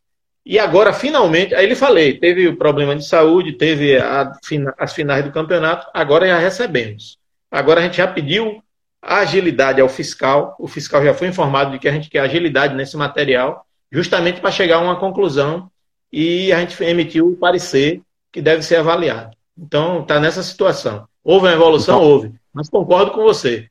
e 0.46 0.58
agora, 0.58 0.92
finalmente, 0.92 1.54
aí 1.54 1.64
ele 1.64 1.76
falei, 1.76 2.18
teve 2.18 2.48
o 2.48 2.58
problema 2.58 2.96
de 2.96 3.06
saúde, 3.06 3.54
teve 3.54 3.98
a, 3.98 4.32
as 4.80 4.94
finais 4.94 5.24
do 5.24 5.32
campeonato, 5.32 5.88
agora 5.94 6.28
já 6.28 6.40
recebemos. 6.40 7.20
Agora 7.52 7.80
a 7.80 7.84
gente 7.84 7.98
já 7.98 8.08
pediu 8.08 8.60
agilidade 9.00 9.80
ao 9.80 9.88
fiscal, 9.88 10.56
o 10.60 10.68
fiscal 10.68 11.04
já 11.04 11.14
foi 11.14 11.28
informado 11.28 11.72
de 11.72 11.80
que 11.80 11.88
a 11.88 11.92
gente 11.92 12.10
quer 12.10 12.22
agilidade 12.22 12.76
nesse 12.76 12.98
material, 12.98 13.64
justamente 13.92 14.42
para 14.42 14.50
chegar 14.50 14.78
a 14.78 14.82
uma 14.82 15.00
conclusão 15.00 15.70
e 16.12 16.52
a 16.52 16.60
gente 16.60 16.82
emitiu 16.84 17.28
o 17.30 17.36
parecer 17.36 18.02
que 18.32 18.42
deve 18.42 18.64
ser 18.64 18.78
avaliado. 18.78 19.36
Então, 19.58 20.02
está 20.02 20.20
nessa 20.20 20.44
situação. 20.44 21.08
Houve 21.24 21.48
uma 21.48 21.54
evolução? 21.54 21.98
Então... 21.98 22.10
Houve. 22.10 22.34
Mas 22.54 22.70
concordo 22.70 23.12
com 23.12 23.24
você. 23.24 23.70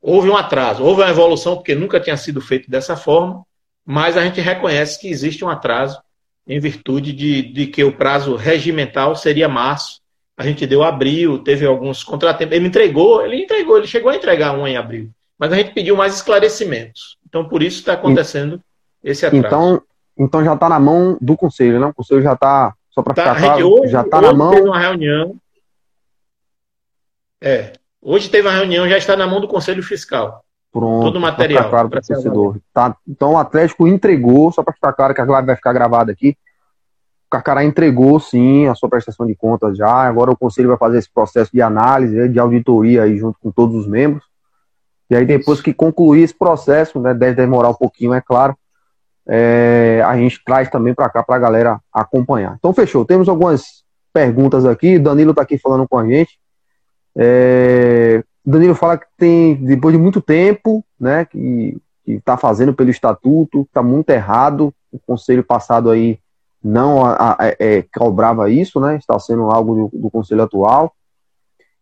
Houve 0.00 0.28
um 0.28 0.36
atraso. 0.36 0.84
Houve 0.84 1.02
uma 1.02 1.10
evolução 1.10 1.56
porque 1.56 1.74
nunca 1.74 1.98
tinha 1.98 2.16
sido 2.16 2.40
feito 2.40 2.70
dessa 2.70 2.96
forma 2.96 3.44
mas 3.84 4.16
a 4.16 4.24
gente 4.24 4.40
reconhece 4.40 4.98
que 4.98 5.08
existe 5.08 5.44
um 5.44 5.50
atraso 5.50 6.00
em 6.46 6.58
virtude 6.58 7.12
de, 7.12 7.42
de 7.42 7.66
que 7.66 7.84
o 7.84 7.92
prazo 7.92 8.34
regimental 8.34 9.14
seria 9.14 9.48
março. 9.48 10.00
A 10.36 10.44
gente 10.44 10.66
deu 10.66 10.82
abril, 10.82 11.38
teve 11.38 11.66
alguns 11.66 12.02
contratempos. 12.02 12.56
Ele 12.56 12.66
entregou, 12.66 13.24
ele 13.24 13.42
entregou, 13.42 13.76
ele 13.76 13.86
chegou 13.86 14.10
a 14.10 14.16
entregar 14.16 14.52
um 14.52 14.66
em 14.66 14.76
abril. 14.76 15.10
Mas 15.38 15.52
a 15.52 15.56
gente 15.56 15.72
pediu 15.72 15.96
mais 15.96 16.14
esclarecimentos. 16.14 17.18
Então, 17.26 17.46
por 17.46 17.62
isso 17.62 17.78
está 17.78 17.92
acontecendo 17.92 18.60
esse 19.02 19.26
atraso. 19.26 19.46
Então, 19.46 19.82
então 20.16 20.44
já 20.44 20.54
está 20.54 20.68
na 20.68 20.78
mão 20.78 21.18
do 21.20 21.36
conselho, 21.36 21.80
não? 21.80 21.88
O 21.90 21.94
conselho 21.94 22.22
já 22.22 22.34
está, 22.34 22.74
só 22.90 23.02
para 23.02 23.14
tá, 23.14 23.34
ficar 23.34 23.40
claro, 23.40 23.68
hoje, 23.68 23.92
já 23.92 24.02
está 24.02 24.20
na 24.20 24.32
mão. 24.32 24.50
Teve 24.50 24.68
uma 24.68 24.78
reunião. 24.78 25.36
É. 27.42 27.72
Hoje 28.00 28.28
teve 28.28 28.46
uma 28.46 28.54
reunião, 28.54 28.88
já 28.88 28.98
está 28.98 29.16
na 29.16 29.26
mão 29.26 29.40
do 29.40 29.48
conselho 29.48 29.82
fiscal. 29.82 30.44
Pronto, 30.72 31.04
todo 31.04 31.16
o 31.16 31.20
material. 31.20 31.70
claro 31.70 31.88
para 31.88 32.00
o 32.00 32.02
torcedor. 32.02 32.58
Tá, 32.72 32.96
então 33.06 33.32
o 33.32 33.38
Atlético 33.38 33.86
entregou, 33.86 34.50
só 34.50 34.62
para 34.62 34.74
ficar 34.74 34.92
claro 34.92 35.14
que 35.14 35.20
a 35.20 35.24
live 35.24 35.46
vai 35.46 35.56
ficar 35.56 35.72
gravada 35.72 36.10
aqui. 36.10 36.36
O 37.26 37.30
Carcará 37.30 37.64
entregou 37.64 38.18
sim 38.18 38.66
a 38.66 38.74
sua 38.74 38.88
prestação 38.88 39.26
de 39.26 39.34
contas 39.34 39.76
já. 39.76 39.88
Agora 39.88 40.30
o 40.30 40.36
conselho 40.36 40.68
vai 40.68 40.76
fazer 40.76 40.98
esse 40.98 41.12
processo 41.12 41.50
de 41.52 41.62
análise, 41.62 42.28
de 42.28 42.38
auditoria 42.38 43.04
aí 43.04 43.16
junto 43.16 43.38
com 43.40 43.50
todos 43.50 43.76
os 43.76 43.86
membros. 43.86 44.24
E 45.08 45.14
aí 45.14 45.24
depois 45.24 45.60
que 45.60 45.72
concluir 45.72 46.22
esse 46.22 46.34
processo, 46.34 46.98
né, 47.00 47.14
deve 47.14 47.34
demorar 47.34 47.70
um 47.70 47.74
pouquinho, 47.74 48.12
é 48.12 48.20
claro, 48.20 48.56
é, 49.26 50.02
a 50.04 50.16
gente 50.16 50.42
traz 50.44 50.68
também 50.68 50.94
para 50.94 51.08
cá 51.08 51.22
para 51.22 51.36
a 51.36 51.38
galera 51.38 51.80
acompanhar. 51.92 52.56
Então 52.58 52.72
fechou. 52.72 53.04
Temos 53.04 53.28
algumas 53.28 53.84
perguntas 54.12 54.64
aqui. 54.64 54.98
Danilo 54.98 55.30
está 55.30 55.42
aqui 55.42 55.58
falando 55.58 55.88
com 55.88 55.98
a 55.98 56.06
gente. 56.06 56.38
É, 57.16 58.22
Danilo 58.44 58.74
fala 58.74 58.98
que 58.98 59.06
tem, 59.16 59.54
depois 59.56 59.94
de 59.94 60.00
muito 60.00 60.20
tempo, 60.20 60.84
né, 61.00 61.24
que 61.24 61.76
está 62.06 62.36
fazendo 62.36 62.74
pelo 62.74 62.90
estatuto, 62.90 63.62
está 63.62 63.82
muito 63.82 64.10
errado. 64.10 64.72
O 64.92 64.98
conselho 64.98 65.42
passado 65.42 65.90
aí 65.90 66.18
não 66.62 67.04
a, 67.04 67.32
a, 67.32 67.36
é, 67.58 67.84
cobrava 67.94 68.50
isso, 68.50 68.80
né? 68.80 68.96
Está 68.96 69.18
sendo 69.18 69.50
algo 69.50 69.90
do, 69.92 69.98
do, 69.98 70.10
conselho 70.10 70.42
atual. 70.42 70.94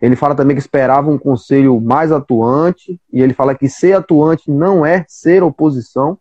Ele 0.00 0.16
fala 0.16 0.34
também 0.34 0.56
que 0.56 0.62
esperava 0.62 1.08
um 1.08 1.18
conselho 1.18 1.80
mais 1.80 2.10
atuante, 2.10 3.00
e 3.12 3.22
ele 3.22 3.32
fala 3.32 3.54
que 3.54 3.68
ser 3.68 3.92
atuante 3.92 4.50
não 4.50 4.84
é 4.84 5.04
ser 5.06 5.44
oposição. 5.44 6.18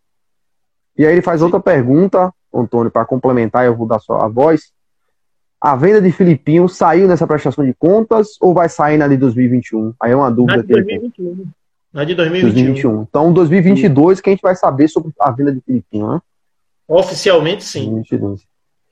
E 1.01 1.05
aí 1.07 1.13
ele 1.13 1.21
faz 1.23 1.41
outra 1.41 1.59
pergunta, 1.59 2.31
Antônio, 2.53 2.91
para 2.91 3.05
complementar, 3.05 3.65
eu 3.65 3.75
vou 3.75 3.87
dar 3.87 3.97
só 3.97 4.19
a 4.19 4.27
voz. 4.27 4.71
A 5.59 5.75
venda 5.75 5.99
de 5.99 6.11
Filipinho 6.11 6.69
saiu 6.69 7.07
nessa 7.07 7.25
prestação 7.25 7.65
de 7.65 7.73
contas 7.73 8.37
ou 8.39 8.53
vai 8.53 8.69
sair 8.69 8.99
na 8.99 9.07
de 9.07 9.17
2021? 9.17 9.95
Aí 9.99 10.11
é 10.11 10.15
uma 10.15 10.29
dúvida. 10.29 10.57
Na 10.57 10.61
de 10.61 10.67
2021. 10.67 11.47
Na 11.91 12.03
de 12.03 12.13
2021. 12.13 12.53
2021. 12.53 13.01
Então, 13.01 13.33
2022 13.33 14.17
sim. 14.19 14.23
que 14.23 14.29
a 14.29 14.33
gente 14.33 14.43
vai 14.43 14.55
saber 14.55 14.87
sobre 14.89 15.11
a 15.19 15.31
venda 15.31 15.51
de 15.51 15.61
Filipinho, 15.61 16.07
né? 16.07 16.21
Oficialmente, 16.87 17.63
sim. 17.63 17.89
2022. 17.89 18.43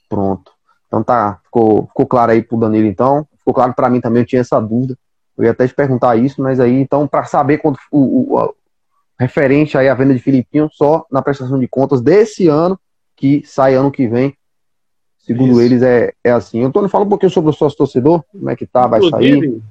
Pronto. 0.10 0.51
Então 0.88 1.03
tá, 1.03 1.39
ficou, 1.43 1.86
ficou 1.86 2.07
claro 2.07 2.32
aí 2.32 2.41
pro 2.41 2.57
Danilo, 2.57 2.88
então. 2.88 3.28
Ficou 3.38 3.53
claro 3.53 3.76
para 3.76 3.88
mim 3.88 4.01
também, 4.01 4.24
eu 4.24 4.26
tinha 4.26 4.41
essa 4.41 4.60
dúvida. 4.60 4.97
Eu 5.38 5.43
ia 5.43 5.51
até 5.51 5.68
te 5.68 5.76
perguntar 5.76 6.16
isso, 6.16 6.41
mas 6.41 6.60
aí, 6.60 6.74
então, 6.74 7.07
para 7.07 7.26
saber 7.26 7.60
quanto 7.60 7.78
o, 7.91 7.99
o, 7.99 8.36
o, 8.36 8.55
referente 9.20 9.78
aí 9.78 9.89
à 9.89 9.93
venda 9.93 10.13
de 10.13 10.20
Filipinho, 10.20 10.70
só 10.72 11.05
na 11.11 11.22
prestação 11.22 11.59
de 11.59 11.67
contas 11.67 12.01
desse 12.01 12.47
ano, 12.47 12.80
que 13.15 13.43
sai 13.45 13.76
ano 13.76 13.91
que 13.91 14.07
vem, 14.07 14.34
Segundo 15.30 15.51
Isso. 15.51 15.61
eles, 15.61 15.84
é, 15.84 16.11
é 16.24 16.32
assim. 16.32 16.63
Antônio, 16.63 16.89
fala 16.89 17.05
um 17.05 17.09
pouquinho 17.09 17.30
sobre 17.30 17.51
o 17.51 17.53
sócio 17.53 17.78
torcedor, 17.78 18.24
como 18.32 18.49
é 18.49 18.55
que 18.55 18.65
tá, 18.65 18.88
vai 18.88 18.99
sair. 19.11 19.61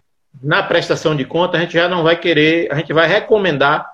Na 0.40 0.62
prestação 0.62 1.16
de 1.16 1.24
conta, 1.24 1.56
a 1.56 1.60
gente 1.60 1.72
já 1.72 1.88
não 1.88 2.04
vai 2.04 2.16
querer, 2.16 2.70
a 2.70 2.76
gente 2.76 2.92
vai 2.92 3.08
recomendar, 3.08 3.92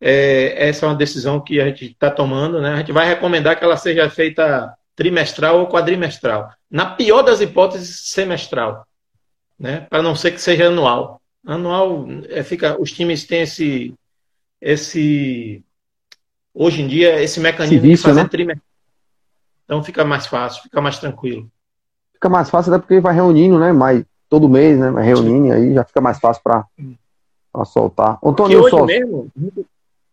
é, 0.00 0.68
essa 0.68 0.84
é 0.84 0.88
uma 0.88 0.96
decisão 0.96 1.38
que 1.38 1.60
a 1.60 1.66
gente 1.66 1.84
está 1.84 2.10
tomando, 2.10 2.60
né? 2.60 2.72
A 2.72 2.76
gente 2.78 2.90
vai 2.90 3.06
recomendar 3.06 3.56
que 3.56 3.62
ela 3.62 3.76
seja 3.76 4.10
feita 4.10 4.74
trimestral 4.96 5.60
ou 5.60 5.68
quadrimestral. 5.68 6.50
Na 6.68 6.86
pior 6.86 7.22
das 7.22 7.40
hipóteses, 7.40 8.10
semestral, 8.10 8.84
né? 9.56 9.86
Para 9.88 10.02
não 10.02 10.16
ser 10.16 10.32
que 10.32 10.40
seja 10.40 10.66
anual. 10.66 11.20
Anual, 11.46 12.08
é, 12.28 12.42
fica, 12.42 12.76
os 12.80 12.90
times 12.90 13.24
têm 13.24 13.42
esse, 13.42 13.94
esse, 14.60 15.64
hoje 16.54 16.82
em 16.82 16.88
dia, 16.88 17.22
esse 17.22 17.40
mecanismo 17.40 17.80
de 17.80 17.96
fazer 17.96 18.22
né? 18.22 18.28
trimestral 18.28 18.68
então 19.68 19.84
fica 19.84 20.02
mais 20.02 20.26
fácil, 20.26 20.62
fica 20.62 20.80
mais 20.80 20.98
tranquilo. 20.98 21.46
Fica 22.14 22.30
mais 22.30 22.48
fácil 22.48 22.72
até 22.72 22.80
porque 22.80 23.00
vai 23.00 23.14
reunindo, 23.14 23.58
né? 23.58 23.70
Mais, 23.70 24.02
todo 24.26 24.48
mês, 24.48 24.78
né? 24.78 24.90
Vai 24.90 25.04
reunindo, 25.04 25.52
aí 25.52 25.74
já 25.74 25.84
fica 25.84 26.00
mais 26.00 26.18
fácil 26.18 26.42
para 26.42 26.64
soltar. 27.66 28.18
Antônio, 28.24 28.62
hoje, 28.62 28.82
mesmo, 28.86 29.30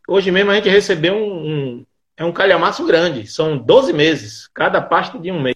hoje 0.06 0.30
mesmo 0.30 0.52
a 0.52 0.56
gente 0.56 0.68
recebeu 0.68 1.16
um, 1.16 1.48
um, 1.48 1.86
é 2.18 2.26
um 2.26 2.34
calhamaço 2.34 2.86
grande. 2.86 3.28
São 3.28 3.58
12 3.58 3.94
meses, 3.94 4.50
cada 4.54 4.82
pasta 4.82 5.18
de 5.18 5.32
um 5.32 5.42
mês. 5.42 5.56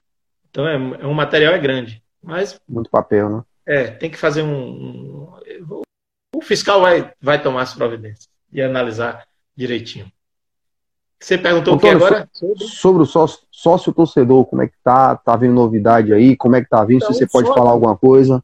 Então 0.50 0.66
é, 0.66 0.76
é 0.76 1.06
um 1.06 1.14
material 1.14 1.54
é 1.54 1.60
grande. 1.60 2.02
Mas. 2.24 2.58
Muito 2.70 2.90
papel, 2.90 3.30
né? 3.30 3.44
É, 3.66 3.88
tem 3.88 4.10
que 4.10 4.18
fazer 4.18 4.44
um. 4.44 5.28
um 5.70 5.82
o 6.34 6.42
fiscal 6.42 6.80
vai, 6.80 7.12
vai 7.22 7.42
tomar 7.42 7.64
as 7.64 7.74
providências 7.74 8.30
e 8.52 8.62
analisar 8.62 9.26
direitinho. 9.56 10.12
Você 11.20 11.38
perguntou 11.38 11.74
Antônio, 11.74 11.98
o 11.98 12.00
que 12.00 12.06
agora? 12.06 12.30
Sobre, 12.32 12.64
sobre 12.66 13.04
o 13.04 13.06
sócio, 13.06 13.40
sócio, 13.52 13.92
torcedor, 13.92 14.46
como 14.46 14.62
é 14.62 14.68
que 14.68 14.76
tá? 14.82 15.18
Tá 15.18 15.36
vindo 15.36 15.54
novidade 15.54 16.14
aí? 16.14 16.36
Como 16.36 16.56
é 16.56 16.62
que 16.62 16.70
tá 16.70 16.84
vindo? 16.86 16.98
Então, 16.98 17.12
Se 17.12 17.20
você 17.20 17.28
pode 17.28 17.48
sócio, 17.48 17.62
falar 17.62 17.72
alguma 17.72 17.98
coisa. 17.98 18.42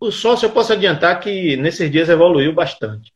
O 0.00 0.10
sócio, 0.10 0.46
eu 0.46 0.50
posso 0.50 0.72
adiantar 0.72 1.20
que 1.20 1.56
nesses 1.56 1.90
dias 1.90 2.08
evoluiu 2.08 2.54
bastante. 2.54 3.12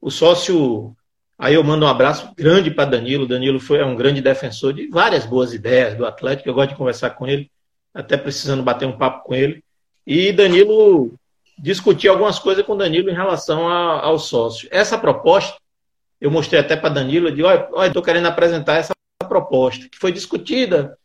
O 0.00 0.10
sócio, 0.10 0.94
aí 1.36 1.54
eu 1.54 1.64
mando 1.64 1.86
um 1.86 1.88
abraço 1.88 2.32
grande 2.36 2.70
para 2.70 2.84
Danilo. 2.84 3.26
Danilo 3.26 3.58
foi 3.58 3.78
é 3.78 3.84
um 3.84 3.96
grande 3.96 4.20
defensor 4.20 4.72
de 4.72 4.86
várias 4.86 5.26
boas 5.26 5.52
ideias 5.52 5.96
do 5.96 6.06
Atlético. 6.06 6.48
Eu 6.48 6.54
gosto 6.54 6.70
de 6.70 6.76
conversar 6.76 7.10
com 7.10 7.26
ele, 7.26 7.50
até 7.92 8.16
precisando 8.16 8.62
bater 8.62 8.86
um 8.86 8.96
papo 8.96 9.24
com 9.24 9.34
ele. 9.34 9.64
E 10.06 10.32
Danilo 10.32 11.18
discutir 11.58 12.08
algumas 12.08 12.38
coisas 12.38 12.64
com 12.64 12.76
Danilo 12.76 13.10
em 13.10 13.14
relação 13.14 13.68
a, 13.68 14.00
ao 14.00 14.18
sócio. 14.18 14.68
Essa 14.70 14.98
proposta 14.98 15.56
eu 16.24 16.30
mostrei 16.30 16.58
até 16.58 16.74
para 16.74 16.88
Danilo, 16.88 17.30
disse, 17.30 17.42
olha, 17.42 17.86
estou 17.86 18.02
querendo 18.02 18.26
apresentar 18.26 18.76
essa 18.76 18.94
proposta, 19.28 19.88
que 19.90 19.98
foi 19.98 20.10
discutida. 20.10 20.96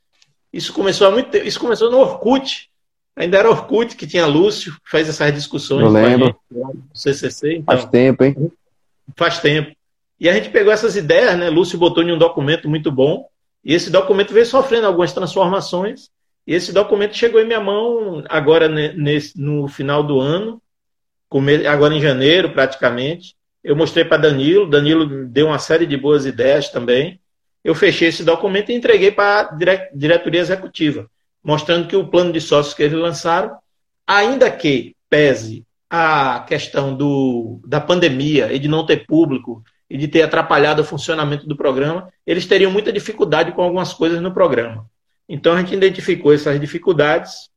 Isso 0.52 0.72
começou 0.72 1.08
há 1.08 1.12
muito 1.12 1.30
tempo, 1.30 1.46
isso 1.46 1.60
começou 1.60 1.92
no 1.92 2.00
Orkut. 2.00 2.70
Ainda 3.18 3.38
era 3.38 3.50
Orkut 3.50 3.98
que 3.98 4.08
tinha 4.08 4.26
Lúcio, 4.26 4.72
que 4.82 4.90
fez 4.90 5.10
essas 5.10 5.34
discussões. 5.34 5.84
Eu 5.84 5.90
lembro. 5.90 6.28
Gente, 6.50 6.64
no 6.64 6.84
CCC. 6.94 7.56
Então, 7.56 7.78
faz 7.78 7.90
tempo, 7.90 8.24
hein? 8.24 8.52
Faz 9.16 9.40
tempo. 9.40 9.76
E 10.18 10.30
a 10.30 10.34
gente 10.34 10.50
pegou 10.52 10.72
essas 10.72 10.96
ideias, 10.96 11.38
né? 11.38 11.50
Lúcio 11.50 11.78
botou 11.78 12.02
em 12.02 12.14
um 12.14 12.18
documento 12.18 12.70
muito 12.70 12.90
bom. 12.90 13.28
E 13.64 13.74
esse 13.74 13.90
documento 13.90 14.34
veio 14.34 14.46
sofrendo 14.46 14.88
algumas 14.88 15.12
transformações. 15.12 16.10
Esse 16.46 16.74
documento 16.74 17.16
chegou 17.16 17.40
em 17.40 17.46
minha 17.46 17.60
mão 17.60 18.24
agora 18.28 18.68
nesse, 18.68 19.40
no 19.40 19.68
final 19.68 20.04
do 20.04 20.20
ano, 20.20 20.62
agora 21.68 21.94
em 21.94 22.02
janeiro 22.02 22.52
praticamente. 22.52 23.36
Eu 23.64 23.76
mostrei 23.76 24.06
para 24.06 24.18
Danilo, 24.18 24.70
Danilo 24.70 25.26
deu 25.28 25.48
uma 25.48 25.60
série 25.60 25.86
de 25.86 25.98
boas 25.98 26.26
ideias 26.26 26.70
também. 26.70 27.20
Eu 27.64 27.76
fechei 27.76 28.08
esse 28.08 28.24
documento 28.24 28.72
e 28.72 28.76
entreguei 28.76 29.12
para 29.12 29.42
a 29.42 29.90
diretoria 29.94 30.40
executiva, 30.40 31.10
mostrando 31.44 31.88
que 31.88 31.96
o 31.96 32.08
plano 32.08 32.32
de 32.32 32.40
sócios 32.40 32.74
que 32.74 32.84
eles 32.84 32.98
lançaram, 32.98 33.58
ainda 34.08 34.50
que 34.50 34.96
pese 35.10 35.66
a 35.90 36.46
questão 36.48 36.96
do, 36.96 37.60
da 37.66 37.82
pandemia 37.82 38.54
e 38.54 38.60
de 38.60 38.68
não 38.68 38.86
ter 38.86 39.06
público 39.06 39.64
e 39.90 39.98
de 39.98 40.08
ter 40.08 40.22
atrapalhado 40.22 40.82
o 40.82 40.86
funcionamento 40.86 41.48
do 41.48 41.56
programa, 41.58 42.10
eles 42.26 42.46
teriam 42.46 42.72
muita 42.72 42.94
dificuldade 42.94 43.52
com 43.52 43.62
algumas 43.62 43.92
coisas 43.94 44.22
no 44.22 44.34
programa. 44.34 44.86
Então 45.30 45.54
a 45.54 45.60
gente 45.60 45.76
identificou 45.76 46.34
essas 46.34 46.60
dificuldades, 46.60 47.50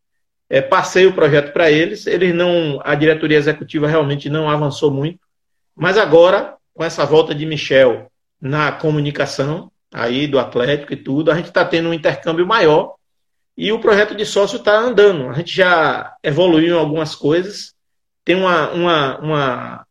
é, 0.51 0.61
passei 0.61 1.07
o 1.07 1.15
projeto 1.15 1.53
para 1.53 1.71
eles, 1.71 2.07
eles 2.07 2.35
não, 2.35 2.79
a 2.85 2.95
diretoria 2.95 3.39
executiva 3.39 3.89
realmente 3.89 4.29
não 4.29 4.51
avançou 4.51 4.91
muito, 4.91 5.19
mas 5.75 5.97
agora, 5.97 6.55
com 6.75 6.85
essa 6.85 7.07
volta 7.07 7.35
de 7.35 7.47
Michel 7.47 8.13
na 8.39 8.71
comunicação, 8.71 9.73
aí 9.91 10.27
do 10.27 10.39
Atlético 10.39 10.93
e 10.93 10.97
tudo, 10.97 11.31
a 11.31 11.35
gente 11.35 11.47
está 11.49 11.65
tendo 11.65 11.89
um 11.89 11.95
intercâmbio 11.95 12.47
maior 12.47 12.95
e 13.57 13.73
o 13.73 13.79
projeto 13.79 14.15
de 14.15 14.25
sócio 14.25 14.57
está 14.57 14.79
andando. 14.79 15.29
A 15.29 15.35
gente 15.35 15.55
já 15.55 16.15
evoluiu 16.23 16.75
em 16.75 16.79
algumas 16.79 17.15
coisas. 17.15 17.75
Tem 18.25 18.35
uma, 18.35 18.71
uma, 18.71 19.19
uma, 19.19 19.87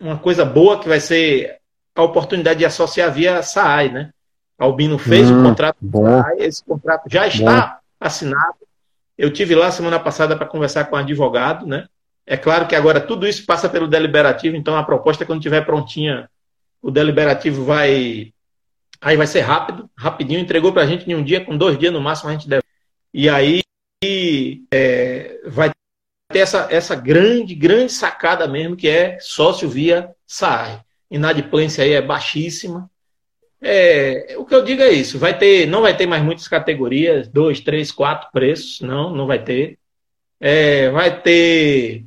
uma 0.00 0.18
coisa 0.18 0.44
boa 0.44 0.80
que 0.80 0.88
vai 0.88 1.00
ser 1.00 1.58
a 1.94 2.02
oportunidade 2.02 2.58
de 2.58 2.64
associar 2.64 3.12
via 3.12 3.42
SAAI, 3.42 3.90
né? 3.90 4.10
Albino 4.60 4.98
fez 4.98 5.30
hum, 5.30 5.40
o 5.40 5.42
contrato 5.42 5.78
bom. 5.80 6.22
Esse 6.36 6.62
contrato 6.62 7.04
já 7.08 7.26
está 7.26 7.66
bom. 7.66 7.72
assinado. 7.98 8.58
Eu 9.16 9.32
tive 9.32 9.54
lá 9.54 9.70
semana 9.70 9.98
passada 9.98 10.36
para 10.36 10.46
conversar 10.46 10.84
com 10.84 10.96
um 10.96 10.98
advogado, 10.98 11.66
né? 11.66 11.86
É 12.26 12.36
claro 12.36 12.68
que 12.68 12.76
agora 12.76 13.00
tudo 13.00 13.26
isso 13.26 13.46
passa 13.46 13.70
pelo 13.70 13.88
deliberativo, 13.88 14.54
então 14.54 14.76
a 14.76 14.84
proposta, 14.84 15.24
quando 15.24 15.38
estiver 15.38 15.64
prontinha, 15.64 16.28
o 16.82 16.90
deliberativo 16.90 17.64
vai. 17.64 18.32
Aí 19.00 19.16
vai 19.16 19.26
ser 19.26 19.40
rápido, 19.40 19.88
rapidinho, 19.96 20.38
entregou 20.38 20.74
para 20.74 20.82
a 20.82 20.86
gente 20.86 21.10
em 21.10 21.14
um 21.14 21.24
dia, 21.24 21.42
com 21.42 21.56
dois 21.56 21.78
dias 21.78 21.92
no 21.92 22.00
máximo 22.00 22.28
a 22.28 22.32
gente 22.32 22.46
deve. 22.46 22.62
E 23.14 23.30
aí 23.30 23.62
é, 24.70 25.40
vai 25.46 25.70
ter 26.30 26.40
essa, 26.40 26.68
essa 26.70 26.94
grande, 26.94 27.54
grande 27.54 27.92
sacada 27.92 28.46
mesmo, 28.46 28.76
que 28.76 28.88
é 28.88 29.18
sócio 29.20 29.70
via 29.70 30.10
SAI. 30.26 30.82
Inadimplência 31.10 31.82
aí 31.82 31.92
é 31.92 32.02
baixíssima. 32.02 32.90
É, 33.62 34.34
o 34.38 34.44
que 34.44 34.54
eu 34.54 34.64
digo 34.64 34.82
é 34.82 34.90
isso, 34.90 35.18
vai 35.18 35.36
ter, 35.36 35.66
não 35.66 35.82
vai 35.82 35.94
ter 35.96 36.06
mais 36.06 36.22
muitas 36.22 36.48
categorias, 36.48 37.28
dois, 37.28 37.60
três, 37.60 37.92
quatro 37.92 38.30
preços, 38.32 38.80
não, 38.80 39.14
não 39.14 39.26
vai 39.26 39.42
ter. 39.42 39.78
É, 40.40 40.88
vai 40.90 41.20
ter 41.20 42.06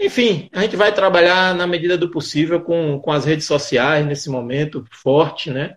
enfim, 0.00 0.48
a 0.54 0.62
gente 0.62 0.76
vai 0.76 0.94
trabalhar 0.94 1.54
na 1.54 1.66
medida 1.66 1.98
do 1.98 2.10
possível 2.10 2.62
com, 2.62 2.98
com 2.98 3.12
as 3.12 3.26
redes 3.26 3.44
sociais 3.46 4.06
nesse 4.06 4.30
momento 4.30 4.82
forte, 4.90 5.50
né? 5.50 5.74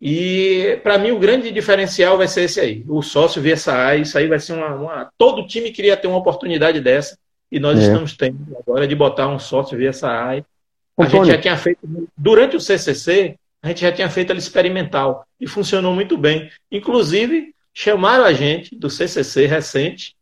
E 0.00 0.78
para 0.84 0.96
mim 0.96 1.10
o 1.10 1.18
grande 1.18 1.50
diferencial 1.50 2.16
vai 2.16 2.28
ser 2.28 2.42
esse 2.42 2.60
aí, 2.60 2.84
o 2.86 3.02
sócio 3.02 3.42
VSA, 3.42 3.96
isso 3.96 4.16
aí 4.16 4.28
vai 4.28 4.38
ser 4.38 4.52
uma, 4.52 4.74
uma, 4.76 5.10
todo 5.18 5.44
time 5.44 5.72
queria 5.72 5.96
ter 5.96 6.06
uma 6.06 6.18
oportunidade 6.18 6.80
dessa 6.80 7.18
e 7.50 7.58
nós 7.58 7.80
é. 7.80 7.82
estamos 7.82 8.16
tendo 8.16 8.56
agora 8.56 8.86
de 8.86 8.94
botar 8.94 9.26
um 9.26 9.40
sócio 9.40 9.76
VSA. 9.76 10.44
A 10.96 11.08
gente 11.08 11.26
já 11.26 11.38
tinha 11.38 11.56
feito 11.56 11.80
durante 12.16 12.56
o 12.56 12.60
CCC, 12.60 13.36
a 13.62 13.68
gente 13.68 13.80
já 13.80 13.92
tinha 13.92 14.08
feito 14.08 14.30
ele 14.30 14.38
experimental 14.38 15.24
e 15.40 15.46
funcionou 15.46 15.94
muito 15.94 16.16
bem. 16.16 16.50
Inclusive 16.70 17.54
chamaram 17.72 18.24
a 18.24 18.32
gente 18.32 18.76
do 18.76 18.90
CCC 18.90 19.46
recente 19.46 20.16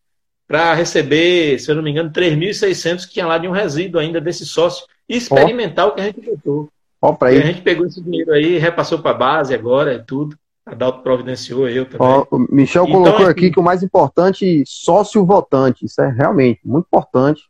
para 0.47 0.74
receber, 0.74 1.59
se 1.59 1.70
eu 1.70 1.74
não 1.74 1.82
me 1.82 1.91
engano, 1.91 2.11
3.600 2.11 3.07
que 3.07 3.14
tinha 3.14 3.26
lá 3.26 3.39
de 3.39 3.49
um 3.49 3.53
resíduo 3.53 4.01
ainda 4.01 4.20
desse 4.20 4.47
sócio 4.47 4.87
experimental 5.09 5.89
oh. 5.89 5.93
que 5.93 6.01
a 6.01 6.05
gente 6.05 6.20
botou. 6.20 6.68
Oh, 7.01 7.14
pra 7.14 7.28
a 7.28 7.41
gente 7.41 7.62
pegou 7.62 7.87
esse 7.87 8.01
dinheiro 8.01 8.32
aí, 8.32 8.59
repassou 8.59 8.99
para 8.99 9.11
a 9.11 9.14
base 9.14 9.55
agora 9.55 9.95
e 9.95 10.03
tudo. 10.03 10.37
A 10.64 10.74
Dalto 10.74 11.03
providenciou 11.03 11.68
eu 11.68 11.87
também. 11.87 12.09
Oh, 12.09 12.37
o 12.37 12.39
Michel 12.51 12.84
então, 12.84 13.01
colocou 13.01 13.22
assim, 13.22 13.30
aqui 13.30 13.51
que 13.53 13.61
o 13.61 13.62
mais 13.62 13.84
importante, 13.84 14.64
sócio 14.66 15.24
votante. 15.24 15.84
Isso 15.84 16.01
é 16.03 16.11
realmente 16.11 16.61
muito 16.64 16.87
importante. 16.87 17.43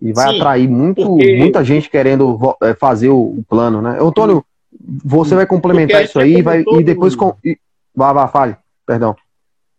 E 0.00 0.12
vai 0.12 0.30
sim, 0.30 0.36
atrair 0.36 0.68
muito, 0.68 1.04
porque... 1.04 1.36
muita 1.36 1.62
gente 1.62 1.88
querendo 1.88 2.36
é, 2.60 2.74
fazer 2.74 3.10
o, 3.10 3.44
plano, 3.48 3.80
né? 3.80 3.96
Antônio, 4.00 4.44
você 4.80 5.34
vai 5.34 5.46
complementar 5.46 6.04
isso 6.04 6.18
aí 6.18 6.42
vai, 6.42 6.62
e 6.66 6.84
depois. 6.84 7.14
Com... 7.14 7.36
Vá, 7.94 8.12
vá, 8.12 8.28
fale, 8.28 8.56
perdão. 8.86 9.14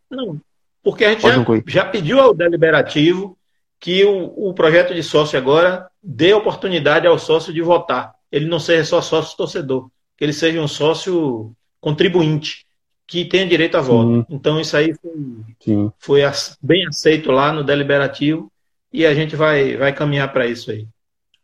Não, 0.10 0.39
porque 0.84 1.06
a 1.06 1.12
gente 1.12 1.22
já, 1.22 1.46
já, 1.66 1.86
pediu 1.86 2.20
ao 2.20 2.34
deliberativo 2.34 3.38
que 3.80 4.04
o, 4.06 4.50
o, 4.50 4.54
projeto 4.54 4.94
de 4.94 5.02
sócio 5.02 5.38
agora 5.38 5.89
dê 6.02 6.34
oportunidade 6.34 7.08
ao 7.08 7.18
sócio 7.18 7.54
de 7.54 7.62
votar. 7.62 8.14
Ele 8.32 8.46
não 8.46 8.60
seja 8.60 8.86
só 8.86 9.02
sócio 9.02 9.36
torcedor, 9.36 9.89
que 10.18 10.24
ele 10.24 10.34
seja 10.34 10.60
um 10.62 10.68
sócio 10.68 11.54
contribuinte, 11.80 12.66
que 13.08 13.26
tenha 13.26 13.48
direito 13.48 13.76
a 13.76 13.82
voto. 13.82 14.22
Sim. 14.22 14.26
Então 14.30 14.60
isso 14.60 14.78
aí 14.78 14.94
foi, 14.94 15.91
foi, 15.98 16.22
bem 16.62 16.88
aceito 16.88 17.32
lá 17.32 17.52
no 17.52 17.64
deliberativo 17.64 18.52
e 18.91 19.06
a 19.06 19.14
gente 19.14 19.36
vai, 19.36 19.76
vai 19.76 19.94
caminhar 19.94 20.32
para 20.32 20.48
isso 20.48 20.72
aí. 20.72 20.88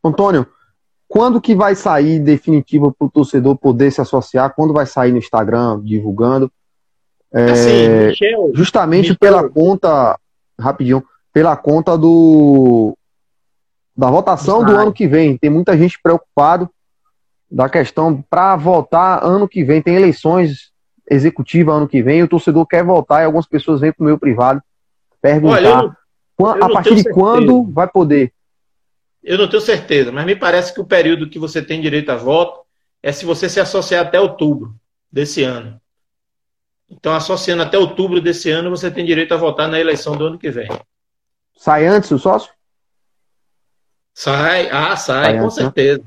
Antônio, 0.03 0.47
quando 1.09 1.41
que 1.41 1.55
vai 1.55 1.73
sair 1.73 2.19
definitivo 2.19 2.93
para 2.93 3.07
o 3.07 3.09
torcedor 3.09 3.57
poder 3.57 3.91
se 3.91 3.99
associar? 3.99 4.53
Quando 4.55 4.71
vai 4.71 4.85
sair 4.85 5.11
no 5.11 5.17
Instagram 5.17 5.81
divulgando? 5.83 6.51
É, 7.33 7.49
assim, 7.49 8.07
Michel, 8.09 8.51
justamente 8.53 9.09
Michel. 9.09 9.17
pela 9.19 9.49
conta, 9.49 10.19
rapidinho, 10.57 11.03
pela 11.33 11.57
conta 11.57 11.97
do 11.97 12.95
da 13.97 14.09
votação 14.09 14.63
do 14.63 14.71
ano 14.71 14.93
que 14.93 15.07
vem. 15.07 15.35
Tem 15.35 15.49
muita 15.49 15.75
gente 15.75 15.99
preocupado 16.01 16.69
da 17.51 17.67
questão 17.67 18.23
para 18.29 18.55
votar 18.55 19.25
ano 19.25 19.47
que 19.47 19.63
vem. 19.63 19.81
Tem 19.81 19.95
eleições 19.95 20.71
executivas 21.09 21.75
ano 21.75 21.87
que 21.87 22.03
vem. 22.03 22.21
O 22.21 22.27
torcedor 22.27 22.67
quer 22.67 22.83
votar 22.83 23.23
e 23.23 23.25
algumas 23.25 23.47
pessoas 23.47 23.81
vêm 23.81 23.91
para 23.91 24.03
o 24.03 24.05
meu 24.05 24.17
privado 24.17 24.61
perguntar 25.19 25.55
Olha, 25.55 25.95
não, 26.39 26.63
a 26.63 26.69
partir 26.69 26.95
de 26.95 27.01
certeza. 27.01 27.13
quando 27.13 27.63
vai 27.63 27.87
poder. 27.87 28.31
Eu 29.23 29.37
não 29.37 29.49
tenho 29.49 29.61
certeza, 29.61 30.11
mas 30.11 30.25
me 30.25 30.35
parece 30.35 30.73
que 30.73 30.79
o 30.79 30.85
período 30.85 31.29
que 31.29 31.37
você 31.37 31.61
tem 31.61 31.81
direito 31.81 32.09
a 32.09 32.15
voto 32.15 32.61
é 33.03 33.11
se 33.11 33.25
você 33.25 33.49
se 33.49 33.59
associar 33.59 34.05
até 34.05 34.19
outubro 34.19 34.73
desse 35.11 35.43
ano. 35.43 35.79
Então, 36.89 37.13
associando 37.13 37.61
até 37.61 37.77
outubro 37.77 38.19
desse 38.19 38.49
ano, 38.49 38.69
você 38.69 38.89
tem 38.89 39.05
direito 39.05 39.33
a 39.33 39.37
votar 39.37 39.67
na 39.67 39.79
eleição 39.79 40.17
do 40.17 40.25
ano 40.25 40.39
que 40.39 40.49
vem. 40.49 40.69
Sai 41.55 41.85
antes 41.85 42.09
o 42.11 42.17
sócio? 42.17 42.51
Sai, 44.13 44.69
ah, 44.71 44.95
sai, 44.95 45.25
sai 45.25 45.37
com 45.37 45.45
antes, 45.45 45.57
né? 45.57 45.63
certeza. 45.63 46.03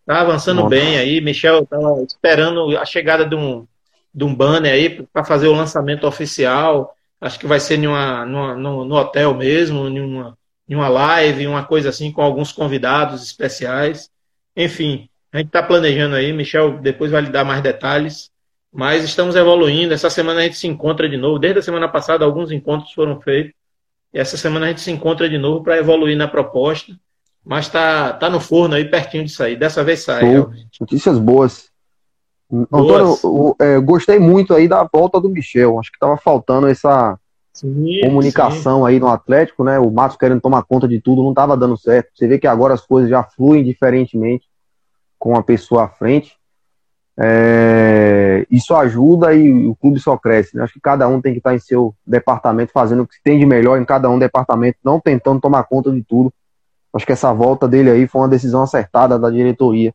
Está 0.00 0.20
avançando 0.20 0.62
Bom. 0.62 0.68
bem 0.68 0.98
aí. 0.98 1.20
Michel 1.20 1.62
estava 1.62 2.02
esperando 2.02 2.76
a 2.76 2.84
chegada 2.84 3.24
de 3.24 3.34
um, 3.34 3.66
de 4.14 4.24
um 4.24 4.34
banner 4.34 4.72
aí 4.72 5.02
para 5.06 5.24
fazer 5.24 5.48
o 5.48 5.54
lançamento 5.54 6.06
oficial. 6.06 6.94
Acho 7.20 7.38
que 7.38 7.46
vai 7.46 7.58
ser 7.58 7.78
numa, 7.78 8.24
numa, 8.26 8.54
no, 8.54 8.84
no 8.84 8.94
hotel 8.94 9.34
mesmo, 9.34 9.88
numa, 9.88 10.36
uma 10.74 10.88
live, 10.88 11.46
uma 11.46 11.64
coisa 11.64 11.90
assim, 11.90 12.10
com 12.10 12.22
alguns 12.22 12.50
convidados 12.50 13.22
especiais. 13.22 14.10
Enfim, 14.56 15.08
a 15.32 15.38
gente 15.38 15.48
está 15.48 15.62
planejando 15.62 16.16
aí. 16.16 16.32
Michel 16.32 16.78
depois 16.78 17.10
vai 17.10 17.22
lhe 17.22 17.30
dar 17.30 17.44
mais 17.44 17.62
detalhes. 17.62 18.30
Mas 18.72 19.04
estamos 19.04 19.36
evoluindo. 19.36 19.94
Essa 19.94 20.10
semana 20.10 20.40
a 20.40 20.42
gente 20.42 20.56
se 20.56 20.66
encontra 20.66 21.08
de 21.08 21.16
novo. 21.16 21.38
Desde 21.38 21.60
a 21.60 21.62
semana 21.62 21.88
passada, 21.88 22.24
alguns 22.24 22.50
encontros 22.50 22.92
foram 22.92 23.20
feitos. 23.20 23.54
E 24.12 24.18
essa 24.18 24.36
semana 24.36 24.66
a 24.66 24.68
gente 24.70 24.80
se 24.80 24.90
encontra 24.90 25.28
de 25.28 25.38
novo 25.38 25.62
para 25.62 25.78
evoluir 25.78 26.16
na 26.16 26.26
proposta. 26.26 26.92
Mas 27.44 27.66
está 27.66 28.12
tá 28.12 28.28
no 28.28 28.40
forno 28.40 28.74
aí, 28.74 28.84
pertinho 28.84 29.24
de 29.24 29.30
sair. 29.30 29.56
Dessa 29.56 29.84
vez 29.84 30.00
sai, 30.00 30.24
Notícias 30.80 31.18
boas. 31.18 31.70
Antônio, 32.50 33.18
eu, 33.22 33.56
é, 33.60 33.78
gostei 33.80 34.18
muito 34.18 34.52
aí 34.52 34.68
da 34.68 34.84
volta 34.84 35.20
do 35.20 35.28
Michel. 35.28 35.78
Acho 35.78 35.90
que 35.90 35.96
estava 35.96 36.16
faltando 36.16 36.66
essa 36.66 37.18
sim, 37.60 38.00
comunicação 38.02 38.80
sim. 38.80 38.86
aí 38.88 39.00
no 39.00 39.08
Atlético, 39.08 39.64
né? 39.64 39.78
O 39.78 39.90
Matos 39.90 40.16
querendo 40.16 40.40
tomar 40.40 40.62
conta 40.62 40.86
de 40.86 41.00
tudo, 41.00 41.22
não 41.22 41.30
estava 41.30 41.56
dando 41.56 41.76
certo. 41.76 42.10
Você 42.14 42.26
vê 42.26 42.38
que 42.38 42.46
agora 42.46 42.74
as 42.74 42.84
coisas 42.84 43.10
já 43.10 43.22
fluem 43.22 43.64
diferentemente 43.64 44.46
com 45.18 45.36
a 45.36 45.42
pessoa 45.42 45.84
à 45.84 45.88
frente. 45.88 46.36
É, 47.18 48.46
isso 48.50 48.74
ajuda 48.74 49.32
e 49.32 49.66
o 49.66 49.74
clube 49.74 49.98
só 49.98 50.16
cresce. 50.16 50.56
Né? 50.56 50.62
Acho 50.62 50.74
que 50.74 50.80
cada 50.80 51.08
um 51.08 51.20
tem 51.20 51.32
que 51.32 51.38
estar 51.38 51.54
em 51.54 51.58
seu 51.58 51.94
departamento 52.06 52.72
fazendo 52.72 53.02
o 53.02 53.06
que 53.06 53.16
tem 53.24 53.38
de 53.38 53.46
melhor 53.46 53.80
em 53.80 53.84
cada 53.84 54.10
um 54.10 54.18
departamento, 54.18 54.78
não 54.84 55.00
tentando 55.00 55.40
tomar 55.40 55.64
conta 55.64 55.90
de 55.90 56.02
tudo. 56.02 56.32
Acho 56.92 57.06
que 57.06 57.12
essa 57.12 57.32
volta 57.32 57.66
dele 57.66 57.90
aí 57.90 58.06
foi 58.06 58.20
uma 58.20 58.28
decisão 58.28 58.62
acertada 58.62 59.18
da 59.18 59.30
diretoria. 59.30 59.94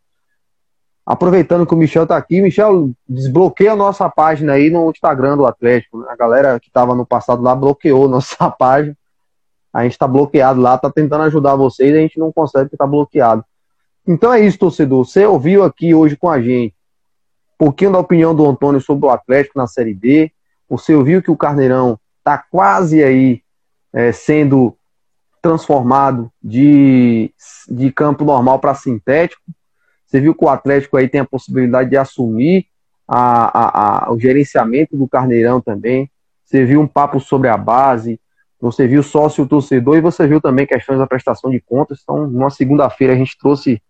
Aproveitando 1.12 1.68
que 1.68 1.74
o 1.74 1.78
Michel 1.78 2.04
está 2.04 2.16
aqui, 2.16 2.42
Michel, 2.42 2.92
desbloqueia 3.06 3.74
a 3.74 3.76
nossa 3.76 4.10
página 4.10 4.54
aí 4.54 4.70
no 4.70 4.90
Instagram 4.90 5.36
do 5.36 5.46
Atlético. 5.46 6.00
Né? 6.00 6.06
A 6.10 6.16
galera 6.16 6.58
que 6.58 6.70
estava 6.70 6.96
no 6.96 7.06
passado 7.06 7.44
lá 7.44 7.54
bloqueou 7.54 8.08
nossa 8.08 8.50
página. 8.50 8.96
A 9.74 9.84
gente 9.84 9.92
está 9.92 10.08
bloqueado 10.08 10.62
lá, 10.62 10.76
está 10.76 10.90
tentando 10.90 11.24
ajudar 11.24 11.58
vocês, 11.58 11.94
a 11.94 11.98
gente 11.98 12.18
não 12.18 12.32
consegue 12.32 12.64
porque 12.64 12.76
está 12.76 12.88
bloqueado. 12.88 13.44
Então 14.08 14.32
é 14.32 14.40
isso, 14.40 14.58
torcedor. 14.58 15.04
Você 15.04 15.26
ouviu 15.26 15.66
aqui 15.66 15.94
hoje 15.94 16.16
com 16.16 16.30
a 16.30 16.42
gente 16.42 16.74
um 17.56 17.66
pouquinho 17.66 17.92
da 17.92 18.00
opinião 18.00 18.34
do 18.34 18.48
Antônio 18.48 18.80
sobre 18.80 19.06
o 19.06 19.10
Atlético 19.10 19.60
na 19.60 19.68
Série 19.68 19.94
B. 19.94 20.32
Você 20.70 20.96
ouviu 20.96 21.22
que 21.22 21.30
o 21.30 21.36
Carneirão 21.36 22.00
está 22.20 22.38
quase 22.38 23.04
aí 23.04 23.42
é, 23.92 24.14
sendo 24.14 24.78
transformado 25.42 26.32
de, 26.42 27.34
de 27.68 27.92
campo 27.92 28.24
normal 28.24 28.60
para 28.60 28.76
sintético. 28.76 29.42
Você 30.12 30.20
viu 30.20 30.36
que 30.36 30.44
o 30.44 30.50
Atlético 30.50 30.98
aí 30.98 31.08
tem 31.08 31.22
a 31.22 31.26
possibilidade 31.26 31.90
de 31.90 31.96
assumir 31.96 32.66
a, 33.08 33.46
a, 33.46 34.08
a, 34.08 34.12
o 34.12 34.20
gerenciamento 34.20 34.98
do 34.98 35.08
Carneirão 35.08 35.62
também. 35.62 36.12
Você 36.44 36.66
viu 36.66 36.82
um 36.82 36.88
papo 36.88 37.18
sobre 37.22 37.48
a 37.48 37.56
base, 37.56 38.20
você 38.60 38.86
viu 38.86 39.02
sócio 39.04 39.48
torcedor 39.48 39.96
e 39.96 40.02
você 40.02 40.28
viu 40.28 40.42
também 40.42 40.68
questões 40.68 41.00
da 41.00 41.08
prestação 41.08 41.50
de 41.50 41.62
contas. 41.62 42.00
Então, 42.04 42.28
numa 42.28 42.50
segunda-feira 42.50 43.14
a 43.14 43.16
gente 43.16 43.38
trouxe 43.40 43.82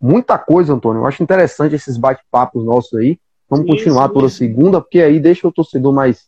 muita 0.00 0.38
coisa, 0.38 0.72
Antônio. 0.72 1.02
Eu 1.02 1.06
acho 1.06 1.22
interessante 1.22 1.74
esses 1.74 1.98
bate-papos 1.98 2.64
nossos 2.64 2.98
aí. 2.98 3.18
Vamos 3.46 3.66
isso, 3.66 3.76
continuar 3.76 4.08
toda 4.08 4.30
segunda, 4.30 4.80
porque 4.80 5.02
aí 5.02 5.20
deixa 5.20 5.46
o 5.46 5.52
torcedor 5.52 5.92
mais 5.92 6.24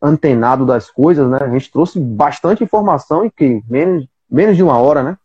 antenado 0.00 0.64
das 0.64 0.90
coisas, 0.90 1.28
né? 1.28 1.38
A 1.42 1.50
gente 1.50 1.70
trouxe 1.70 2.00
bastante 2.00 2.64
informação 2.64 3.26
em 3.26 3.30
que 3.30 3.62
menos, 3.68 4.08
menos 4.28 4.56
de 4.56 4.62
uma 4.62 4.78
hora, 4.78 5.02
né? 5.02 5.18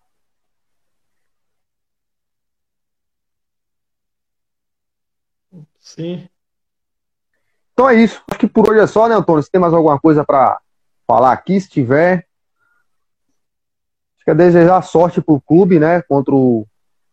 Sim. 5.85 6.27
Então 7.71 7.87
é 7.87 7.93
isso. 7.93 8.21
Acho 8.29 8.39
que 8.39 8.47
por 8.47 8.69
hoje 8.69 8.79
é 8.79 8.87
só, 8.87 9.07
né, 9.07 9.13
Antônio? 9.15 9.43
Se 9.43 9.51
tem 9.51 9.61
mais 9.61 9.73
alguma 9.73 9.99
coisa 9.99 10.25
para 10.25 10.59
falar 11.07 11.31
aqui, 11.31 11.61
se 11.61 11.69
tiver. 11.69 12.25
Acho 14.15 14.25
que 14.25 14.31
é 14.31 14.35
desejar 14.35 14.81
sorte 14.81 15.21
pro 15.21 15.39
clube, 15.39 15.79
né? 15.79 16.01
Contra 16.01 16.33
o 16.33 16.67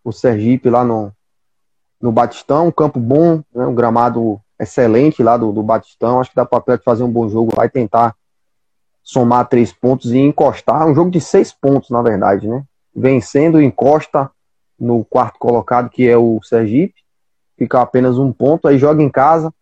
o 0.05 0.11
Sergipe 0.11 0.69
lá 0.69 0.85
no, 0.85 1.13
no 2.01 2.11
Batistão, 2.11 2.67
um 2.67 2.73
campo 2.73 2.99
bom, 2.99 3.43
né, 3.55 3.67
um 3.67 3.75
gramado 3.75 4.41
excelente 4.59 5.23
lá 5.23 5.37
do, 5.37 5.53
do 5.53 5.63
Batistão. 5.63 6.21
Acho 6.21 6.31
que 6.31 6.37
dá 6.37 6.45
para 6.45 6.75
o 6.75 6.83
fazer 6.83 7.05
um 7.05 7.11
bom 7.11 7.29
jogo 7.29 7.53
lá 7.57 7.67
e 7.67 7.71
tentar 7.71 8.17
somar 9.03 9.49
três 9.49 9.73
pontos 9.73 10.13
e 10.13 10.19
encostar. 10.19 10.87
Um 10.87 10.95
jogo 10.95 11.11
de 11.11 11.21
seis 11.21 11.53
pontos, 11.53 11.91
na 11.91 12.03
verdade, 12.03 12.49
né? 12.49 12.65
Vencendo, 12.95 13.63
encosta 13.63 14.31
no 14.79 15.05
quarto 15.05 15.39
colocado, 15.39 15.89
que 15.89 16.09
é 16.09 16.17
o 16.17 16.41
Sergipe. 16.43 17.02
Fica 17.63 17.81
apenas 17.81 18.19
um 18.19 18.33
ponto, 18.33 18.67
aí 18.67 18.77
joga 18.77 19.01
em 19.01 19.09
casa 19.09 19.55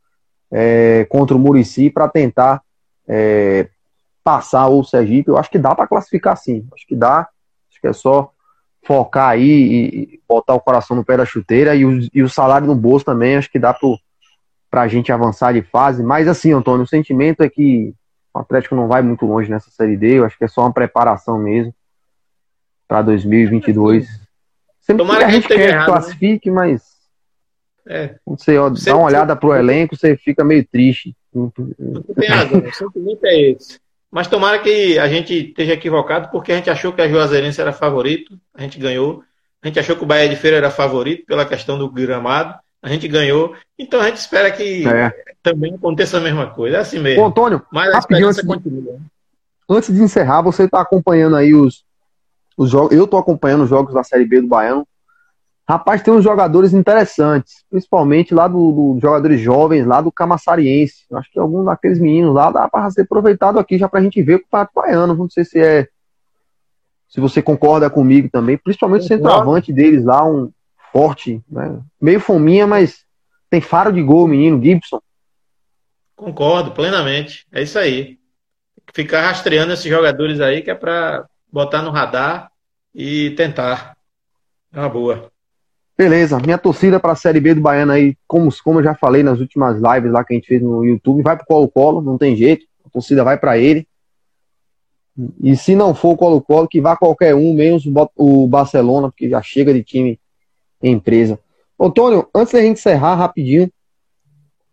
é, 0.51 1.07
contra 1.11 1.37
o 1.37 1.39
Murici 1.39 1.91
para 1.91 2.09
tentar 2.09 2.63
é, 3.07 3.69
passar 4.25 4.69
o 4.69 4.83
Sergipe. 4.83 5.29
Eu 5.29 5.37
acho 5.37 5.51
que 5.51 5.59
dá 5.59 5.75
para 5.75 5.87
classificar 5.87 6.35
sim. 6.35 6.67
Acho 6.73 6.87
que 6.87 6.97
dá. 6.97 7.29
Acho 7.71 7.79
que 7.79 7.87
é 7.89 7.93
só 7.93 8.33
focar 8.83 9.29
aí 9.29 9.45
e 9.45 10.21
botar 10.27 10.55
o 10.55 10.61
coração 10.61 10.97
no 10.97 11.05
pé 11.05 11.19
da 11.19 11.27
chuteira 11.27 11.75
e 11.75 11.85
o, 11.85 12.01
e 12.15 12.23
o 12.23 12.29
salário 12.31 12.67
no 12.67 12.75
bolso 12.75 13.05
também, 13.05 13.37
acho 13.37 13.51
que 13.51 13.59
dá 13.59 13.75
pro, 13.75 13.99
pra 14.71 14.89
gente 14.89 15.13
avançar 15.13 15.53
de 15.53 15.61
fase. 15.61 16.03
Mas 16.03 16.27
assim, 16.27 16.53
Antônio, 16.53 16.85
o 16.85 16.89
sentimento 16.89 17.43
é 17.43 17.51
que 17.51 17.95
o 18.33 18.39
Atlético 18.39 18.75
não 18.75 18.89
vai 18.89 19.03
muito 19.03 19.27
longe 19.27 19.51
nessa 19.51 19.71
Série 19.71 19.99
D, 19.99 20.21
eu 20.21 20.25
acho 20.25 20.39
que 20.39 20.45
é 20.45 20.49
só 20.49 20.63
uma 20.63 20.73
preparação 20.73 21.39
mesmo 21.39 21.75
para 22.89 23.03
2022. 23.03 24.09
Sempre 24.81 25.05
Tomara 25.05 25.19
que 25.19 25.25
a 25.25 25.29
gente 25.29 25.47
quer 25.47 25.61
errado, 25.61 25.69
que 25.69 25.79
né? 25.79 25.85
classifique, 25.85 26.51
né? 26.51 26.57
mas 26.57 27.00
é. 27.91 28.14
você 28.24 28.57
ó, 28.57 28.70
dá 28.70 28.97
uma 28.97 29.07
olhada 29.07 29.34
pro 29.34 29.53
elenco, 29.53 29.97
você 29.97 30.16
fica 30.16 30.45
meio 30.45 30.64
triste. 30.64 31.12
Tem 32.14 32.28
razão, 32.28 32.61
o 32.61 32.72
sentimento 32.72 33.24
é 33.24 33.41
esse. 33.51 33.80
Mas 34.11 34.28
tomara 34.28 34.61
que 34.61 34.97
a 34.97 35.09
gente 35.09 35.49
esteja 35.49 35.72
equivocado, 35.72 36.30
porque 36.30 36.53
a 36.53 36.57
gente 36.57 36.70
achou 36.70 36.93
que 36.93 37.03
a 37.03 37.09
Juazeirense 37.09 37.61
era 37.61 37.72
favorito, 37.72 38.38
a 38.55 38.62
gente 38.62 38.78
ganhou. 38.78 39.24
A 39.61 39.66
gente 39.66 39.78
achou 39.78 39.97
que 39.97 40.05
o 40.05 40.07
Bahia 40.07 40.28
de 40.28 40.36
Feira 40.36 40.57
era 40.57 40.70
favorito 40.70 41.26
pela 41.26 41.45
questão 41.45 41.76
do 41.76 41.91
gramado, 41.91 42.55
a 42.80 42.88
gente 42.88 43.09
ganhou. 43.09 43.55
Então 43.76 44.01
a 44.01 44.07
gente 44.07 44.16
espera 44.16 44.51
que 44.53 44.86
é. 44.86 45.12
também 45.43 45.74
aconteça 45.74 46.18
a 46.18 46.20
mesma 46.20 46.49
coisa. 46.49 46.76
É 46.76 46.80
assim 46.80 47.01
mesmo. 47.01 47.22
Ô, 47.22 47.26
Antônio, 47.26 47.62
Mas 47.72 47.93
a 47.93 47.99
esperança 47.99 48.41
antes 48.41 48.47
continua. 48.47 48.95
De, 48.95 49.01
antes 49.68 49.95
de 49.95 50.01
encerrar, 50.01 50.43
você 50.43 50.64
está 50.64 50.80
acompanhando 50.80 51.36
aí 51.36 51.55
os, 51.55 51.84
os 52.57 52.70
jogos. 52.70 52.97
Eu 52.97 53.05
estou 53.05 53.18
acompanhando 53.18 53.64
os 53.64 53.70
jogos 53.70 53.93
da 53.93 54.05
Série 54.05 54.24
B 54.24 54.41
do 54.41 54.49
Baiano. 54.49 54.86
Rapaz, 55.71 56.03
tem 56.03 56.12
uns 56.12 56.25
jogadores 56.25 56.73
interessantes, 56.73 57.64
principalmente 57.71 58.35
lá 58.35 58.49
dos 58.49 58.75
do 58.75 58.99
jogadores 59.01 59.41
jovens, 59.41 59.87
lá 59.87 60.01
do 60.01 60.11
Camassariense. 60.11 61.05
Acho 61.12 61.31
que 61.31 61.39
algum 61.39 61.62
daqueles 61.64 62.01
meninos 62.01 62.35
lá 62.35 62.51
dá 62.51 62.68
para 62.68 62.91
ser 62.91 63.03
aproveitado 63.03 63.57
aqui 63.57 63.79
já 63.79 63.89
para 63.89 64.01
a 64.01 64.03
gente 64.03 64.21
ver 64.21 64.35
o 64.35 64.41
Campeonato 64.41 64.73
Baiano. 64.75 65.14
Não 65.14 65.31
sei 65.31 65.45
se 65.45 65.61
é. 65.61 65.87
Se 67.09 67.21
você 67.21 67.41
concorda 67.41 67.89
comigo 67.89 68.29
também, 68.29 68.59
principalmente 68.59 69.03
o 69.03 69.07
centroavante 69.07 69.73
deles 69.73 70.05
lá, 70.05 70.29
um 70.29 70.51
forte, 70.93 71.41
né? 71.49 71.79
meio 72.01 72.18
fominha, 72.18 72.66
mas 72.66 73.05
tem 73.49 73.61
faro 73.61 73.93
de 73.93 74.03
gol, 74.03 74.27
menino, 74.27 74.61
Gibson. 74.61 75.01
Concordo 76.16 76.73
plenamente. 76.73 77.47
É 77.53 77.62
isso 77.62 77.79
aí. 77.79 78.18
Ficar 78.93 79.21
rastreando 79.21 79.73
esses 79.73 79.89
jogadores 79.89 80.41
aí 80.41 80.62
que 80.62 80.71
é 80.73 80.75
para 80.75 81.29
botar 81.49 81.81
no 81.81 81.93
radar 81.93 82.51
e 82.93 83.31
tentar. 83.37 83.97
É 84.73 84.81
uma 84.81 84.89
boa. 84.89 85.31
Beleza, 86.01 86.39
minha 86.39 86.57
torcida 86.57 86.99
para 86.99 87.13
a 87.13 87.15
Série 87.15 87.41
B 87.41 87.53
do 87.53 87.61
Baiano 87.61 87.93
aí, 87.93 88.17
como, 88.27 88.49
como 88.65 88.79
eu 88.79 88.85
já 88.85 88.95
falei 88.95 89.23
nas 89.23 89.39
últimas 89.39 89.77
lives 89.77 90.11
lá 90.11 90.25
que 90.25 90.33
a 90.33 90.35
gente 90.35 90.49
fez 90.49 90.63
no 90.63 90.83
YouTube, 90.83 91.23
vai 91.23 91.37
pro 91.37 91.45
Colo-Colo, 91.45 92.01
não 92.01 92.17
tem 92.17 92.35
jeito, 92.35 92.65
a 92.87 92.89
torcida 92.89 93.23
vai 93.23 93.37
para 93.37 93.59
ele. 93.59 93.87
E 95.43 95.55
se 95.55 95.77
não 95.77 95.95
for 95.95 96.13
o 96.13 96.17
Colo-Colo, 96.17 96.69
que 96.69 96.81
vá 96.81 96.97
qualquer 96.97 97.35
um, 97.35 97.53
menos 97.53 97.85
o 98.17 98.47
Barcelona, 98.47 99.11
porque 99.11 99.29
já 99.29 99.43
chega 99.43 99.75
de 99.75 99.85
time 99.85 100.19
empresa. 100.83 101.39
Antônio, 101.79 102.27
antes 102.35 102.55
da 102.55 102.63
gente 102.63 102.79
encerrar 102.79 103.17
rapidinho, 103.17 103.71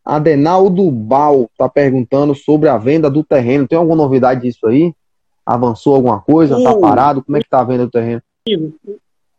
Adenaldo 0.05 0.89
Bal 0.89 1.51
tá 1.57 1.67
perguntando 1.67 2.33
sobre 2.35 2.69
a 2.69 2.77
venda 2.77 3.09
do 3.09 3.21
terreno. 3.21 3.67
Tem 3.67 3.77
alguma 3.77 3.97
novidade 3.97 4.43
disso 4.43 4.65
aí? 4.65 4.93
Avançou 5.45 5.93
alguma 5.93 6.21
coisa? 6.21 6.57
Tá 6.63 6.73
parado? 6.77 7.21
Como 7.21 7.35
é 7.35 7.41
que 7.41 7.49
tá 7.49 7.59
a 7.59 7.65
venda 7.65 7.85
do 7.85 7.91
terreno? 7.91 8.21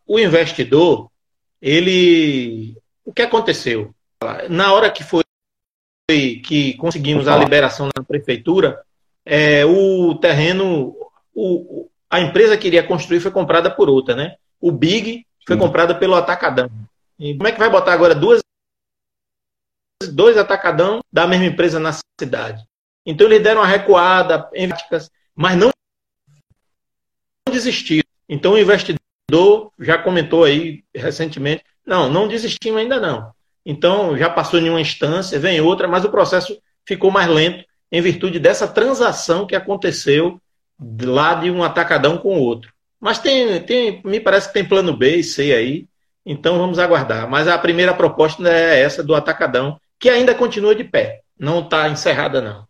O 0.07 0.19
investidor 0.19 1.09
ele. 1.61 2.77
O 3.05 3.13
que 3.13 3.23
aconteceu? 3.23 3.95
Na 4.49 4.73
hora 4.73 4.91
que 4.91 5.05
foi 5.05 5.23
que 6.11 6.75
conseguimos 6.79 7.29
a 7.29 7.37
liberação 7.37 7.89
na 7.95 8.03
prefeitura, 8.03 8.83
é, 9.25 9.65
o 9.67 10.15
terreno, 10.15 10.97
o, 11.35 11.89
a 12.09 12.21
empresa 12.21 12.57
que 12.57 12.67
iria 12.67 12.83
construir 12.83 13.21
foi 13.21 13.31
comprada 13.31 13.71
por 13.71 13.89
outra, 13.91 14.17
né? 14.17 14.37
O 14.61 14.73
Big 14.73 15.27
foi 15.47 15.57
Sim. 15.57 15.61
comprada 15.61 15.95
pelo 15.95 16.15
Atacadão. 16.15 16.71
E 17.19 17.35
como 17.37 17.49
é 17.49 17.53
que 17.53 17.59
vai 17.59 17.69
botar 17.69 17.93
agora 17.93 18.15
duas, 18.15 18.41
dois 20.11 20.39
Atacadão 20.39 21.01
da 21.13 21.27
mesma 21.27 21.47
empresa 21.47 21.79
na 21.79 21.93
cidade? 22.19 22.65
Então 23.05 23.27
eles 23.27 23.43
deram 23.43 23.61
uma 23.61 23.67
recuada, 23.67 24.51
mas 25.35 25.57
não 25.57 25.71
desistiram. 27.51 28.09
Então 28.29 28.53
o 28.53 28.59
investidor 28.59 28.98
já 29.79 29.99
comentou 29.99 30.45
aí 30.45 30.83
recentemente, 30.95 31.63
não, 31.87 32.11
não 32.11 32.29
desistimos 32.29 32.81
ainda 32.81 32.99
não. 32.99 33.31
Então, 33.65 34.17
já 34.17 34.31
passou 34.31 34.59
em 34.59 34.71
uma 34.71 34.81
instância, 34.81 35.39
vem 35.39 35.61
outra, 35.61 35.87
mas 35.87 36.05
o 36.05 36.11
processo 36.11 36.59
ficou 36.87 37.11
mais 37.11 37.29
lento 37.29 37.65
em 37.93 38.01
virtude 38.01 38.39
dessa 38.39 38.67
transação 38.67 39.47
que 39.47 39.55
aconteceu 39.55 40.41
lá 41.03 41.35
de 41.35 41.51
um 41.51 41.63
atacadão 41.63 42.17
com 42.17 42.39
o 42.39 42.41
outro. 42.41 42.73
Mas 43.01 43.19
tem, 43.19 43.63
tem, 43.63 44.01
me 44.05 44.19
parece 44.21 44.49
que 44.49 44.55
tem 44.55 44.65
plano 44.65 44.97
B 44.97 45.17
e 45.17 45.25
C 45.25 45.53
aí, 45.53 45.87
então 46.25 46.59
vamos 46.59 46.79
aguardar. 46.79 47.29
Mas 47.29 47.47
a 47.47 47.59
primeira 47.59 47.93
proposta 47.93 48.49
é 48.49 48.81
essa 48.81 49.03
do 49.03 49.15
atacadão, 49.15 49.79
que 49.99 50.09
ainda 50.09 50.35
continua 50.35 50.75
de 50.75 50.85
pé, 50.85 51.21
não 51.39 51.61
está 51.61 51.89
encerrada 51.89 52.41
não. 52.41 52.67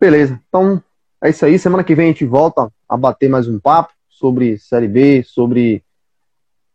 Beleza, 0.00 0.40
então 0.48 0.82
é 1.22 1.30
isso 1.30 1.44
aí. 1.44 1.58
Semana 1.58 1.84
que 1.84 1.94
vem 1.94 2.06
a 2.06 2.08
gente 2.08 2.24
volta 2.24 2.68
a 2.88 2.96
bater 2.96 3.28
mais 3.28 3.48
um 3.48 3.58
papo 3.58 3.92
sobre 4.12 4.58
Série 4.58 4.88
B, 4.88 5.22
sobre 5.24 5.82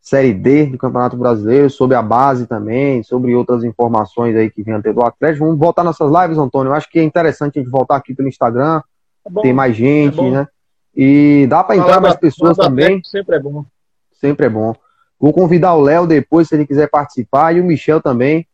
Série 0.02 0.34
D 0.34 0.68
do 0.68 0.78
Campeonato 0.78 1.18
Brasileiro, 1.18 1.70
sobre 1.70 1.96
a 1.96 2.02
base 2.02 2.48
também, 2.48 3.04
sobre 3.04 3.36
outras 3.36 3.64
informações 3.64 4.36
aí 4.36 4.50
que 4.50 4.64
vem 4.64 4.74
até 4.74 4.92
do 4.92 5.04
Atlético. 5.04 5.46
Vamos 5.46 5.60
voltar 5.60 5.84
nossas 5.84 6.12
lives, 6.12 6.38
Antônio. 6.38 6.70
Eu 6.70 6.74
acho 6.74 6.90
que 6.90 7.00
é 7.00 7.04
interessante 7.04 7.60
a 7.60 7.62
gente 7.62 7.72
voltar 7.72 7.98
aqui 7.98 8.14
pelo 8.14 8.28
Instagram, 8.28 8.82
é 9.26 9.42
tem 9.42 9.54
mais 9.54 9.76
gente, 9.76 10.20
é 10.20 10.32
né? 10.32 10.48
E 10.96 11.46
dá 11.48 11.64
para 11.64 11.78
entrar 11.78 12.02
mais 12.02 12.16
pessoas 12.16 12.58
também. 12.58 13.02
Sempre 13.04 13.36
é 13.36 13.40
bom. 13.40 13.66
Sempre 14.14 14.46
é 14.48 14.50
bom. 14.50 14.74
Vou 15.20 15.32
convidar 15.34 15.74
o 15.76 15.82
Léo 15.82 16.08
depois, 16.08 16.48
se 16.48 16.56
ele 16.56 16.66
quiser 16.66 16.90
participar, 16.90 17.56
e 17.56 17.62
o 17.62 17.64
Michel 17.64 18.02
também. 18.02 18.48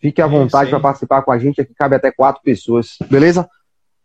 Fique 0.00 0.22
à 0.22 0.26
vontade 0.26 0.70
para 0.70 0.80
participar 0.80 1.22
com 1.22 1.32
a 1.32 1.38
gente. 1.38 1.60
Aqui 1.60 1.74
cabe 1.74 1.96
até 1.96 2.10
quatro 2.10 2.40
pessoas. 2.42 2.96
Beleza? 3.10 3.48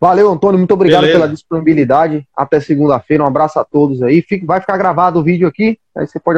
Valeu, 0.03 0.29
Antônio. 0.29 0.57
Muito 0.57 0.73
obrigado 0.73 1.03
Beleza. 1.03 1.17
pela 1.17 1.31
disponibilidade. 1.31 2.27
Até 2.35 2.59
segunda-feira. 2.59 3.23
Um 3.23 3.27
abraço 3.27 3.57
a 3.57 3.63
todos 3.63 4.03
aí. 4.03 4.21
Fique, 4.21 4.45
vai 4.45 4.59
ficar 4.59 4.75
gravado 4.75 5.17
o 5.17 5.23
vídeo 5.23 5.47
aqui. 5.47 5.79
Aí 5.95 6.05
você 6.05 6.19
pode 6.19 6.37